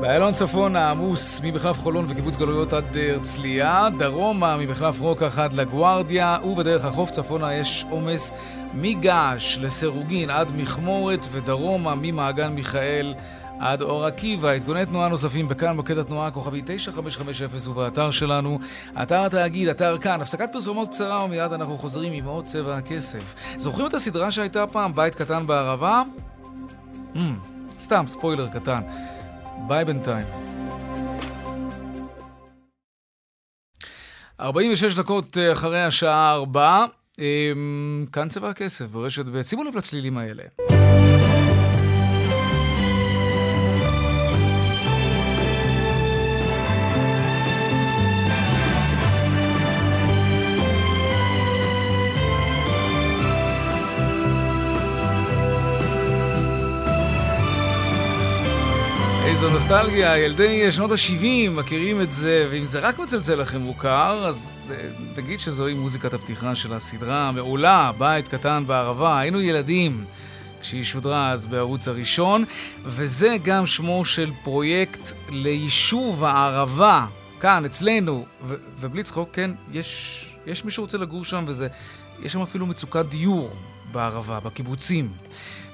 באיילון 0.00 0.32
צפון 0.32 0.76
העמוס 0.76 1.40
ממחלף 1.44 1.78
חולון 1.78 2.06
וקיבוץ 2.08 2.36
גלויות 2.36 2.72
עד 2.72 2.96
הרצליה, 2.96 3.88
דרומה 3.98 4.56
ממחלף 4.56 5.00
רוקח 5.00 5.38
עד 5.38 5.52
לגוארדיה, 5.52 6.38
ובדרך 6.44 6.84
החוף 6.84 7.10
צפונה 7.10 7.54
יש 7.54 7.86
עומס 7.90 8.32
מגעש 8.74 9.58
לסירוגין 9.58 10.30
עד 10.30 10.52
מכמורת, 10.56 11.26
ודרומה 11.32 11.94
ממעגן 11.94 12.52
מיכאל 12.52 13.14
עד 13.60 13.82
אור 13.82 14.04
עקיבא. 14.04 14.48
עדכוני 14.48 14.86
תנועה 14.86 15.08
נוספים 15.08 15.48
בכאן 15.48 15.76
מוקד 15.76 15.98
התנועה 15.98 16.30
כוכבי 16.30 16.62
9550 16.66 17.70
ובאתר 17.70 18.10
שלנו, 18.10 18.58
אתר 19.02 19.24
התאגיד, 19.24 19.68
אתר 19.68 19.98
כאן. 19.98 20.20
הפסקת 20.20 20.48
פרסומות 20.52 20.88
קצרה 20.88 21.24
ומיד 21.24 21.52
אנחנו 21.52 21.78
חוזרים 21.78 22.12
עם 22.12 22.24
עוד 22.24 22.44
צבע 22.44 22.76
הכסף. 22.76 23.34
זוכרים 23.56 23.86
את 23.86 23.94
הסדרה 23.94 24.30
שהייתה 24.30 24.66
פעם, 24.66 24.94
בית 24.94 25.14
קטן 25.14 25.46
בערבה? 25.46 26.02
Mm, 27.14 27.18
סתם, 27.78 28.04
ספוילר 28.06 28.48
קטן. 28.48 28.80
ביי 29.68 29.84
בינתיים. 29.84 30.26
46 34.40 34.94
דקות 34.94 35.38
אה, 35.38 35.52
אחרי 35.52 35.84
השעה 35.84 36.32
4, 36.32 36.84
כאן 38.12 38.28
צבע 38.28 38.50
הכסף 38.50 38.86
ברשת 38.86 39.24
ב'. 39.24 39.42
שימו 39.42 39.64
לב 39.64 39.76
לצלילים 39.76 40.18
האלה. 40.18 40.42
איזו 59.34 59.50
נוסטלגיה, 59.50 60.18
ילדי 60.18 60.72
שנות 60.72 60.92
ה-70 60.92 61.50
מכירים 61.50 62.00
את 62.00 62.12
זה, 62.12 62.48
ואם 62.50 62.64
זה 62.64 62.80
רק 62.80 62.98
מצלצל 62.98 63.34
לכם 63.34 63.60
מוכר, 63.60 64.26
אז 64.28 64.52
אה, 64.70 64.76
נגיד 65.16 65.40
שזוהי 65.40 65.74
מוזיקת 65.74 66.14
הפתיחה 66.14 66.54
של 66.54 66.72
הסדרה 66.72 67.28
המעולה, 67.28 67.92
בית 67.98 68.28
קטן 68.28 68.64
בערבה, 68.66 69.18
היינו 69.18 69.40
ילדים. 69.40 70.04
כשהיא 70.60 70.82
שודרה 70.84 71.30
אז 71.30 71.46
בערוץ 71.46 71.88
הראשון, 71.88 72.44
וזה 72.84 73.36
גם 73.44 73.66
שמו 73.66 74.04
של 74.04 74.32
פרויקט 74.42 75.12
ליישוב 75.28 76.24
הערבה, 76.24 77.06
כאן, 77.40 77.64
אצלנו, 77.64 78.26
ו- 78.42 78.54
ובלי 78.80 79.02
צחוק, 79.02 79.28
כן, 79.32 79.50
יש, 79.72 80.36
יש 80.46 80.64
מי 80.64 80.70
שרוצה 80.70 80.98
לגור 80.98 81.24
שם, 81.24 81.44
וזה, 81.46 81.68
יש 82.22 82.32
שם 82.32 82.42
אפילו 82.42 82.66
מצוקת 82.66 83.04
דיור 83.08 83.56
בערבה, 83.94 84.40
בקיבוצים. 84.40 85.08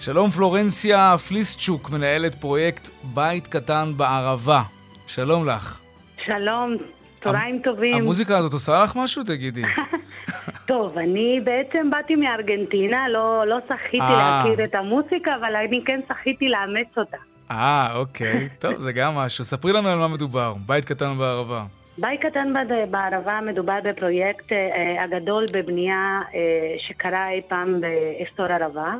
שלום 0.00 0.30
פלורנסיה 0.30 1.14
פליסצ'וק, 1.28 1.90
מנהלת 1.90 2.34
פרויקט 2.34 2.88
בית 3.02 3.46
קטן 3.46 3.92
בערבה. 3.96 4.62
שלום 5.06 5.46
לך. 5.46 5.80
שלום, 6.26 6.76
צהריים 7.24 7.60
טובים. 7.64 7.96
המוזיקה 7.96 8.38
הזאת 8.38 8.52
עושה 8.52 8.82
לך 8.84 8.96
משהו, 8.96 9.22
תגידי? 9.22 9.62
טוב, 10.70 10.98
אני 10.98 11.40
בעצם 11.44 11.90
באתי 11.90 12.14
מארגנטינה, 12.14 13.08
לא, 13.08 13.46
לא 13.46 13.56
זכיתי 13.64 14.00
אה. 14.00 14.42
להכיר 14.46 14.64
את 14.64 14.74
המוזיקה, 14.74 15.36
אבל 15.40 15.56
אני 15.56 15.80
כן 15.86 16.00
זכיתי 16.08 16.48
לאמץ 16.48 16.88
אותה. 16.96 17.16
אה, 17.50 17.94
אוקיי. 17.94 18.48
טוב, 18.58 18.76
זה 18.76 18.92
גם 18.92 19.14
משהו. 19.14 19.44
ספרי 19.44 19.72
לנו 19.72 19.88
על 19.88 19.98
מה 19.98 20.08
מדובר. 20.08 20.54
בית 20.66 20.84
קטן 20.84 21.18
בערבה. 21.18 21.64
בית 22.00 22.20
קטן 22.20 22.52
בערבה 22.90 23.40
מדובר 23.46 23.78
בפרויקט 23.84 24.52
אה, 24.52 25.02
הגדול 25.04 25.46
בבנייה 25.54 26.20
אה, 26.34 26.40
שקרה 26.88 27.30
אי 27.30 27.40
פעם 27.48 27.80
בהיסטוריה 27.80 28.56
ערבה. 28.56 28.94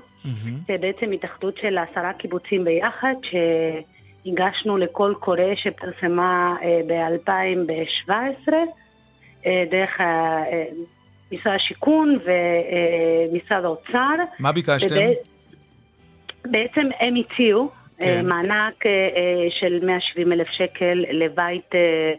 זה 0.69 0.77
בעצם 0.81 1.13
התאחדות 1.13 1.57
של 1.63 1.79
עשרה 1.79 2.13
קיבוצים 2.13 2.65
ביחד, 2.65 3.15
שהגשנו 3.23 4.77
לקול 4.79 5.15
קורא 5.15 5.41
שפרסמה 5.55 6.57
אה, 6.63 6.81
ב-2017, 6.87 8.53
אה, 9.47 9.65
דרך 9.71 10.01
אה, 10.01 10.65
משרד 11.33 11.55
השיכון 11.55 12.19
ומשרד 12.25 13.65
האוצר. 13.65 14.15
מה 14.39 14.53
ביקשתם? 14.53 14.97
ובע- 14.97 15.13
בעצם 16.45 16.87
הם 17.01 17.15
הציעו 17.17 17.71
כן. 17.99 18.05
אה, 18.07 18.23
מענק 18.23 18.87
אה, 18.87 18.91
אה, 18.91 19.49
של 19.61 19.87
170 19.87 20.33
אלף 20.33 20.49
שקל 20.49 21.05
לבית 21.11 21.75
אה, 21.75 21.79
אה, 21.81 22.13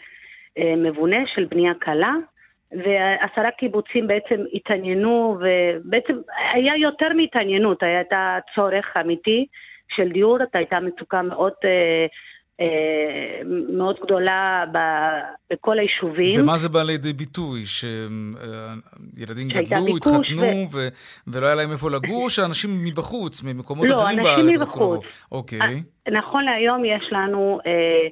מבונה 0.59 1.17
של 1.35 1.45
בנייה 1.45 1.73
קלה. 1.79 2.13
ועשרה 2.71 3.51
קיבוצים 3.51 4.07
בעצם 4.07 4.43
התעניינו, 4.53 5.37
ובעצם 5.39 6.13
היה 6.53 6.73
יותר 6.77 7.07
מהתעניינות, 7.15 7.83
הייתה 7.83 8.37
צורך 8.55 8.85
אמיתי 9.01 9.45
של 9.95 10.09
דיור, 10.11 10.37
הייתה 10.53 10.79
מצוקה 10.79 11.21
מאוד, 11.21 11.53
אה, 11.65 12.05
אה, 12.61 13.41
מאוד 13.69 13.95
גדולה 14.03 14.65
בכל 15.51 15.79
היישובים. 15.79 16.41
ומה 16.41 16.57
זה 16.57 16.69
בא 16.69 16.83
לידי 16.83 17.13
ביטוי? 17.13 17.65
שילדים 17.65 19.47
גדלו, 19.47 19.97
התחתנו, 19.97 20.67
ו... 20.73 20.87
ולא 21.27 21.45
היה 21.45 21.55
להם 21.55 21.71
איפה 21.71 21.89
לגור, 21.91 22.29
שאנשים 22.29 22.83
מבחוץ, 22.83 23.43
ממקומות 23.43 23.89
לא, 23.89 24.03
אחרים 24.03 24.19
אנשים 24.19 24.23
בארץ 24.23 24.61
רצו 24.61 24.79
לבוא? 24.79 24.95
מבחוץ. 24.95 25.27
אוקיי. 25.31 25.83
נכון 26.11 26.45
להיום 26.45 26.85
יש 26.85 27.03
לנו 27.11 27.59
אה, 27.65 28.07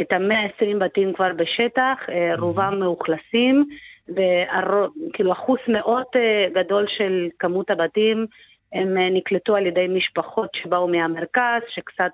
את 0.00 0.12
ה-120 0.12 0.78
בתים 0.78 1.12
כבר 1.12 1.32
בשטח, 1.36 1.98
אה, 2.08 2.34
רובם 2.38 2.78
מאוכלסים, 2.80 3.64
וכאילו 4.08 5.32
אחוז 5.32 5.58
מאוד 5.68 6.04
אה, 6.16 6.46
גדול 6.54 6.86
של 6.88 7.28
כמות 7.38 7.70
הבתים 7.70 8.26
הם 8.72 8.98
אה, 8.98 9.10
נקלטו 9.10 9.56
על 9.56 9.66
ידי 9.66 9.86
משפחות 9.88 10.50
שבאו 10.62 10.88
מהמרכז, 10.88 11.62
שקצת 11.68 12.12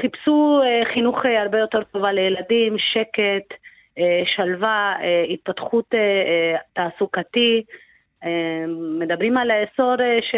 חיפשו 0.00 0.60
חינוך 0.94 1.24
הרבה 1.24 1.58
יותר 1.58 1.82
טובה 1.82 2.12
לילדים, 2.12 2.76
שקט, 2.78 3.56
שלווה, 4.36 4.96
התפתחות 5.32 5.84
תעסוקתי. 6.72 7.62
מדברים 9.00 9.36
על 9.36 9.50
האזור 9.50 9.96
אה, 10.00 10.18
ש... 10.22 10.34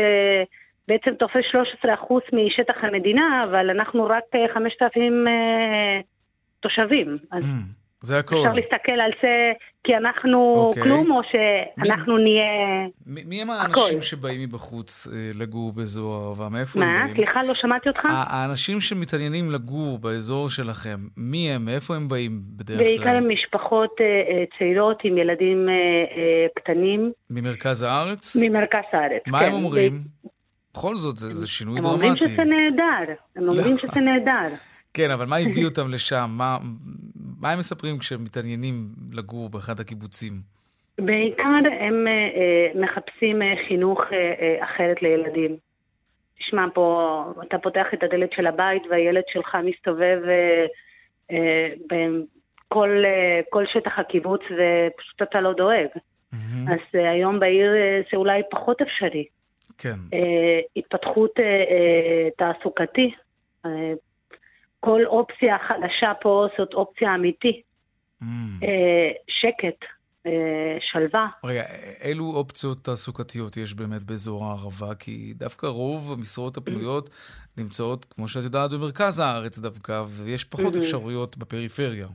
בעצם 0.92 1.14
תופס 1.14 1.44
13% 1.84 1.88
משטח 2.32 2.74
המדינה, 2.82 3.44
אבל 3.50 3.70
אנחנו 3.70 4.04
רק 4.04 4.24
אה, 4.34 4.54
5,000 4.54 5.28
אה, 5.28 6.00
תושבים. 6.60 7.14
אז 7.30 7.44
זה 8.00 8.18
הכל. 8.18 8.36
אפשר 8.36 8.52
להסתכל 8.54 9.00
על 9.00 9.10
זה 9.22 9.52
כי 9.84 9.96
אנחנו 9.96 10.54
אוקיי. 10.54 10.82
כלום, 10.82 11.10
או 11.10 11.20
שאנחנו 11.32 12.18
נהיה... 12.18 12.44
מ- 13.06 13.28
מי 13.28 13.42
הם 13.42 13.50
האנשים 13.50 14.00
שבאים 14.00 14.40
מבחוץ 14.40 15.08
אה, 15.12 15.30
לגור 15.34 15.72
באזור 15.72 16.14
הערבה? 16.14 16.48
מאיפה 16.48 16.80
הם 16.82 16.88
מה? 16.88 17.02
באים? 17.04 17.16
סליחה, 17.16 17.42
לא 17.42 17.54
שמעתי 17.54 17.88
אותך? 17.88 18.00
האנשים 18.04 18.80
שמתעניינים 18.80 19.50
לגור 19.50 19.98
באזור 19.98 20.50
שלכם, 20.50 20.98
מי 21.16 21.50
הם? 21.50 21.64
מאיפה 21.64 21.96
הם 21.96 22.08
באים 22.08 22.40
בדרך 22.56 22.78
כלל? 22.78 22.86
בעיקר 22.86 23.16
הם 23.16 23.28
משפחות 23.28 23.90
אה, 24.00 24.06
אה, 24.06 24.44
צעירות 24.58 24.98
עם 25.04 25.18
ילדים 25.18 25.68
אה, 25.68 25.74
אה, 26.16 26.46
קטנים 26.56 27.12
ממרכז 27.30 27.82
הארץ? 27.82 28.36
ממרכז 28.42 28.84
הארץ. 28.92 29.22
מה 29.26 29.38
כן. 29.38 29.46
הם 29.46 29.52
אומרים? 29.52 29.98
בכל 30.74 30.94
זאת, 30.94 31.16
זה, 31.16 31.34
זה 31.34 31.48
שינוי 31.48 31.78
הם 31.78 31.84
אומרים 31.84 32.14
דרמטי. 32.14 32.28
שזה 32.28 32.44
נהדר, 32.44 33.12
הם 33.36 33.48
אומרים 33.48 33.72
לא. 33.72 33.78
שזה 33.78 34.00
נהדר. 34.00 34.54
כן, 34.94 35.10
אבל 35.10 35.26
מה 35.26 35.36
הביא 35.36 35.64
אותם 35.64 35.90
לשם? 35.90 36.26
מה, 36.30 36.58
מה 37.40 37.50
הם 37.50 37.58
מספרים 37.58 37.98
כשהם 37.98 38.22
מתעניינים 38.24 38.88
לגור 39.12 39.48
באחד 39.48 39.80
הקיבוצים? 39.80 40.32
בעיקר 40.98 41.42
הם 41.80 42.06
אה, 42.06 42.12
אה, 42.12 42.80
מחפשים 42.82 43.42
אה, 43.42 43.54
חינוך 43.68 44.00
אה, 44.12 44.16
אה, 44.16 44.64
אחרת 44.64 45.02
לילדים. 45.02 45.56
תשמע, 46.38 46.66
פה 46.74 47.24
אתה 47.42 47.58
פותח 47.58 47.86
את 47.94 48.02
הדלת 48.02 48.32
של 48.32 48.46
הבית 48.46 48.82
והילד 48.90 49.22
שלך 49.32 49.56
מסתובב 49.64 50.18
אה, 50.28 50.66
אה, 51.30 51.68
בכל 51.86 53.02
אה, 53.04 53.40
כל 53.50 53.64
שטח 53.72 53.98
הקיבוץ 53.98 54.40
ופשוט 54.40 55.22
אתה 55.22 55.40
לא 55.40 55.52
דואג. 55.52 55.86
מהמם. 56.32 56.68
אז 56.68 56.78
אה, 56.94 57.10
היום 57.10 57.40
בעיר 57.40 57.74
אה, 57.74 58.00
זה 58.10 58.16
אולי 58.16 58.42
פחות 58.50 58.82
אפשרי. 58.82 59.24
כן. 59.78 59.96
אה, 60.14 60.60
התפתחות 60.76 61.30
אה, 61.38 61.44
אה, 61.44 62.28
תעסוקתי. 62.38 63.10
כל 64.80 65.04
אופציה 65.06 65.56
חדשה 65.68 66.12
פה 66.20 66.46
זאת 66.58 66.74
אופציה 66.74 67.14
אמיתית. 67.14 67.62
Mm. 68.22 68.26
שקט, 69.28 69.84
שלווה. 70.80 71.28
רגע, 71.44 71.62
אילו 72.04 72.24
אופציות 72.24 72.78
תעסוקתיות 72.84 73.56
יש 73.56 73.74
באמת 73.74 74.04
באזור 74.04 74.44
הערבה? 74.44 74.94
כי 74.94 75.32
דווקא 75.36 75.66
רוב 75.66 76.12
המשרות 76.18 76.56
הפנויות 76.56 77.10
נמצאות, 77.58 78.04
כמו 78.04 78.28
שאת 78.28 78.44
יודעת, 78.44 78.70
במרכז 78.70 79.18
הארץ 79.18 79.58
דווקא, 79.58 80.02
ויש 80.06 80.44
פחות 80.44 80.74
Mhm. 80.74 80.78
אפשרויות 80.78 81.38
בפריפריה. 81.38 82.06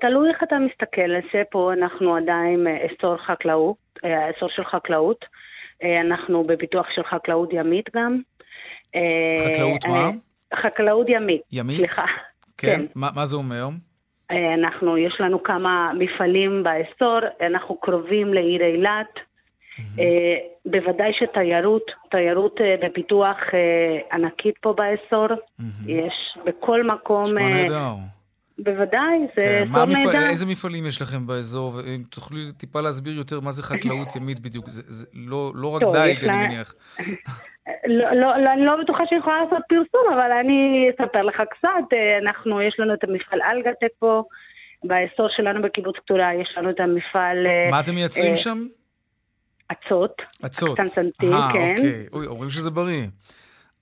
תלוי 0.00 0.30
איך 0.30 0.42
אתה 0.42 0.56
מסתכל 0.58 1.00
על 1.00 1.22
זה, 1.32 1.42
פה 1.50 1.72
אנחנו 1.72 2.16
עדיין 2.16 2.66
אזור 2.66 3.16
חקלאות, 3.16 3.76
אזור 4.02 4.48
של 4.56 4.64
חקלאות. 4.64 5.24
אה, 5.84 6.00
אנחנו 6.00 6.44
בפיתוח 6.44 6.86
של 6.94 7.02
חקלאות 7.04 7.52
ימית 7.52 7.90
גם. 7.96 8.20
אה, 8.94 9.00
חקלאות 9.38 9.84
אה, 9.86 9.90
מה? 9.90 10.10
חקלאות 10.62 11.06
ימית. 11.08 11.42
ימית? 11.52 11.76
סליחה. 11.76 12.06
כן. 12.58 12.80
מה 12.94 13.08
מה 13.14 13.26
זה 13.26 13.36
אומר? 13.36 13.68
אנחנו, 14.30 14.98
יש 14.98 15.16
לנו 15.20 15.42
כמה 15.42 15.92
מפעלים 15.98 16.62
באזור, 16.62 17.18
אנחנו 17.40 17.74
קרובים 17.80 18.34
לעיר 18.34 18.62
אילת. 18.62 19.14
אה, 19.98 20.36
בוודאי 20.66 21.12
שתיירות, 21.18 21.82
תיירות 22.10 22.60
בפיתוח 22.82 23.36
ענקית 24.12 24.54
פה 24.60 24.74
באזור. 24.76 25.28
יש 25.86 26.38
בכל 26.44 26.84
מקום... 26.84 27.24
נשמע 27.24 27.40
אה, 27.40 27.48
נהדר. 27.48 27.94
בוודאי, 28.58 29.18
זה 29.36 29.62
כן, 29.64 29.68
המפעל- 29.74 30.06
נהדר. 30.06 30.28
איזה 30.30 30.46
מפעלים 30.46 30.86
יש 30.86 31.02
לכם 31.02 31.26
באזור? 31.26 31.74
ואם 31.74 32.02
תוכלי 32.10 32.52
טיפה 32.52 32.80
להסביר 32.80 33.16
יותר 33.16 33.40
מה 33.40 33.52
זה 33.52 33.62
חקלאות 33.62 34.16
ימית 34.16 34.40
בדיוק. 34.40 34.68
זה- 34.70 34.82
זה 34.92 35.06
לא 35.14 35.52
לא 35.54 35.74
רק 35.76 35.82
טוב, 35.82 35.92
דייג, 35.92 36.18
אני 36.24 36.26
לה- 36.38 36.46
מניח. 36.46 36.74
לא, 37.86 38.10
לא, 38.10 38.36
לא, 38.44 38.52
אני 38.52 38.64
לא 38.66 38.72
בטוחה 38.82 39.02
שאני 39.08 39.20
יכולה 39.20 39.36
לעשות 39.44 39.62
פרסום, 39.68 40.12
אבל 40.14 40.32
אני 40.40 40.86
אספר 40.90 41.22
לך 41.22 41.42
קצת. 41.50 41.68
אה, 41.92 42.18
אנחנו, 42.18 42.62
יש 42.62 42.74
לנו 42.78 42.94
את 42.94 43.04
המפעל 43.04 43.38
אלגטק 43.42 43.88
פה, 43.98 44.22
באזור 44.84 45.28
שלנו 45.36 45.62
בקיבוץ 45.62 45.96
קטורה, 45.96 46.34
יש 46.34 46.54
לנו 46.56 46.70
את 46.70 46.80
המפעל... 46.80 47.46
אה, 47.46 47.70
מה 47.70 47.80
אתם 47.80 47.94
מייצרים 47.94 48.30
אה, 48.30 48.36
שם? 48.36 48.66
אצות. 49.72 50.22
אצות. 50.46 50.78
קטנטנטים, 50.78 51.32
אה, 51.32 51.48
כן. 51.52 51.70
אוקיי. 51.76 52.06
אוי, 52.12 52.26
אומרים 52.26 52.50
שזה 52.50 52.70
בריא. 52.70 53.04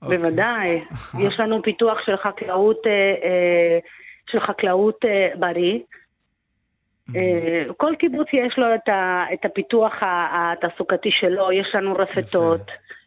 אוקיי. 0.03 0.19
בוודאי. 0.19 0.69
יש 1.27 1.35
לנו 1.41 1.63
פיתוח 1.63 1.99
של 2.07 2.17
חקלאות, 2.17 2.81
אה, 2.87 2.93
אה, 2.93 3.79
של 4.33 4.41
חקלאות 4.41 4.99
אה, 5.05 5.29
בריא. 5.39 5.79
אה, 7.17 7.65
כל 7.77 7.93
קיבוץ 7.99 8.27
יש 8.33 8.55
לו 8.59 8.75
את, 8.75 8.89
ה, 8.89 9.25
את 9.35 9.45
הפיתוח 9.45 9.93
התעסוקתי 10.03 11.11
שלו, 11.21 11.53
יש 11.53 11.67
לנו 11.75 11.95
רפתות, 11.95 12.61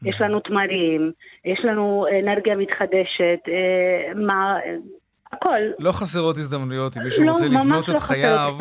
יש 0.06 0.16
לנו 0.22 0.40
תמרים, 0.40 1.12
יש 1.46 1.60
לנו 1.64 2.06
אנרגיה 2.24 2.56
מתחדשת, 2.56 3.40
אה, 3.48 4.14
מה, 4.16 4.58
הכל. 5.32 5.60
לא 5.80 5.92
חסרות 5.92 6.38
הזדמנויות 6.38 6.98
אם 6.98 7.04
מישהו 7.04 7.24
לא, 7.26 7.32
רוצה 7.32 7.46
לבנות 7.46 7.88
לא 7.90 7.94
את 7.94 8.00
חייו. 8.00 8.56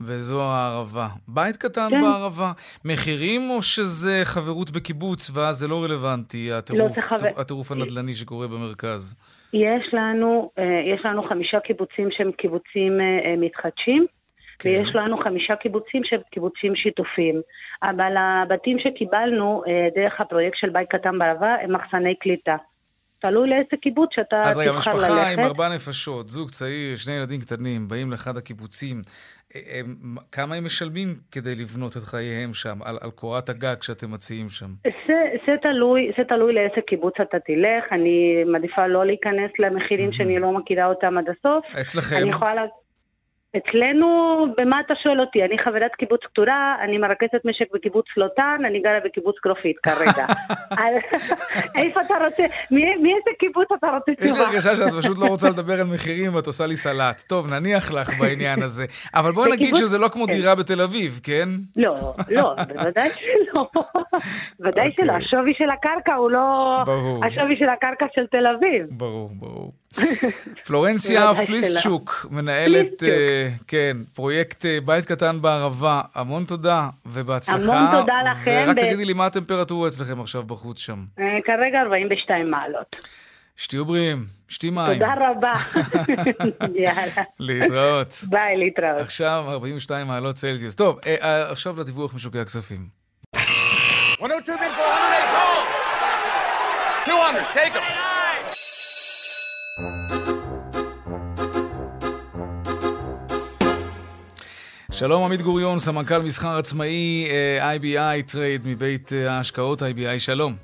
באזור 0.00 0.42
הערבה. 0.42 1.08
בית 1.28 1.56
קטן 1.56 1.88
כן. 1.90 2.00
בערבה. 2.00 2.52
מחירים 2.84 3.50
או 3.50 3.62
שזה 3.62 4.20
חברות 4.24 4.70
בקיבוץ 4.70 5.30
ואז 5.34 5.56
זה 5.56 5.68
לא 5.68 5.84
רלוונטי, 5.84 6.52
הטירוף, 6.52 6.94
זה 6.94 7.02
חבר- 7.02 7.40
הטירוף 7.40 7.72
הנדל"ני 7.72 8.14
שקורה 8.14 8.48
במרכז? 8.48 9.16
יש 9.52 9.84
לנו, 9.92 10.50
אה, 10.58 10.82
יש 10.86 11.00
לנו 11.04 11.22
חמישה 11.22 11.60
קיבוצים 11.60 12.08
שהם 12.10 12.32
קיבוצים 12.32 13.00
אה, 13.00 13.18
אה, 13.24 13.34
מתחדשים, 13.36 14.06
כן. 14.58 14.68
ויש 14.68 14.88
לנו 14.94 15.18
חמישה 15.18 15.56
קיבוצים 15.56 16.04
שהם 16.04 16.20
קיבוצים 16.30 16.76
שיתופיים. 16.76 17.40
אבל 17.82 18.14
הבתים 18.18 18.78
שקיבלנו 18.78 19.62
דרך 19.94 20.20
הפרויקט 20.20 20.56
של 20.58 20.70
בית 20.70 20.88
קטן 20.88 21.18
בערבה 21.18 21.54
הם 21.62 21.72
מחסני 21.72 22.14
קליטה. 22.14 22.56
תלוי 23.20 23.50
לאיזה 23.50 23.76
קיבוץ 23.82 24.10
שאתה 24.12 24.42
אז 24.44 24.58
רגע, 24.58 24.72
משפחה 24.72 25.32
עם 25.32 25.38
ללכת. 25.38 25.50
ארבע 25.50 25.68
נפשות, 25.74 26.28
זוג 26.28 26.50
צעיר, 26.50 26.96
שני 26.96 27.12
ילדים 27.12 27.40
קטנים, 27.40 27.88
באים 27.88 28.10
לאחד 28.10 28.36
הקיבוצים. 28.36 28.96
אה, 29.54 29.60
אה, 29.72 29.80
כמה 30.32 30.54
הם 30.54 30.64
משלמים 30.64 31.14
כדי 31.32 31.54
לבנות 31.54 31.96
את 31.96 32.02
חייהם 32.02 32.54
שם, 32.54 32.78
על, 32.84 32.98
על 33.00 33.10
קורת 33.10 33.48
הגג 33.48 33.82
שאתם 33.82 34.10
מציעים 34.10 34.48
שם? 34.48 34.66
זה, 34.84 35.20
זה, 35.46 35.52
תלוי, 35.62 36.10
זה 36.18 36.24
תלוי 36.24 36.52
לאיזה 36.52 36.80
קיבוץ 36.86 37.14
אתה 37.22 37.38
תלך, 37.46 37.84
אני 37.92 38.44
מעדיפה 38.44 38.86
לא 38.86 39.06
להיכנס 39.06 39.50
למחירים 39.58 40.12
שאני 40.12 40.38
לא 40.38 40.52
מכירה 40.52 40.86
אותם 40.86 41.18
עד 41.18 41.24
הסוף. 41.28 41.76
אצלכם? 41.80 42.16
אני 42.22 42.30
יכולה... 42.30 42.62
אצלנו, 43.56 44.46
במה 44.56 44.80
אתה 44.80 44.94
שואל 45.02 45.20
אותי? 45.20 45.44
אני 45.44 45.58
חברת 45.58 45.94
קיבוץ 45.94 46.20
קטורה, 46.24 46.76
אני 46.84 46.98
מרכזת 46.98 47.44
משק 47.44 47.66
בקיבוץ 47.74 48.04
לוטן, 48.16 48.58
אני 48.66 48.80
גרה 48.80 48.98
בקיבוץ 49.04 49.36
גרופית 49.44 49.78
כרגע. 49.78 50.26
איפה 51.80 52.00
אתה 52.00 52.14
רוצה? 52.24 52.42
מאיזה 52.70 53.30
קיבוץ 53.38 53.68
אתה 53.78 53.86
רוצה 53.86 54.12
יש 54.12 54.20
לי 54.20 54.26
תשובה? 54.26 54.46
הרגשה 54.46 54.76
שאת 54.76 54.92
פשוט 54.98 55.18
לא 55.18 55.26
רוצה 55.26 55.48
לדבר 55.48 55.80
על 55.80 55.86
מחירים 55.86 56.34
ואת 56.34 56.46
עושה 56.46 56.66
לי 56.66 56.76
סלט. 56.76 57.20
טוב, 57.20 57.52
נניח 57.52 57.92
לך 57.92 58.10
בעניין 58.18 58.62
הזה. 58.62 58.86
אבל 59.14 59.32
בואי 59.32 59.50
נגיד 59.52 59.74
שזה 59.74 59.98
לא 59.98 60.08
כמו 60.08 60.26
כן. 60.26 60.32
דירה 60.32 60.54
בתל 60.54 60.80
אביב, 60.80 61.20
כן? 61.22 61.48
לא, 61.76 62.14
לא, 62.28 62.54
בוודאי 62.68 63.10
שלא. 63.10 63.70
ודאי 64.60 64.88
אוקיי. 64.88 65.04
שלא. 65.04 65.12
השווי 65.12 65.54
של 65.58 65.70
הקרקע 65.70 66.14
הוא 66.14 66.30
לא 66.30 66.76
ברור. 66.86 67.24
השווי 67.24 67.56
של 67.58 67.68
הקרקע 67.68 68.06
של 68.14 68.26
תל 68.26 68.46
אביב. 68.46 68.86
ברור, 68.90 69.30
ברור. 69.32 69.72
פלורנסיה 70.66 71.34
פליסצ'וק, 71.46 72.26
מנהלת, 72.30 73.02
אה, 73.02 73.48
כן, 73.68 73.96
פרויקט 74.14 74.66
אה, 74.66 74.78
בית 74.84 75.04
קטן 75.04 75.42
בערבה. 75.42 76.00
המון 76.14 76.44
תודה 76.44 76.88
ובהצלחה. 77.06 77.58
המון 77.78 78.00
תודה 78.00 78.14
לכם, 78.30 78.64
ורק 78.66 78.76
ב- 78.76 78.80
תגידי 78.80 79.04
לי 79.04 79.12
מה 79.12 79.26
הטמפרטורה 79.26 79.88
אצלכם 79.88 80.20
עכשיו 80.20 80.42
בחוץ 80.42 80.78
שם. 80.78 81.04
אה, 81.18 81.24
כרגע 81.44 81.78
42 81.82 82.50
מעלות. 82.50 82.96
שתהיו 83.56 83.84
בריאים, 83.84 84.24
שתו 84.48 84.70
מים. 84.70 84.92
תודה 84.94 85.14
רבה. 85.30 85.52
יאללה. 86.84 87.22
להתראות. 87.40 88.14
ביי, 88.28 88.56
להתראות. 88.56 89.00
עכשיו 89.00 89.44
42 89.48 90.06
מעלות 90.06 90.34
צלזיוס. 90.34 90.74
טוב, 90.74 90.98
עכשיו 91.50 91.80
לדיווח 91.80 92.14
משוקי 92.14 92.38
הכספים. 92.38 92.86
102 94.20 94.58
bid 94.58 94.62
for 94.62 94.66
108. 97.06 97.06
200, 97.06 97.44
take 97.54 97.74
them. 97.74 98.09
שלום, 104.90 105.24
עמית 105.24 105.42
גוריון, 105.42 105.78
סמנכ"ל 105.78 106.18
מסחר 106.22 106.58
עצמאי 106.58 107.26
אה, 107.30 107.76
IBI 107.76 108.32
טרייד 108.32 108.62
מבית 108.64 109.12
אה, 109.12 109.30
ההשקעות 109.32 109.82
IBI, 109.82 110.18
שלום. 110.18 110.54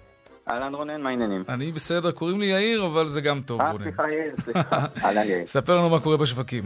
אהלן 0.48 0.74
רונן, 0.74 1.00
מה 1.02 1.08
העניינים? 1.08 1.42
אני 1.48 1.72
בסדר, 1.72 2.10
קוראים 2.12 2.40
לי 2.40 2.46
יאיר, 2.46 2.86
אבל 2.86 3.06
זה 3.06 3.20
גם 3.20 3.40
טוב, 3.46 3.60
אה, 3.60 3.70
רונן. 3.70 3.84
סליחה, 3.84 4.02
יאיר, 4.12 4.28
סליחה. 4.44 4.86
אהלן 5.04 5.26
יאיר. 5.28 5.46
ספר 5.46 5.76
לנו 5.76 5.90
מה 5.90 6.00
קורה 6.00 6.16
בשווקים. 6.16 6.64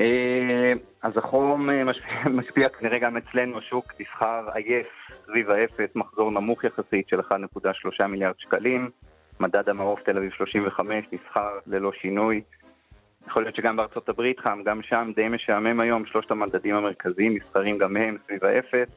אה, 0.00 0.72
אז 1.02 1.16
החום 1.16 1.70
אה, 1.70 1.84
משפיע- 1.84 2.28
משפיע 2.40 2.68
כנראה 2.68 2.98
גם 2.98 3.16
אצלנו, 3.16 3.58
השוק 3.58 3.92
נסחר 4.00 4.48
עייף 4.54 4.86
סביב 5.26 5.50
האפס, 5.50 5.90
מחזור 5.94 6.30
נמוך 6.30 6.64
יחסית 6.64 7.08
של 7.08 7.20
1.3 7.20 8.06
מיליארד 8.06 8.34
שקלים. 8.38 8.90
מדד 9.40 9.68
המעוף 9.68 10.00
תל 10.02 10.16
אביב 10.16 10.30
35 10.32 11.04
נסחר 11.12 11.58
ללא 11.66 11.92
שינוי. 11.92 12.40
יכול 13.26 13.42
להיות 13.42 13.56
שגם 13.56 13.76
בארצות 13.76 14.08
הברית 14.08 14.40
חם, 14.40 14.62
גם 14.64 14.82
שם 14.82 15.12
די 15.16 15.28
משעמם 15.28 15.80
היום, 15.80 16.06
שלושת 16.06 16.30
המדדים 16.30 16.74
המרכזיים 16.74 17.36
נסחרים 17.36 17.78
גם 17.78 17.96
הם 17.96 18.16
סביב 18.26 18.44
האפס. 18.44 18.88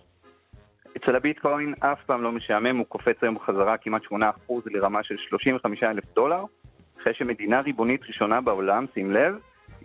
אצל 0.98 1.16
הביטקוין 1.16 1.74
אף 1.80 2.00
פעם 2.06 2.24
לא 2.24 2.32
משעמם, 2.32 2.78
הוא 2.78 2.86
קופץ 2.86 3.16
היום 3.22 3.36
בחזרה 3.36 3.78
כמעט 3.78 4.02
8% 4.04 4.16
לרמה 4.66 5.04
של 5.04 5.16
35 5.18 5.84
אלף 5.84 6.04
דולר, 6.16 6.44
אחרי 7.02 7.14
שמדינה 7.14 7.62
ריבונית 7.62 8.02
ראשונה 8.08 8.42
בעולם, 8.42 8.86
שים 8.94 9.12
לב, 9.12 9.36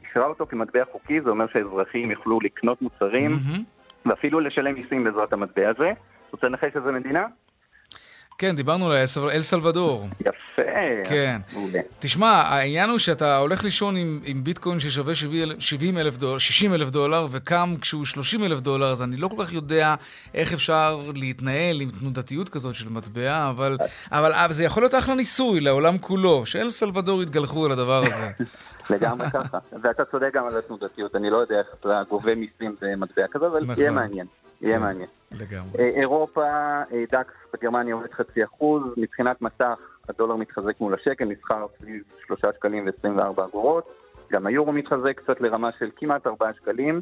אישרה 0.05 0.27
אותו 0.27 0.47
כמטבע 0.47 0.85
חוקי, 0.93 1.21
זה 1.21 1.31
אומר 1.31 1.47
שהאזרחים 1.53 2.11
יוכלו 2.11 2.39
לקנות 2.43 2.83
מוצרים 2.83 3.31
ואפילו 4.07 4.41
לשלם 4.41 4.75
מיסים 4.75 5.05
בעזרת 5.05 5.33
המטבע 5.33 5.69
הזה. 5.69 5.93
רוצה 6.33 6.49
לנחש 6.49 6.77
איזה 6.77 6.93
מדינה? 6.93 7.27
כן, 8.39 8.57
דיברנו 8.57 8.91
על 8.91 8.97
אל 8.97 9.07
סל- 9.07 9.30
אל 9.30 9.43
סלבדור. 9.43 10.09
יפה. 10.20 10.62
כן. 11.05 11.41
תשמע, 11.99 12.26
העניין 12.28 12.91
הוא 12.91 12.99
שאתה 12.99 13.36
הולך 13.36 13.64
לישון 13.64 13.97
עם, 13.97 14.20
עם 14.24 14.45
ביטקוין 14.45 14.80
ששווה 14.80 15.12
70 15.59 15.99
אלף 15.99 16.16
דולר, 16.16 16.39
60 16.39 16.74
אלף 16.74 16.91
דולר, 16.91 17.26
וקם 17.30 17.72
כשהוא 17.80 18.05
30 18.05 18.45
אלף 18.45 18.61
דולר, 18.61 18.93
אז 18.93 19.03
אני 19.03 19.16
לא 19.16 19.28
כל 19.28 19.45
כך 19.45 19.53
יודע 19.53 19.95
איך 20.34 20.53
אפשר 20.53 21.01
להתנהל 21.14 21.80
עם 21.80 21.91
תנודתיות 21.91 22.49
כזאת 22.49 22.74
של 22.74 22.89
מטבע, 22.89 23.49
אבל, 23.51 23.76
אבל, 24.12 24.32
אבל 24.32 24.53
זה 24.53 24.64
יכול 24.64 24.82
להיות 24.82 24.95
אחלה 24.95 25.14
ניסוי 25.14 25.61
לעולם 25.61 25.99
כולו, 25.99 26.47
שאל 26.47 26.70
סלבדור 26.70 27.22
יתגלחו 27.22 27.66
על 27.66 27.72
הדבר 27.72 28.05
הזה. 28.07 28.30
לגמרי 28.91 29.30
ככה. 29.30 29.59
ואתה 29.82 30.03
צודק 30.05 30.30
גם 30.34 30.47
על 30.47 30.59
התנודתיות, 30.59 31.16
אני 31.16 31.30
לא 31.30 31.36
יודע 31.36 31.59
איך 31.59 31.66
אתה 31.80 32.03
גובה 32.09 32.34
מיסים 32.34 32.76
במטבע 32.80 33.22
כזה, 33.32 33.47
אבל 33.47 33.62
נכון. 33.62 33.74
יהיה 33.78 33.91
מעניין. 33.91 34.26
יהיה 34.63 34.79
כן. 34.79 34.83
מעניין. 34.85 35.09
לגמרי. 35.33 35.79
אה, 35.79 36.01
אירופה, 36.01 36.45
אה, 36.45 37.05
דקס 37.13 37.35
בגרמניה 37.55 37.95
עומד 37.95 38.13
חצי 38.13 38.45
אחוז, 38.45 38.83
מבחינת 38.97 39.43
מסך 39.43 39.79
הדולר 40.09 40.37
מתחזק 40.37 40.81
מול 40.81 40.95
השקל, 40.95 41.25
נסחר 41.25 41.67
סביב 41.79 42.03
3 42.27 42.41
שקלים 42.59 42.87
ו-24 42.87 43.45
אגורות, 43.49 43.85
גם 44.33 44.47
היורו 44.47 44.73
מתחזק 44.73 45.21
קצת 45.21 45.41
לרמה 45.41 45.71
של 45.79 45.91
כמעט 45.97 46.27
4 46.27 46.51
שקלים. 46.63 47.01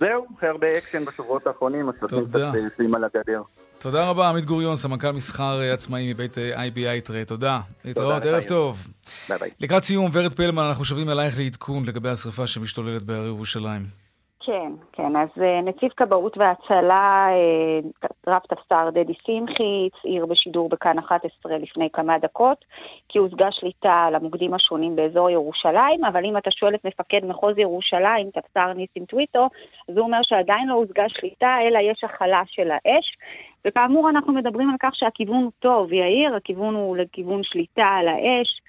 זהו, 0.00 0.26
הכי 0.36 0.46
הרבה 0.46 0.66
אקשן 0.78 1.04
בשבועות 1.04 1.46
האחרונים, 1.46 1.88
השווקים 1.88 2.28
קצת. 2.28 2.36
אה, 2.36 2.58
יושבים 2.58 2.94
על 2.94 3.04
הגדר. 3.04 3.42
תודה 3.78 4.10
רבה, 4.10 4.28
עמית 4.28 4.44
גוריון, 4.44 4.76
סמנכ"ל 4.76 5.12
מסחר 5.12 5.60
עצמאי 5.72 6.12
מבית 6.12 6.34
IBI 6.34 7.04
טרייד. 7.04 7.24
תודה. 7.24 7.60
להתראות, 7.84 8.24
ערב. 8.24 8.42
טוב. 8.42 8.86
ביי 9.28 9.38
ביי. 9.38 9.50
לקראת 9.60 9.84
סיום, 9.84 10.10
ורד 10.12 10.34
פלמן, 10.34 10.62
אנחנו 10.62 10.84
שבים 10.84 11.10
אלייך 11.10 11.38
לעדכון 11.38 11.84
לגבי 11.84 12.08
השרפה 12.08 12.46
שמשתוללת 12.46 13.02
בהרי 13.02 13.26
ירושלים. 13.26 14.07
כן, 14.48 14.72
כן. 14.92 15.16
אז 15.16 15.28
אה, 15.42 15.60
נציב 15.60 15.90
כבאות 15.96 16.38
והצלה, 16.38 17.28
אה, 17.30 17.80
רב 18.26 18.42
טפסר 18.48 18.90
דדי 18.90 19.12
שמחי, 19.26 19.88
הצהיר 19.92 20.26
בשידור 20.26 20.68
בכאן 20.68 20.98
11 20.98 21.58
לפני 21.58 21.88
כמה 21.92 22.18
דקות, 22.18 22.64
כי 23.08 23.18
הושגה 23.18 23.48
שליטה 23.50 24.04
על 24.06 24.14
המוקדים 24.14 24.54
השונים 24.54 24.96
באזור 24.96 25.30
ירושלים, 25.30 26.04
אבל 26.04 26.24
אם 26.24 26.36
אתה 26.36 26.50
שואל 26.50 26.74
את 26.74 26.84
מפקד 26.84 27.20
מחוז 27.24 27.58
ירושלים, 27.58 28.30
טפסר 28.30 28.72
ניסים 28.72 29.04
טוויטו, 29.04 29.48
אז 29.88 29.96
הוא 29.96 30.06
אומר 30.06 30.20
שעדיין 30.22 30.68
לא 30.68 30.74
הושגה 30.74 31.08
שליטה, 31.08 31.56
אלא 31.62 31.78
יש 31.78 32.04
הכלה 32.04 32.42
של 32.46 32.70
האש. 32.70 33.16
וכאמור, 33.64 34.10
אנחנו 34.10 34.32
מדברים 34.32 34.70
על 34.70 34.76
כך 34.80 34.94
שהכיוון 34.94 35.42
הוא 35.42 35.52
טוב, 35.58 35.92
יאיר, 35.92 36.34
הכיוון 36.34 36.74
הוא 36.74 36.96
לכיוון 36.96 37.40
שליטה 37.44 37.84
על 37.84 38.08
האש. 38.08 38.60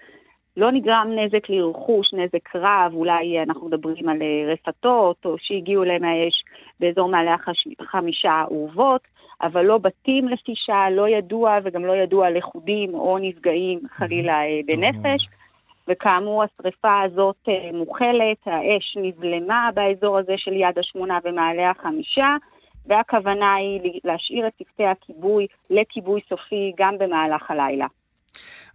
לא 0.58 0.72
נגרם 0.72 1.08
נזק 1.16 1.50
לרכוש, 1.50 2.14
נזק 2.14 2.56
רב, 2.56 2.94
אולי 2.94 3.44
אנחנו 3.44 3.68
מדברים 3.68 4.10
על 4.10 4.22
אה, 4.22 4.54
רפתות, 4.54 5.26
או 5.26 5.36
שהגיעו 5.40 5.84
אליהם 5.84 6.04
האש 6.04 6.44
באזור 6.80 7.10
מעלה 7.10 7.34
החש- 7.34 7.82
חמישה 7.82 8.44
אורוות, 8.48 9.02
אבל 9.42 9.66
לא 9.66 9.78
בתים 9.78 10.28
לפי 10.28 10.54
לא 10.92 11.10
ידוע 11.10 11.58
וגם 11.64 11.86
לא 11.86 11.94
ידוע 11.94 12.28
על 12.28 12.38
לכודים 12.38 12.94
או 12.94 13.18
נפגעים 13.22 13.80
חלילה 13.98 14.42
אה, 14.42 14.60
בנפש. 14.66 15.30
וכאמור, 15.88 16.44
השריפה 16.44 17.02
הזאת 17.02 17.36
אה, 17.50 17.70
מוכלת, 17.74 18.38
האש 18.46 18.98
נבלמה 19.02 19.70
באזור 19.74 20.18
הזה 20.18 20.34
של 20.38 20.54
יד 20.54 20.80
השמונה 20.80 21.20
ומעלה 21.24 21.70
החמישה, 21.70 22.36
והכוונה 22.86 23.56
היא 23.56 24.00
להשאיר 24.04 24.48
את 24.48 24.54
צוותי 24.58 24.86
הכיבוי 24.86 25.48
לכיבוי 25.70 26.22
סופי 26.30 26.74
גם 26.78 26.98
במהלך 26.98 27.52
הלילה. 27.52 27.86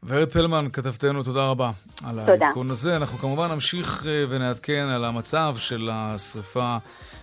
ורד 0.06 0.30
פלמן, 0.30 0.66
כתבתנו, 0.72 1.22
תודה 1.22 1.46
רבה 1.46 1.70
על 2.04 2.20
תודה. 2.20 2.46
העדכון 2.46 2.70
הזה. 2.70 2.96
אנחנו 2.96 3.18
כמובן 3.18 3.52
נמשיך 3.52 4.06
אה, 4.06 4.24
ונעדכן 4.28 4.86
על 4.88 5.04
המצב 5.04 5.54
של 5.58 5.90
השריפה 5.92 6.76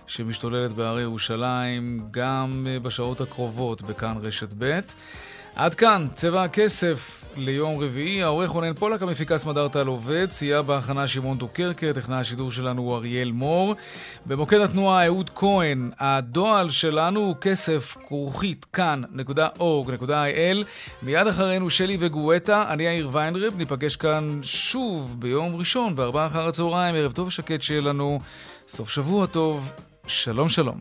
שמשתוללת 0.06 0.72
בהרי 0.72 1.02
ירושלים, 1.02 2.06
גם 2.10 2.66
אה, 2.70 2.80
בשעות 2.80 3.20
הקרובות 3.20 3.82
בכאן 3.82 4.16
רשת 4.22 4.48
ב'. 4.58 4.80
עד 5.56 5.74
כאן, 5.74 6.06
צבע 6.14 6.42
הכסף 6.42 7.24
ליום 7.36 7.78
רביעי. 7.78 8.22
העורך 8.22 8.50
רונן 8.50 8.74
פולק, 8.74 9.02
המפיקה 9.02 9.38
סמדארטה 9.38 9.80
על 9.80 9.86
עובד, 9.86 10.30
סייע 10.30 10.62
בהכנה 10.62 11.06
שמעון 11.06 11.38
דוקרקר, 11.38 11.92
טכנאי 11.92 12.18
השידור 12.18 12.50
שלנו 12.50 12.82
הוא 12.82 12.96
אריאל 12.96 13.32
מור. 13.32 13.74
במוקד 14.26 14.60
התנועה 14.60 15.06
אהוד 15.06 15.30
כהן, 15.34 15.90
הדועל 15.98 16.70
שלנו 16.70 17.20
הוא 17.20 17.34
כסף 17.40 17.96
כרוכית 18.06 18.64
כאן.org.il. 18.72 20.64
מיד 21.02 21.26
אחרינו 21.26 21.70
שלי 21.70 21.96
וגואטה, 22.00 22.64
אני 22.68 22.82
יאיר 22.82 23.08
ויינרב, 23.12 23.56
ניפגש 23.56 23.96
כאן 23.96 24.40
שוב 24.42 25.16
ביום 25.18 25.56
ראשון, 25.56 25.96
בארבעה 25.96 26.26
אחר 26.26 26.48
הצהריים. 26.48 26.94
ערב 26.94 27.12
טוב 27.12 27.26
ושקט 27.26 27.62
שיהיה 27.62 27.80
לנו, 27.80 28.20
סוף 28.68 28.90
שבוע 28.90 29.26
טוב, 29.26 29.72
שלום 30.06 30.48
שלום. 30.48 30.78